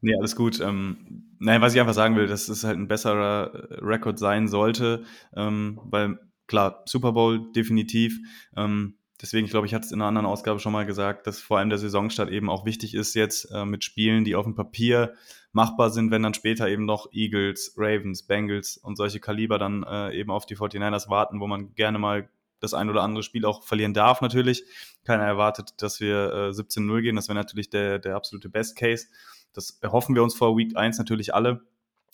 Nee, 0.00 0.14
alles 0.16 0.34
gut. 0.34 0.60
Ähm, 0.60 1.36
nein, 1.38 1.60
was 1.60 1.74
ich 1.74 1.80
einfach 1.80 1.94
sagen 1.94 2.16
will, 2.16 2.26
dass 2.26 2.48
es 2.48 2.64
halt 2.64 2.78
ein 2.78 2.88
besserer 2.88 3.68
Rekord 3.80 4.18
sein 4.18 4.48
sollte, 4.48 5.04
ähm, 5.36 5.80
weil 5.84 6.18
klar, 6.48 6.82
Super 6.86 7.12
Bowl 7.12 7.52
definitiv. 7.52 8.18
Ähm, 8.56 8.98
deswegen, 9.22 9.46
ich 9.46 9.52
glaube, 9.52 9.68
ich 9.68 9.74
hatte 9.74 9.86
es 9.86 9.92
in 9.92 10.00
einer 10.00 10.08
anderen 10.08 10.26
Ausgabe 10.26 10.58
schon 10.58 10.72
mal 10.72 10.84
gesagt, 10.84 11.28
dass 11.28 11.40
vor 11.40 11.58
allem 11.58 11.70
der 11.70 11.78
Saisonstart 11.78 12.30
eben 12.30 12.50
auch 12.50 12.66
wichtig 12.66 12.94
ist 12.94 13.14
jetzt 13.14 13.50
äh, 13.52 13.64
mit 13.64 13.84
Spielen, 13.84 14.24
die 14.24 14.34
auf 14.34 14.44
dem 14.44 14.56
Papier 14.56 15.14
machbar 15.56 15.88
sind, 15.88 16.10
wenn 16.10 16.22
dann 16.22 16.34
später 16.34 16.68
eben 16.68 16.84
noch 16.84 17.10
Eagles, 17.12 17.74
Ravens, 17.78 18.22
Bengals 18.24 18.76
und 18.76 18.96
solche 18.96 19.20
Kaliber 19.20 19.58
dann 19.58 19.84
äh, 19.84 20.12
eben 20.12 20.30
auf 20.30 20.44
die 20.44 20.54
49ers 20.54 21.08
warten, 21.08 21.40
wo 21.40 21.46
man 21.46 21.74
gerne 21.74 21.98
mal 21.98 22.28
das 22.60 22.74
ein 22.74 22.90
oder 22.90 23.02
andere 23.02 23.22
Spiel 23.22 23.46
auch 23.46 23.64
verlieren 23.64 23.94
darf 23.94 24.20
natürlich. 24.20 24.64
Keiner 25.04 25.24
erwartet, 25.24 25.70
dass 25.78 25.98
wir 25.98 26.32
äh, 26.32 26.50
17-0 26.50 27.00
gehen. 27.00 27.16
Das 27.16 27.28
wäre 27.28 27.36
natürlich 27.36 27.70
der, 27.70 27.98
der 27.98 28.16
absolute 28.16 28.50
Best 28.50 28.76
Case. 28.76 29.06
Das 29.54 29.78
erhoffen 29.80 30.14
wir 30.14 30.22
uns 30.22 30.34
vor 30.34 30.58
Week 30.58 30.76
1 30.76 30.98
natürlich 30.98 31.34
alle. 31.34 31.62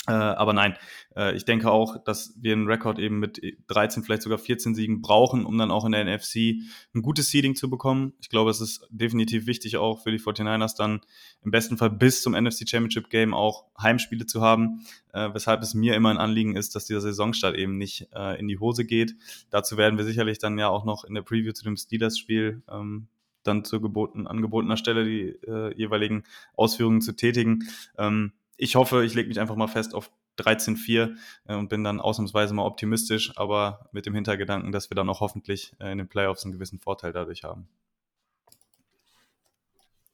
Äh, 0.08 0.12
aber 0.12 0.52
nein, 0.52 0.76
äh, 1.14 1.36
ich 1.36 1.44
denke 1.44 1.70
auch, 1.70 2.02
dass 2.02 2.34
wir 2.40 2.54
einen 2.54 2.66
Rekord 2.66 2.98
eben 2.98 3.20
mit 3.20 3.40
13, 3.68 4.02
vielleicht 4.02 4.22
sogar 4.22 4.38
14 4.38 4.74
Siegen 4.74 5.00
brauchen, 5.00 5.46
um 5.46 5.56
dann 5.56 5.70
auch 5.70 5.84
in 5.84 5.92
der 5.92 6.04
NFC 6.04 6.56
ein 6.92 7.02
gutes 7.02 7.28
Seeding 7.28 7.54
zu 7.54 7.70
bekommen. 7.70 8.12
Ich 8.20 8.28
glaube, 8.28 8.50
es 8.50 8.60
ist 8.60 8.88
definitiv 8.90 9.46
wichtig 9.46 9.76
auch 9.76 10.02
für 10.02 10.10
die 10.10 10.18
49ers 10.18 10.76
dann 10.76 11.02
im 11.44 11.52
besten 11.52 11.76
Fall 11.76 11.90
bis 11.90 12.20
zum 12.22 12.32
NFC 12.32 12.68
Championship 12.68 13.10
Game 13.10 13.32
auch 13.32 13.66
Heimspiele 13.80 14.26
zu 14.26 14.40
haben, 14.40 14.84
äh, 15.12 15.28
weshalb 15.32 15.62
es 15.62 15.72
mir 15.74 15.94
immer 15.94 16.10
ein 16.10 16.18
Anliegen 16.18 16.56
ist, 16.56 16.74
dass 16.74 16.86
dieser 16.86 17.00
Saisonstart 17.00 17.54
eben 17.56 17.78
nicht 17.78 18.08
äh, 18.12 18.38
in 18.40 18.48
die 18.48 18.58
Hose 18.58 18.84
geht. 18.84 19.14
Dazu 19.50 19.76
werden 19.76 19.98
wir 19.98 20.04
sicherlich 20.04 20.38
dann 20.38 20.58
ja 20.58 20.68
auch 20.68 20.84
noch 20.84 21.04
in 21.04 21.14
der 21.14 21.22
Preview 21.22 21.52
zu 21.52 21.62
dem 21.62 21.76
Steelers-Spiel 21.76 22.62
ähm, 22.68 23.06
dann 23.44 23.64
zu 23.64 23.80
geboten, 23.80 24.26
angebotener 24.26 24.76
Stelle 24.76 25.04
die 25.04 25.28
äh, 25.46 25.74
jeweiligen 25.76 26.24
Ausführungen 26.56 27.00
zu 27.00 27.12
tätigen. 27.12 27.68
Ähm, 27.98 28.32
ich 28.56 28.76
hoffe, 28.76 29.04
ich 29.04 29.14
lege 29.14 29.28
mich 29.28 29.40
einfach 29.40 29.56
mal 29.56 29.68
fest 29.68 29.94
auf 29.94 30.10
13-4 30.38 31.16
äh, 31.46 31.54
und 31.54 31.68
bin 31.68 31.84
dann 31.84 32.00
ausnahmsweise 32.00 32.54
mal 32.54 32.64
optimistisch, 32.64 33.36
aber 33.36 33.88
mit 33.92 34.06
dem 34.06 34.14
Hintergedanken, 34.14 34.72
dass 34.72 34.90
wir 34.90 34.94
dann 34.94 35.08
auch 35.08 35.20
hoffentlich 35.20 35.74
äh, 35.78 35.92
in 35.92 35.98
den 35.98 36.08
Playoffs 36.08 36.44
einen 36.44 36.52
gewissen 36.52 36.80
Vorteil 36.80 37.12
dadurch 37.12 37.44
haben. 37.44 37.68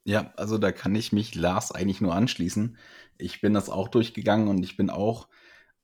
Ja, 0.05 0.33
also 0.37 0.57
da 0.57 0.73
kann 0.73 0.95
ich 0.95 1.13
mich 1.13 1.35
Lars 1.35 1.71
eigentlich 1.71 2.01
nur 2.01 2.15
anschließen. 2.15 2.79
Ich 3.19 3.41
bin 3.41 3.53
das 3.53 3.69
auch 3.69 3.89
durchgegangen 3.89 4.49
und 4.49 4.63
ich 4.63 4.77
bin 4.77 4.89
auch 4.89 5.29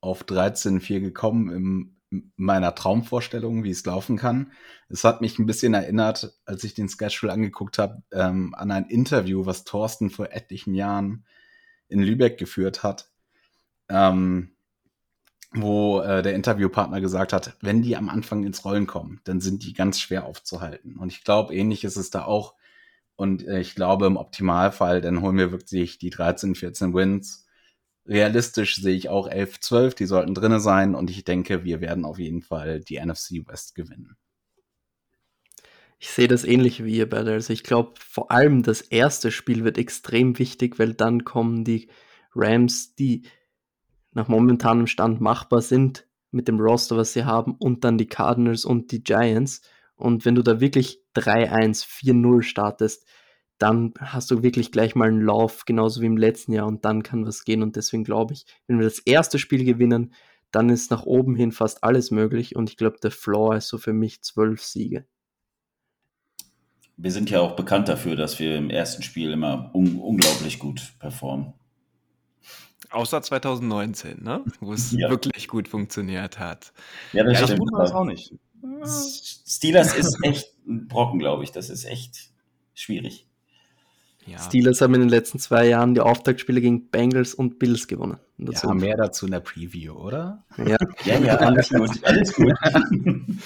auf 0.01 0.25
13-4 0.25 1.01
gekommen 1.01 1.51
im 1.51 1.95
meiner 2.37 2.75
Traumvorstellung, 2.75 3.65
wie 3.65 3.71
es 3.71 3.85
laufen 3.85 4.17
kann. 4.17 4.53
Es 4.89 5.05
hat 5.05 5.21
mich 5.21 5.39
ein 5.39 5.47
bisschen 5.47 5.75
erinnert, 5.75 6.39
als 6.45 6.65
ich 6.65 6.75
den 6.75 6.89
Schedule 6.89 7.33
angeguckt 7.33 7.79
habe, 7.79 8.03
ähm, 8.13 8.55
an 8.55 8.71
ein 8.71 8.87
Interview, 8.87 9.47
was 9.47 9.65
Thorsten 9.65 10.11
vor 10.11 10.31
etlichen 10.31 10.75
Jahren 10.75 11.25
in 11.95 12.03
Lübeck 12.03 12.39
geführt 12.39 12.83
hat, 12.83 13.11
ähm, 13.89 14.51
wo 15.53 16.01
äh, 16.01 16.23
der 16.23 16.35
Interviewpartner 16.35 17.01
gesagt 17.01 17.33
hat, 17.33 17.57
wenn 17.61 17.83
die 17.83 17.97
am 17.97 18.09
Anfang 18.09 18.45
ins 18.45 18.65
Rollen 18.65 18.87
kommen, 18.87 19.21
dann 19.25 19.41
sind 19.41 19.63
die 19.65 19.73
ganz 19.73 20.01
schwer 20.01 20.25
aufzuhalten. 20.27 20.97
Und 20.99 21.13
ich 21.13 21.25
glaube, 21.25 21.55
ähnlich 21.55 21.85
ist 21.85 21.97
es 21.97 22.11
da 22.11 22.25
auch 22.25 22.55
Und 23.17 23.47
äh, 23.47 23.61
ich 23.61 23.75
glaube, 23.75 24.07
im 24.07 24.17
Optimalfall, 24.17 25.01
dann 25.01 25.23
holen 25.23 25.39
wir 25.39 25.53
wirklich 25.53 25.99
die 25.99 26.11
13, 26.11 26.55
14 26.57 26.95
Wins. 26.95 27.47
Realistisch 28.07 28.77
sehe 28.77 28.97
ich 28.97 29.09
auch 29.09 29.29
11, 29.29 29.61
12, 29.61 29.95
die 29.95 30.07
sollten 30.07 30.35
drinne 30.35 30.61
sein. 30.61 30.95
Und 30.95 31.11
ich 31.11 31.25
denke, 31.25 31.65
wir 31.65 31.81
werden 31.81 32.05
auf 32.05 32.19
jeden 32.19 32.43
Fall 32.43 32.81
die 32.81 32.99
NFC 33.05 33.47
West 33.47 33.75
gewinnen. 33.75 34.17
Ich 36.05 36.11
sehe 36.11 36.29
das 36.29 36.45
ähnlich 36.45 36.85
wie 36.85 36.99
ihr 36.99 37.09
beide. 37.09 37.33
Also 37.33 37.55
ich 37.55 37.63
glaube, 37.63 37.95
vor 37.99 38.31
allem 38.31 38.63
das 38.63 38.83
erste 38.83 39.31
Spiel 39.31 39.65
wird 39.65 39.79
extrem 39.79 40.39
wichtig, 40.39 40.79
weil 40.79 40.93
dann 40.93 41.25
kommen 41.25 41.65
die 41.65 41.89
Rams, 42.35 42.95
die 42.95 43.23
nach 44.13 44.29
momentanem 44.29 44.87
Stand 44.87 45.23
machbar 45.23 45.63
sind 45.63 46.07
mit 46.31 46.47
dem 46.47 46.61
Roster, 46.61 46.99
was 46.99 47.15
sie 47.15 47.25
haben, 47.25 47.55
und 47.59 47.85
dann 47.85 47.97
die 47.97 48.07
Cardinals 48.07 48.67
und 48.67 48.93
die 48.93 49.03
Giants. 49.03 49.63
Und 49.97 50.27
wenn 50.27 50.35
du 50.35 50.43
da 50.43 50.61
wirklich 50.61 51.01
3-1, 51.17 51.87
4-0 51.87 52.43
startest, 52.43 53.09
dann 53.57 53.95
hast 53.99 54.31
du 54.31 54.43
wirklich 54.43 54.73
gleich 54.73 54.95
mal 54.95 55.09
einen 55.09 55.23
Lauf, 55.23 55.65
genauso 55.65 56.03
wie 56.03 56.07
im 56.07 56.19
letzten 56.19 56.53
Jahr, 56.53 56.67
und 56.67 56.85
dann 56.85 57.03
kann 57.03 57.25
was 57.25 57.45
gehen. 57.45 57.63
Und 57.63 57.77
deswegen 57.77 58.05
glaube 58.05 58.35
ich, 58.35 58.45
wenn 58.67 58.79
wir 58.79 58.85
das 58.85 58.99
erste 58.99 59.39
Spiel 59.39 59.65
gewinnen, 59.65 60.13
dann 60.51 60.69
ist 60.69 60.91
nach 60.91 61.07
oben 61.07 61.35
hin 61.35 61.51
fast 61.51 61.83
alles 61.83 62.11
möglich. 62.11 62.57
Und 62.57 62.69
ich 62.69 62.77
glaube, 62.77 62.99
der 63.03 63.11
Floor 63.11 63.57
ist 63.57 63.69
so 63.69 63.79
für 63.79 63.95
mich 63.95 64.21
zwölf 64.23 64.63
Siege 64.63 65.07
wir 66.97 67.11
sind 67.11 67.31
ja 67.31 67.41
auch 67.41 67.57
bekannt 67.57 67.89
dafür, 67.89 68.17
dass 68.17 68.39
wir 68.39 68.57
im 68.57 68.71
ersten 68.71 69.03
Spiel 69.03 69.33
immer 69.33 69.71
un 69.75 69.97
unglaublich 69.97 70.59
gut 70.59 70.95
performen. 70.99 71.55
Außer 72.91 73.23
2019, 73.23 74.23
ne? 74.23 74.45
Wo 74.61 74.73
es 74.73 74.93
ja. 74.93 75.11
wirklich 75.11 75.49
gut 75.49 75.67
funktioniert 75.67 76.39
hat. 76.39 76.73
Ja, 77.13 77.25
das, 77.25 77.41
ja, 77.41 77.47
das 77.47 77.59
das 77.77 77.93
auch 77.93 78.05
nicht. 78.05 78.35
Steelers 78.87 79.95
ist 79.97 80.19
echt 80.23 80.55
ein 80.67 80.87
Brocken, 80.87 81.19
glaube 81.19 81.43
ich. 81.43 81.51
Das 81.51 81.71
ist 81.71 81.85
echt 81.85 82.31
schwierig. 82.73 83.27
Ja. 84.27 84.39
Steelers 84.39 84.81
haben 84.81 84.95
in 84.95 85.01
den 85.01 85.11
letzten 85.11 85.39
zwei 85.39 85.67
Jahren 85.67 85.95
die 85.95 86.01
Auftaktspiele 86.01 86.61
gegen 86.61 86.89
Bengals 86.89 87.35
und 87.35 87.59
Bills 87.59 87.89
gewonnen. 87.89 88.19
Ja, 88.39 88.73
mehr 88.73 88.97
dazu 88.97 89.27
in 89.27 89.33
der 89.33 89.41
Preview, 89.41 89.95
oder? 89.95 90.45
Ja, 90.57 90.77
ja, 91.05 91.19
ja 91.19 91.37
alles 91.37 91.69
gut. 91.69 91.91
Alles 92.05 92.33
gut. 92.33 92.53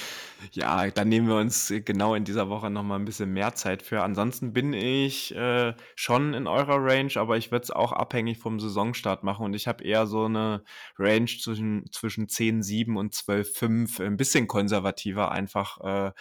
Ja, 0.53 0.91
dann 0.91 1.09
nehmen 1.09 1.29
wir 1.29 1.37
uns 1.37 1.73
genau 1.85 2.15
in 2.15 2.25
dieser 2.25 2.49
Woche 2.49 2.71
nochmal 2.71 2.99
ein 2.99 3.05
bisschen 3.05 3.33
mehr 3.33 3.55
Zeit 3.55 3.83
für. 3.83 4.03
Ansonsten 4.03 4.53
bin 4.53 4.73
ich 4.73 5.35
äh, 5.35 5.75
schon 5.97 6.35
in 6.35 6.47
eurer 6.47 6.77
Range, 6.83 7.13
aber 7.17 7.37
ich 7.37 7.51
würde 7.51 7.65
es 7.65 7.71
auch 7.71 7.93
abhängig 7.93 8.39
vom 8.39 8.61
Saisonstart 8.61 9.25
machen 9.25 9.45
und 9.45 9.55
ich 9.55 9.67
habe 9.67 9.85
eher 9.85 10.07
so 10.07 10.25
eine 10.25 10.63
Range 10.99 11.27
zwischen, 11.27 11.91
zwischen 11.93 12.29
10,7 12.29 12.97
und 12.97 13.15
12,5, 13.15 14.05
ein 14.05 14.17
bisschen 14.17 14.47
konservativer 14.47 15.33
einfach 15.33 16.15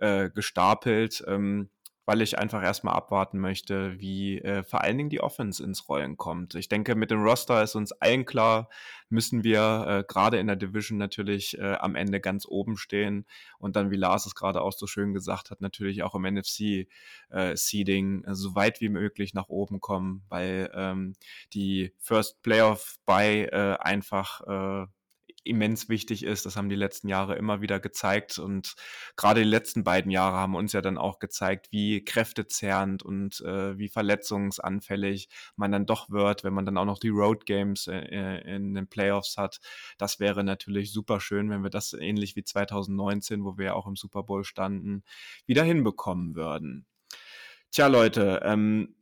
äh, 0.00 0.24
äh, 0.24 0.30
gestapelt. 0.30 1.22
Ähm, 1.26 1.70
weil 2.06 2.22
ich 2.22 2.38
einfach 2.38 2.62
erstmal 2.62 2.94
abwarten 2.94 3.38
möchte, 3.38 3.98
wie 4.00 4.38
äh, 4.38 4.62
vor 4.62 4.82
allen 4.82 4.98
Dingen 4.98 5.10
die 5.10 5.20
Offense 5.20 5.62
ins 5.62 5.88
Rollen 5.88 6.16
kommt. 6.16 6.54
Ich 6.54 6.68
denke, 6.68 6.94
mit 6.94 7.10
dem 7.10 7.22
Roster 7.22 7.62
ist 7.62 7.74
uns 7.74 7.92
allen 7.92 8.24
klar, 8.24 8.68
müssen 9.08 9.44
wir 9.44 9.86
äh, 9.86 10.04
gerade 10.06 10.38
in 10.38 10.46
der 10.46 10.56
Division 10.56 10.98
natürlich 10.98 11.58
äh, 11.58 11.74
am 11.74 11.94
Ende 11.94 12.20
ganz 12.20 12.46
oben 12.46 12.76
stehen 12.76 13.26
und 13.58 13.76
dann, 13.76 13.90
wie 13.90 13.96
Lars 13.96 14.26
es 14.26 14.34
gerade 14.34 14.62
auch 14.62 14.72
so 14.72 14.86
schön 14.86 15.12
gesagt 15.12 15.50
hat, 15.50 15.60
natürlich 15.60 16.02
auch 16.02 16.14
im 16.14 16.22
NFC-Seeding 16.22 18.24
äh, 18.24 18.34
so 18.34 18.54
weit 18.54 18.80
wie 18.80 18.88
möglich 18.88 19.34
nach 19.34 19.48
oben 19.48 19.80
kommen, 19.80 20.24
weil 20.28 20.70
ähm, 20.74 21.14
die 21.52 21.92
First 21.98 22.42
Playoff 22.42 22.98
by 23.06 23.48
äh, 23.50 23.76
einfach 23.78 24.40
äh, 24.46 24.86
immens 25.44 25.88
wichtig 25.88 26.22
ist. 26.22 26.46
Das 26.46 26.56
haben 26.56 26.68
die 26.68 26.76
letzten 26.76 27.08
Jahre 27.08 27.36
immer 27.36 27.60
wieder 27.60 27.80
gezeigt 27.80 28.38
und 28.38 28.74
gerade 29.16 29.40
die 29.40 29.48
letzten 29.48 29.84
beiden 29.84 30.10
Jahre 30.10 30.36
haben 30.36 30.54
uns 30.54 30.72
ja 30.72 30.82
dann 30.82 30.98
auch 30.98 31.18
gezeigt, 31.18 31.68
wie 31.70 32.04
kräftezerrend 32.04 33.02
und 33.02 33.40
äh, 33.40 33.78
wie 33.78 33.88
verletzungsanfällig 33.88 35.28
man 35.56 35.72
dann 35.72 35.86
doch 35.86 36.10
wird, 36.10 36.44
wenn 36.44 36.52
man 36.52 36.66
dann 36.66 36.76
auch 36.76 36.84
noch 36.84 36.98
die 36.98 37.08
Road 37.08 37.46
Games 37.46 37.86
äh, 37.86 37.98
äh 37.98 38.54
in 38.54 38.74
den 38.74 38.88
Playoffs 38.88 39.36
hat. 39.36 39.60
Das 39.98 40.20
wäre 40.20 40.44
natürlich 40.44 40.92
super 40.92 41.20
schön, 41.20 41.50
wenn 41.50 41.62
wir 41.62 41.70
das 41.70 41.92
ähnlich 41.92 42.36
wie 42.36 42.44
2019, 42.44 43.44
wo 43.44 43.56
wir 43.58 43.66
ja 43.66 43.74
auch 43.74 43.86
im 43.86 43.96
Super 43.96 44.22
Bowl 44.22 44.44
standen, 44.44 45.04
wieder 45.46 45.64
hinbekommen 45.64 46.34
würden. 46.34 46.86
Tja, 47.70 47.86
Leute, 47.86 48.40
ähm, 48.44 48.96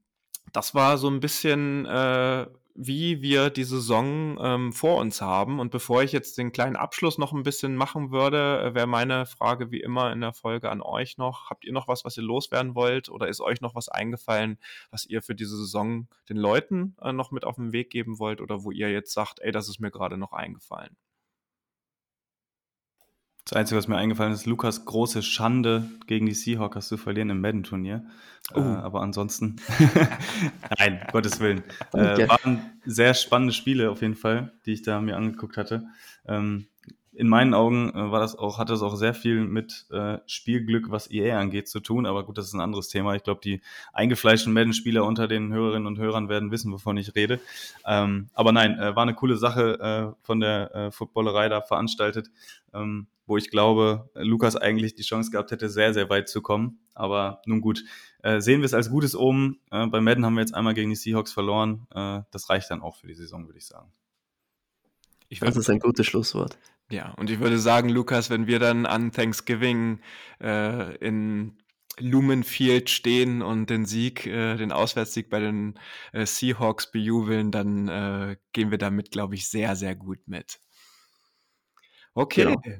das 0.52 0.74
war 0.74 0.98
so 0.98 1.08
ein 1.08 1.20
bisschen 1.20 1.86
äh, 1.86 2.46
wie 2.80 3.22
wir 3.22 3.50
die 3.50 3.64
Saison 3.64 4.38
ähm, 4.40 4.72
vor 4.72 4.98
uns 4.98 5.20
haben. 5.20 5.58
Und 5.58 5.72
bevor 5.72 6.04
ich 6.04 6.12
jetzt 6.12 6.38
den 6.38 6.52
kleinen 6.52 6.76
Abschluss 6.76 7.18
noch 7.18 7.32
ein 7.32 7.42
bisschen 7.42 7.74
machen 7.74 8.12
würde, 8.12 8.62
äh, 8.62 8.74
wäre 8.74 8.86
meine 8.86 9.26
Frage 9.26 9.72
wie 9.72 9.80
immer 9.80 10.12
in 10.12 10.20
der 10.20 10.32
Folge 10.32 10.70
an 10.70 10.80
euch 10.80 11.18
noch. 11.18 11.50
Habt 11.50 11.64
ihr 11.64 11.72
noch 11.72 11.88
was, 11.88 12.04
was 12.04 12.16
ihr 12.16 12.22
loswerden 12.22 12.76
wollt? 12.76 13.08
Oder 13.08 13.26
ist 13.26 13.40
euch 13.40 13.60
noch 13.60 13.74
was 13.74 13.88
eingefallen, 13.88 14.58
was 14.92 15.06
ihr 15.06 15.22
für 15.22 15.34
diese 15.34 15.56
Saison 15.56 16.06
den 16.28 16.36
Leuten 16.36 16.94
äh, 17.02 17.12
noch 17.12 17.32
mit 17.32 17.44
auf 17.44 17.56
den 17.56 17.72
Weg 17.72 17.90
geben 17.90 18.20
wollt? 18.20 18.40
Oder 18.40 18.62
wo 18.62 18.70
ihr 18.70 18.92
jetzt 18.92 19.12
sagt, 19.12 19.40
ey, 19.40 19.50
das 19.50 19.68
ist 19.68 19.80
mir 19.80 19.90
gerade 19.90 20.16
noch 20.16 20.32
eingefallen? 20.32 20.96
Das 23.48 23.56
Einzige, 23.56 23.78
was 23.78 23.88
mir 23.88 23.96
eingefallen 23.96 24.34
ist, 24.34 24.44
Lukas 24.44 24.84
große 24.84 25.22
Schande 25.22 25.88
gegen 26.06 26.26
die 26.26 26.34
Seahawkers 26.34 26.86
zu 26.86 26.98
verlieren 26.98 27.30
im 27.30 27.40
Madden-Turnier. 27.40 28.04
Uh. 28.54 28.58
Äh, 28.58 28.62
aber 28.62 29.00
ansonsten, 29.00 29.56
nein, 30.78 31.00
Gottes 31.12 31.40
Willen. 31.40 31.62
Äh, 31.94 32.28
waren 32.28 32.60
sehr 32.84 33.14
spannende 33.14 33.54
Spiele 33.54 33.90
auf 33.90 34.02
jeden 34.02 34.16
Fall, 34.16 34.52
die 34.66 34.74
ich 34.74 34.82
da 34.82 35.00
mir 35.00 35.16
angeguckt 35.16 35.56
hatte. 35.56 35.86
Ähm, 36.26 36.66
in 37.18 37.26
meinen 37.26 37.52
Augen 37.52 37.90
äh, 37.90 38.12
war 38.12 38.20
das 38.20 38.36
auch, 38.36 38.58
hatte 38.58 38.74
es 38.74 38.82
auch 38.82 38.94
sehr 38.94 39.12
viel 39.12 39.40
mit 39.40 39.86
äh, 39.90 40.18
Spielglück, 40.26 40.90
was 40.90 41.10
EA 41.10 41.40
angeht, 41.40 41.68
zu 41.68 41.80
tun. 41.80 42.06
Aber 42.06 42.24
gut, 42.24 42.38
das 42.38 42.46
ist 42.46 42.54
ein 42.54 42.60
anderes 42.60 42.88
Thema. 42.88 43.16
Ich 43.16 43.24
glaube, 43.24 43.40
die 43.42 43.60
eingefleischten 43.92 44.52
Madden-Spieler 44.52 45.04
unter 45.04 45.26
den 45.26 45.52
Hörerinnen 45.52 45.88
und 45.88 45.98
Hörern 45.98 46.28
werden 46.28 46.52
wissen, 46.52 46.72
wovon 46.72 46.96
ich 46.96 47.16
rede. 47.16 47.40
Ähm, 47.84 48.30
aber 48.34 48.52
nein, 48.52 48.78
äh, 48.78 48.94
war 48.94 49.02
eine 49.02 49.14
coole 49.14 49.36
Sache 49.36 50.14
äh, 50.14 50.24
von 50.24 50.38
der 50.38 50.74
äh, 50.74 50.90
Footballerei 50.92 51.48
da 51.48 51.60
veranstaltet, 51.60 52.30
ähm, 52.72 53.08
wo 53.26 53.36
ich 53.36 53.50
glaube, 53.50 54.08
Lukas 54.14 54.54
eigentlich 54.54 54.94
die 54.94 55.02
Chance 55.02 55.32
gehabt 55.32 55.50
hätte, 55.50 55.68
sehr, 55.68 55.92
sehr 55.94 56.08
weit 56.08 56.28
zu 56.28 56.40
kommen. 56.40 56.78
Aber 56.94 57.42
nun 57.46 57.60
gut, 57.60 57.82
äh, 58.22 58.40
sehen 58.40 58.60
wir 58.60 58.66
es 58.66 58.74
als 58.74 58.90
gutes 58.90 59.16
Omen. 59.16 59.58
Äh, 59.72 59.88
bei 59.88 60.00
Madden 60.00 60.24
haben 60.24 60.34
wir 60.34 60.40
jetzt 60.42 60.54
einmal 60.54 60.74
gegen 60.74 60.90
die 60.90 60.96
Seahawks 60.96 61.32
verloren. 61.32 61.88
Äh, 61.92 62.20
das 62.30 62.48
reicht 62.48 62.70
dann 62.70 62.80
auch 62.80 62.94
für 62.94 63.08
die 63.08 63.14
Saison, 63.14 63.46
würde 63.48 63.58
ich 63.58 63.66
sagen. 63.66 63.90
Ich 65.28 65.40
das 65.40 65.56
ist 65.56 65.68
ein 65.68 65.80
gutes 65.80 66.06
Schlusswort. 66.06 66.56
Ja, 66.90 67.12
und 67.18 67.28
ich 67.30 67.38
würde 67.40 67.58
sagen, 67.58 67.90
Lukas, 67.90 68.30
wenn 68.30 68.46
wir 68.46 68.58
dann 68.58 68.86
an 68.86 69.12
Thanksgiving 69.12 70.00
äh, 70.40 70.96
in 70.96 71.58
Lumenfield 71.98 72.88
stehen 72.88 73.42
und 73.42 73.68
den 73.68 73.84
Sieg, 73.84 74.26
äh, 74.26 74.56
den 74.56 74.72
Auswärtssieg 74.72 75.28
bei 75.28 75.40
den 75.40 75.78
äh, 76.12 76.24
Seahawks 76.24 76.90
bejubeln, 76.90 77.50
dann 77.50 77.88
äh, 77.88 78.36
gehen 78.52 78.70
wir 78.70 78.78
damit, 78.78 79.10
glaube 79.10 79.34
ich, 79.34 79.48
sehr, 79.50 79.76
sehr 79.76 79.96
gut 79.96 80.20
mit. 80.26 80.60
Okay. 82.14 82.56
Ja. 82.64 82.72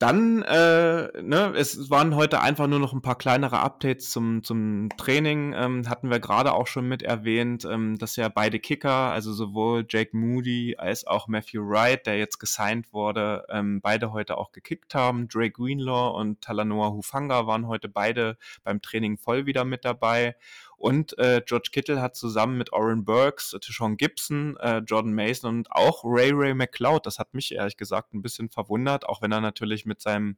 Dann, 0.00 0.42
äh, 0.42 1.22
ne, 1.22 1.52
es 1.56 1.88
waren 1.88 2.16
heute 2.16 2.40
einfach 2.40 2.66
nur 2.66 2.80
noch 2.80 2.92
ein 2.92 3.00
paar 3.00 3.16
kleinere 3.16 3.60
Updates 3.60 4.10
zum, 4.10 4.42
zum 4.42 4.88
Training. 4.96 5.54
Ähm, 5.56 5.88
hatten 5.88 6.10
wir 6.10 6.18
gerade 6.18 6.52
auch 6.52 6.66
schon 6.66 6.88
mit 6.88 7.02
erwähnt, 7.02 7.64
ähm, 7.64 7.96
dass 7.96 8.16
ja 8.16 8.28
beide 8.28 8.58
Kicker, 8.58 8.90
also 9.12 9.32
sowohl 9.32 9.86
Jake 9.88 10.16
Moody 10.16 10.74
als 10.76 11.06
auch 11.06 11.28
Matthew 11.28 11.62
Wright, 11.62 12.06
der 12.06 12.18
jetzt 12.18 12.38
gesigned 12.38 12.92
wurde, 12.92 13.46
ähm, 13.48 13.80
beide 13.80 14.12
heute 14.12 14.36
auch 14.36 14.50
gekickt 14.50 14.96
haben. 14.96 15.28
Drake 15.28 15.52
Greenlaw 15.52 16.18
und 16.18 16.40
Talanoa 16.40 16.90
Hufanga 16.90 17.46
waren 17.46 17.68
heute 17.68 17.88
beide 17.88 18.36
beim 18.64 18.82
Training 18.82 19.16
voll 19.16 19.46
wieder 19.46 19.64
mit 19.64 19.84
dabei. 19.84 20.34
Und 20.76 21.16
äh, 21.18 21.42
George 21.44 21.70
Kittle 21.72 22.00
hat 22.00 22.16
zusammen 22.16 22.58
mit 22.58 22.72
Oren 22.72 23.04
Burks, 23.04 23.56
Tishon 23.60 23.96
Gibson, 23.96 24.56
äh, 24.58 24.78
Jordan 24.78 25.14
Mason 25.14 25.48
und 25.50 25.72
auch 25.72 26.02
Ray 26.04 26.30
Ray 26.32 26.54
McLeod, 26.54 27.06
das 27.06 27.18
hat 27.18 27.34
mich 27.34 27.52
ehrlich 27.52 27.76
gesagt 27.76 28.14
ein 28.14 28.22
bisschen 28.22 28.50
verwundert, 28.50 29.08
auch 29.08 29.22
wenn 29.22 29.32
er 29.32 29.40
natürlich 29.40 29.86
mit 29.86 30.00
seinem 30.00 30.36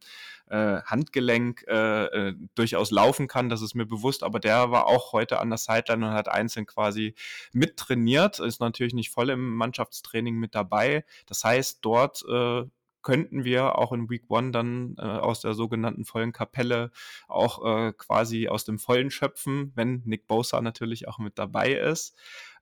äh, 0.48 0.80
Handgelenk 0.82 1.64
äh, 1.68 2.04
äh, 2.04 2.34
durchaus 2.54 2.90
laufen 2.90 3.28
kann, 3.28 3.48
das 3.48 3.62
ist 3.62 3.74
mir 3.74 3.86
bewusst, 3.86 4.22
aber 4.22 4.40
der 4.40 4.70
war 4.70 4.86
auch 4.86 5.12
heute 5.12 5.40
an 5.40 5.50
der 5.50 5.58
Sideline 5.58 6.08
und 6.08 6.14
hat 6.14 6.28
einzeln 6.28 6.66
quasi 6.66 7.14
mittrainiert, 7.52 8.38
ist 8.38 8.60
natürlich 8.60 8.94
nicht 8.94 9.10
voll 9.10 9.30
im 9.30 9.54
Mannschaftstraining 9.56 10.36
mit 10.36 10.54
dabei. 10.54 11.04
Das 11.26 11.44
heißt, 11.44 11.78
dort 11.82 12.24
äh, 12.28 12.64
könnten 13.06 13.44
wir 13.44 13.78
auch 13.78 13.92
in 13.92 14.10
Week 14.10 14.24
One 14.28 14.50
dann 14.50 14.96
äh, 14.98 15.02
aus 15.02 15.40
der 15.40 15.54
sogenannten 15.54 16.04
vollen 16.04 16.32
Kapelle 16.32 16.90
auch 17.28 17.64
äh, 17.64 17.92
quasi 17.92 18.48
aus 18.48 18.64
dem 18.64 18.80
Vollen 18.80 19.12
schöpfen, 19.12 19.70
wenn 19.76 20.02
Nick 20.04 20.26
Bosa 20.26 20.60
natürlich 20.60 21.06
auch 21.06 21.18
mit 21.18 21.38
dabei 21.38 21.72
ist. 21.74 22.16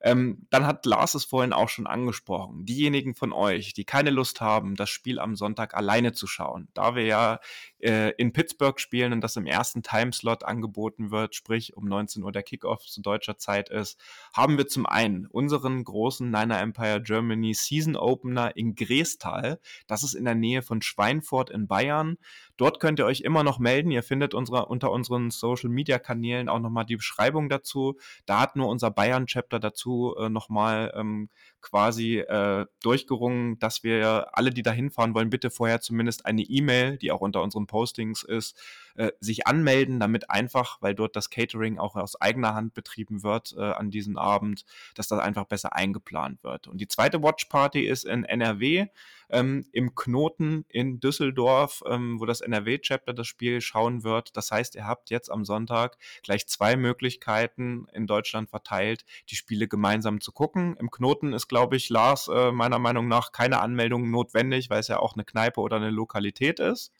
Ähm, 0.05 0.45
dann 0.51 0.67
hat 0.67 0.85
Lars 0.85 1.15
es 1.15 1.25
vorhin 1.25 1.51
auch 1.51 1.67
schon 1.67 1.87
angesprochen. 1.87 2.63
Diejenigen 2.63 3.15
von 3.15 3.33
euch, 3.33 3.73
die 3.73 3.85
keine 3.85 4.11
Lust 4.11 4.39
haben, 4.39 4.75
das 4.75 4.91
Spiel 4.91 5.17
am 5.17 5.35
Sonntag 5.35 5.73
alleine 5.73 6.13
zu 6.13 6.27
schauen, 6.27 6.67
da 6.75 6.93
wir 6.93 7.05
ja 7.05 7.39
äh, 7.79 8.11
in 8.17 8.31
Pittsburgh 8.31 8.79
spielen 8.79 9.13
und 9.13 9.21
das 9.21 9.35
im 9.35 9.47
ersten 9.47 9.81
Timeslot 9.81 10.43
angeboten 10.43 11.09
wird, 11.09 11.33
sprich 11.33 11.75
um 11.75 11.87
19 11.87 12.21
Uhr 12.21 12.31
der 12.31 12.43
Kickoff 12.43 12.85
zu 12.85 13.01
deutscher 13.01 13.39
Zeit 13.39 13.69
ist, 13.69 13.99
haben 14.31 14.59
wir 14.59 14.67
zum 14.67 14.85
einen 14.85 15.25
unseren 15.25 15.83
großen 15.83 16.29
Niner 16.29 16.61
Empire 16.61 17.01
Germany 17.01 17.55
Season 17.55 17.95
Opener 17.95 18.55
in 18.55 18.75
Grestal. 18.75 19.59
Das 19.87 20.03
ist 20.03 20.13
in 20.13 20.25
der 20.25 20.35
Nähe 20.35 20.61
von 20.61 20.83
Schweinfurt 20.83 21.49
in 21.49 21.67
Bayern. 21.67 22.19
Dort 22.57 22.79
könnt 22.79 22.99
ihr 22.99 23.05
euch 23.05 23.21
immer 23.21 23.43
noch 23.43 23.59
melden. 23.59 23.91
Ihr 23.91 24.03
findet 24.03 24.33
unsere, 24.33 24.67
unter 24.67 24.91
unseren 24.91 25.31
Social 25.31 25.69
Media 25.69 25.99
Kanälen 25.99 26.49
auch 26.49 26.59
nochmal 26.59 26.85
die 26.85 26.95
Beschreibung 26.95 27.49
dazu. 27.49 27.97
Da 28.25 28.39
hat 28.39 28.55
nur 28.55 28.69
unser 28.69 28.91
Bayern 28.91 29.27
Chapter 29.27 29.59
dazu 29.59 30.15
äh, 30.17 30.29
nochmal 30.29 30.93
ähm, 30.95 31.29
quasi 31.61 32.19
äh, 32.19 32.65
durchgerungen, 32.83 33.57
dass 33.59 33.83
wir 33.83 34.27
alle, 34.33 34.51
die 34.51 34.61
da 34.61 34.71
hinfahren 34.71 35.15
wollen, 35.15 35.31
bitte 35.31 35.49
vorher 35.49 35.81
zumindest 35.81 36.25
eine 36.25 36.43
E-Mail, 36.43 36.97
die 36.97 37.11
auch 37.11 37.21
unter 37.21 37.41
unseren 37.41 37.65
Postings 37.65 38.23
ist, 38.23 38.55
äh, 38.95 39.11
sich 39.19 39.47
anmelden, 39.47 39.99
damit 39.99 40.29
einfach, 40.29 40.77
weil 40.81 40.93
dort 40.93 41.15
das 41.15 41.29
Catering 41.29 41.79
auch 41.79 41.95
aus 41.95 42.21
eigener 42.21 42.53
Hand 42.53 42.73
betrieben 42.75 43.23
wird 43.23 43.55
äh, 43.57 43.61
an 43.61 43.89
diesem 43.89 44.17
Abend, 44.17 44.63
dass 44.93 45.07
das 45.07 45.19
einfach 45.19 45.45
besser 45.45 45.75
eingeplant 45.75 46.43
wird. 46.43 46.67
Und 46.67 46.79
die 46.79 46.87
zweite 46.87 47.21
Watch 47.23 47.45
Party 47.45 47.81
ist 47.81 48.05
in 48.05 48.23
NRW 48.23 48.87
ähm, 49.29 49.65
im 49.71 49.95
Knoten 49.95 50.65
in 50.69 50.99
Düsseldorf, 50.99 51.83
ähm, 51.89 52.19
wo 52.19 52.25
das 52.25 52.41
NRW-Chapter 52.41 53.13
das 53.13 53.27
Spiel 53.27 53.61
schauen 53.61 54.03
wird. 54.03 54.35
Das 54.37 54.51
heißt, 54.51 54.75
ihr 54.75 54.87
habt 54.87 55.09
jetzt 55.09 55.31
am 55.31 55.45
Sonntag 55.45 55.97
gleich 56.23 56.47
zwei 56.47 56.75
Möglichkeiten 56.75 57.87
in 57.93 58.07
Deutschland 58.07 58.49
verteilt, 58.49 59.05
die 59.29 59.35
Spiele 59.35 59.67
gemeinsam 59.67 60.21
zu 60.21 60.31
gucken. 60.31 60.75
Im 60.79 60.91
Knoten 60.91 61.33
ist, 61.33 61.47
glaube 61.47 61.75
ich, 61.75 61.89
Lars 61.89 62.27
äh, 62.27 62.51
meiner 62.51 62.79
Meinung 62.79 63.07
nach 63.07 63.31
keine 63.31 63.59
Anmeldung 63.61 64.09
notwendig, 64.11 64.69
weil 64.69 64.79
es 64.79 64.87
ja 64.87 64.99
auch 64.99 65.13
eine 65.15 65.25
Kneipe 65.25 65.61
oder 65.61 65.77
eine 65.77 65.89
Lokalität 65.89 66.59
ist. 66.59 66.91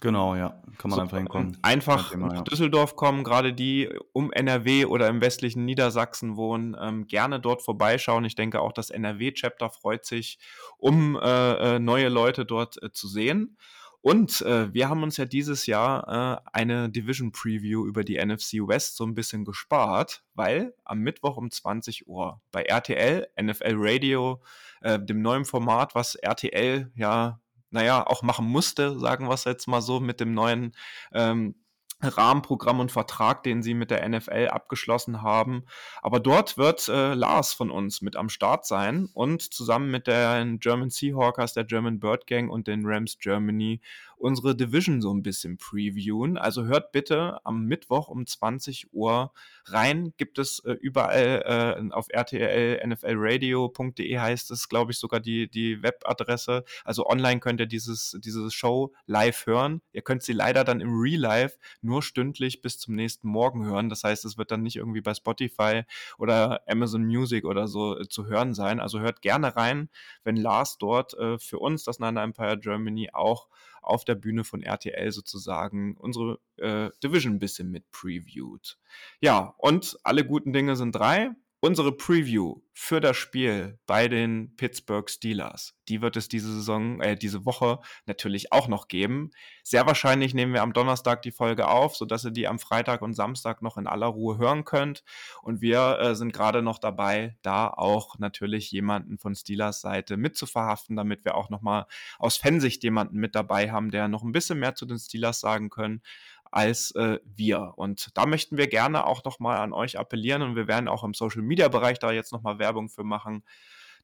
Genau, 0.00 0.34
ja. 0.34 0.62
Kann 0.78 0.90
man 0.90 0.96
so, 0.96 1.02
einfach 1.02 1.16
hinkommen. 1.16 1.56
Einfach 1.62 2.10
Thema, 2.10 2.28
nach 2.28 2.34
ja. 2.34 2.42
Düsseldorf 2.42 2.96
kommen, 2.96 3.24
gerade 3.24 3.54
die 3.54 3.88
um 4.12 4.30
NRW 4.30 4.84
oder 4.84 5.08
im 5.08 5.22
westlichen 5.22 5.64
Niedersachsen 5.64 6.36
wohnen, 6.36 6.76
ähm, 6.78 7.06
gerne 7.06 7.40
dort 7.40 7.62
vorbeischauen. 7.62 8.24
Ich 8.26 8.34
denke 8.34 8.60
auch 8.60 8.72
das 8.72 8.90
NRW-Chapter 8.90 9.70
freut 9.70 10.04
sich, 10.04 10.38
um 10.76 11.16
äh, 11.16 11.76
äh, 11.76 11.78
neue 11.78 12.08
Leute 12.08 12.44
dort 12.44 12.82
äh, 12.82 12.92
zu 12.92 13.08
sehen. 13.08 13.56
Und 14.02 14.40
äh, 14.42 14.72
wir 14.72 14.88
haben 14.88 15.02
uns 15.02 15.16
ja 15.16 15.24
dieses 15.24 15.66
Jahr 15.66 16.44
äh, 16.44 16.50
eine 16.52 16.88
Division 16.88 17.32
Preview 17.32 17.86
über 17.86 18.04
die 18.04 18.24
NFC 18.24 18.54
West 18.64 18.96
so 18.96 19.04
ein 19.04 19.14
bisschen 19.14 19.44
gespart, 19.44 20.22
weil 20.34 20.74
am 20.84 21.00
Mittwoch 21.00 21.36
um 21.36 21.50
20 21.50 22.06
Uhr 22.06 22.40
bei 22.52 22.62
RTL, 22.62 23.26
NFL 23.40 23.74
Radio, 23.74 24.42
äh, 24.82 25.00
dem 25.00 25.22
neuen 25.22 25.44
Format, 25.44 25.96
was 25.96 26.14
RTL 26.14 26.92
ja 26.94 27.40
naja, 27.70 28.06
auch 28.06 28.22
machen 28.22 28.46
musste, 28.46 28.98
sagen 28.98 29.28
wir 29.28 29.34
es 29.34 29.44
jetzt 29.44 29.66
mal 29.66 29.82
so, 29.82 30.00
mit 30.00 30.20
dem 30.20 30.34
neuen 30.34 30.72
ähm, 31.12 31.54
Rahmenprogramm 32.02 32.80
und 32.80 32.92
Vertrag, 32.92 33.42
den 33.42 33.62
sie 33.62 33.72
mit 33.72 33.90
der 33.90 34.06
NFL 34.06 34.48
abgeschlossen 34.50 35.22
haben. 35.22 35.64
Aber 36.02 36.20
dort 36.20 36.58
wird 36.58 36.88
äh, 36.88 37.14
Lars 37.14 37.54
von 37.54 37.70
uns 37.70 38.02
mit 38.02 38.16
am 38.16 38.28
Start 38.28 38.66
sein 38.66 39.08
und 39.14 39.42
zusammen 39.54 39.90
mit 39.90 40.06
den 40.06 40.60
German 40.60 40.90
Seahawkers, 40.90 41.54
der 41.54 41.64
German 41.64 41.98
Bird 41.98 42.26
Gang 42.26 42.50
und 42.50 42.66
den 42.66 42.84
Rams 42.84 43.18
Germany 43.18 43.80
unsere 44.16 44.56
Division 44.56 45.00
so 45.00 45.12
ein 45.12 45.22
bisschen 45.22 45.58
previewen. 45.58 46.38
Also 46.38 46.64
hört 46.64 46.92
bitte 46.92 47.38
am 47.44 47.64
Mittwoch 47.66 48.08
um 48.08 48.26
20 48.26 48.92
Uhr 48.92 49.32
rein. 49.66 50.12
Gibt 50.16 50.38
es 50.38 50.60
äh, 50.60 50.72
überall 50.72 51.86
äh, 51.88 51.92
auf 51.92 52.06
RTL, 52.08 52.80
nflradio.de 52.86 54.18
heißt 54.18 54.50
es, 54.50 54.68
glaube 54.68 54.92
ich, 54.92 54.98
sogar 54.98 55.20
die, 55.20 55.50
die 55.50 55.82
Webadresse. 55.82 56.64
Also 56.84 57.06
online 57.06 57.40
könnt 57.40 57.60
ihr 57.60 57.66
dieses, 57.66 58.18
diese 58.24 58.50
Show 58.50 58.92
live 59.06 59.46
hören. 59.46 59.82
Ihr 59.92 60.02
könnt 60.02 60.22
sie 60.22 60.32
leider 60.32 60.64
dann 60.64 60.80
im 60.80 60.98
Real 60.98 61.20
Life 61.20 61.58
nur 61.80 62.02
stündlich 62.02 62.62
bis 62.62 62.78
zum 62.78 62.94
nächsten 62.94 63.28
Morgen 63.28 63.64
hören. 63.64 63.88
Das 63.88 64.04
heißt, 64.04 64.24
es 64.24 64.38
wird 64.38 64.50
dann 64.50 64.62
nicht 64.62 64.76
irgendwie 64.76 65.00
bei 65.00 65.14
Spotify 65.14 65.82
oder 66.18 66.62
Amazon 66.66 67.04
Music 67.04 67.44
oder 67.44 67.68
so 67.68 67.98
äh, 67.98 68.08
zu 68.08 68.26
hören 68.26 68.54
sein. 68.54 68.80
Also 68.80 69.00
hört 69.00 69.22
gerne 69.22 69.56
rein, 69.56 69.88
wenn 70.24 70.36
Lars 70.36 70.78
dort 70.78 71.14
äh, 71.14 71.38
für 71.38 71.58
uns, 71.58 71.84
das 71.84 71.98
Nine 71.98 72.20
Empire 72.20 72.58
Germany, 72.58 73.10
auch 73.12 73.48
auf 73.86 74.04
der 74.04 74.14
Bühne 74.14 74.44
von 74.44 74.62
RTL 74.62 75.12
sozusagen 75.12 75.96
unsere 75.96 76.40
äh, 76.56 76.90
Division 77.02 77.34
ein 77.34 77.38
bisschen 77.38 77.70
mit 77.70 77.90
previewt. 77.90 78.78
Ja, 79.20 79.54
und 79.58 79.96
alle 80.02 80.26
guten 80.26 80.52
Dinge 80.52 80.76
sind 80.76 80.92
drei 80.94 81.30
unsere 81.66 81.90
Preview 81.90 82.60
für 82.72 83.00
das 83.00 83.16
Spiel 83.16 83.78
bei 83.86 84.06
den 84.06 84.54
Pittsburgh 84.56 85.10
Steelers, 85.10 85.74
die 85.88 86.00
wird 86.00 86.16
es 86.16 86.28
diese 86.28 86.52
Saison, 86.52 87.00
äh, 87.00 87.16
diese 87.16 87.44
Woche 87.44 87.80
natürlich 88.06 88.52
auch 88.52 88.68
noch 88.68 88.86
geben. 88.86 89.30
Sehr 89.64 89.84
wahrscheinlich 89.86 90.34
nehmen 90.34 90.52
wir 90.52 90.62
am 90.62 90.72
Donnerstag 90.72 91.22
die 91.22 91.32
Folge 91.32 91.68
auf, 91.68 91.96
sodass 91.96 92.24
ihr 92.24 92.30
die 92.30 92.46
am 92.46 92.60
Freitag 92.60 93.02
und 93.02 93.14
Samstag 93.14 93.62
noch 93.62 93.76
in 93.76 93.86
aller 93.86 94.06
Ruhe 94.06 94.38
hören 94.38 94.64
könnt. 94.64 95.02
Und 95.42 95.60
wir 95.60 95.98
äh, 95.98 96.14
sind 96.14 96.32
gerade 96.32 96.62
noch 96.62 96.78
dabei, 96.78 97.36
da 97.42 97.68
auch 97.68 98.18
natürlich 98.18 98.70
jemanden 98.70 99.18
von 99.18 99.34
Steelers 99.34 99.80
Seite 99.80 100.16
mitzuverhaften, 100.16 100.94
damit 100.94 101.24
wir 101.24 101.34
auch 101.34 101.50
nochmal 101.50 101.86
aus 102.18 102.36
Fansicht 102.36 102.84
jemanden 102.84 103.16
mit 103.16 103.34
dabei 103.34 103.72
haben, 103.72 103.90
der 103.90 104.06
noch 104.06 104.22
ein 104.22 104.32
bisschen 104.32 104.60
mehr 104.60 104.76
zu 104.76 104.86
den 104.86 104.98
Steelers 104.98 105.40
sagen 105.40 105.70
können 105.70 106.02
als 106.50 106.92
äh, 106.92 107.18
wir. 107.24 107.72
Und 107.76 108.10
da 108.14 108.26
möchten 108.26 108.56
wir 108.56 108.68
gerne 108.68 109.06
auch 109.06 109.24
nochmal 109.24 109.58
an 109.58 109.72
euch 109.72 109.98
appellieren 109.98 110.42
und 110.42 110.56
wir 110.56 110.68
werden 110.68 110.88
auch 110.88 111.04
im 111.04 111.14
Social 111.14 111.42
Media 111.42 111.68
Bereich 111.68 111.98
da 111.98 112.12
jetzt 112.12 112.32
nochmal 112.32 112.58
Werbung 112.58 112.88
für 112.88 113.04
machen. 113.04 113.44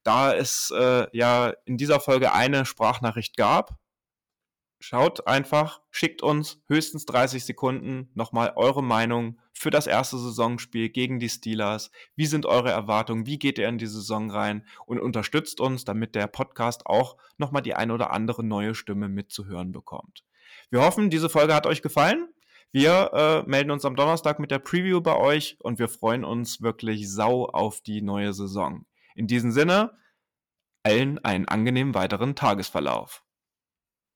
Da 0.03 0.35
es 0.35 0.73
äh, 0.77 1.07
ja 1.13 1.53
in 1.65 1.77
dieser 1.77 2.01
Folge 2.01 2.33
eine 2.33 2.67
Sprachnachricht 2.67 3.37
gab, 3.37 3.79
schaut 4.81 5.27
einfach, 5.27 5.81
schickt 5.91 6.23
uns 6.23 6.61
höchstens 6.67 7.07
30 7.07 7.45
Sekunden 7.45 8.11
nochmal 8.15 8.53
eure 8.57 8.83
Meinung 8.83 9.39
für 9.53 9.71
das 9.71 9.87
erste 9.87 10.19
Saisonspiel 10.19 10.89
gegen 10.89 11.21
die 11.21 11.29
Steelers. 11.29 11.91
Wie 12.17 12.27
sind 12.27 12.47
eure 12.47 12.71
Erwartungen? 12.71 13.27
Wie 13.27 13.39
geht 13.39 13.59
ihr 13.59 13.69
in 13.69 13.79
die 13.79 13.87
Saison 13.87 14.31
rein? 14.31 14.67
Und 14.87 14.99
unterstützt 14.99 15.61
uns, 15.61 15.85
damit 15.85 16.15
der 16.17 16.27
Podcast 16.27 16.87
auch 16.87 17.17
nochmal 17.39 17.63
die 17.63 17.75
ein 17.75 17.93
oder 17.93 18.11
andere 18.11 18.43
neue 18.43 18.75
Stimme 18.75 19.09
mitzuhören 19.09 19.71
bekommt. 19.71 20.25
Wir 20.73 20.81
hoffen, 20.81 21.11
diese 21.11 21.29
Folge 21.29 21.55
hat 21.55 21.67
euch 21.67 21.83
gefallen. 21.83 22.29
Wir 22.73 23.11
äh, 23.13 23.49
melden 23.49 23.71
uns 23.71 23.85
am 23.85 23.95
Donnerstag 23.95 24.39
mit 24.39 24.51
der 24.51 24.59
Preview 24.59 25.03
bei 25.03 25.15
euch 25.15 25.59
und 25.61 25.79
wir 25.79 25.89
freuen 25.89 26.25
uns 26.25 26.63
wirklich 26.63 27.13
sau 27.13 27.45
auf 27.45 27.83
die 27.83 28.01
neue 28.01 28.33
Saison. 28.33 28.87
In 29.15 29.27
diesem 29.27 29.53
Sinne, 29.53 29.93
allen 30.83 31.23
einen 31.23 31.47
angenehmen 31.47 31.95
weiteren 31.95 32.35
Tagesverlauf. 32.35 33.23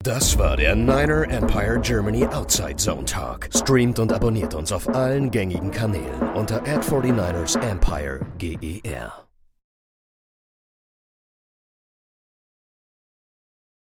Das 0.02 0.38
war 0.38 0.56
der 0.56 0.74
Niner 0.74 1.28
Empire 1.28 1.78
Germany 1.82 2.24
Outside 2.26 2.76
Zone 2.76 3.04
Talk. 3.04 3.50
Streamt 3.54 3.98
und 3.98 4.10
abonniert 4.10 4.54
uns 4.54 4.72
auf 4.72 4.88
allen 4.88 5.30
gängigen 5.30 5.70
Kanälen 5.70 6.22
unter 6.34 6.62
ad 6.62 6.90
49 6.90 7.60
ersempire 7.60 8.20
GER. 8.38 9.25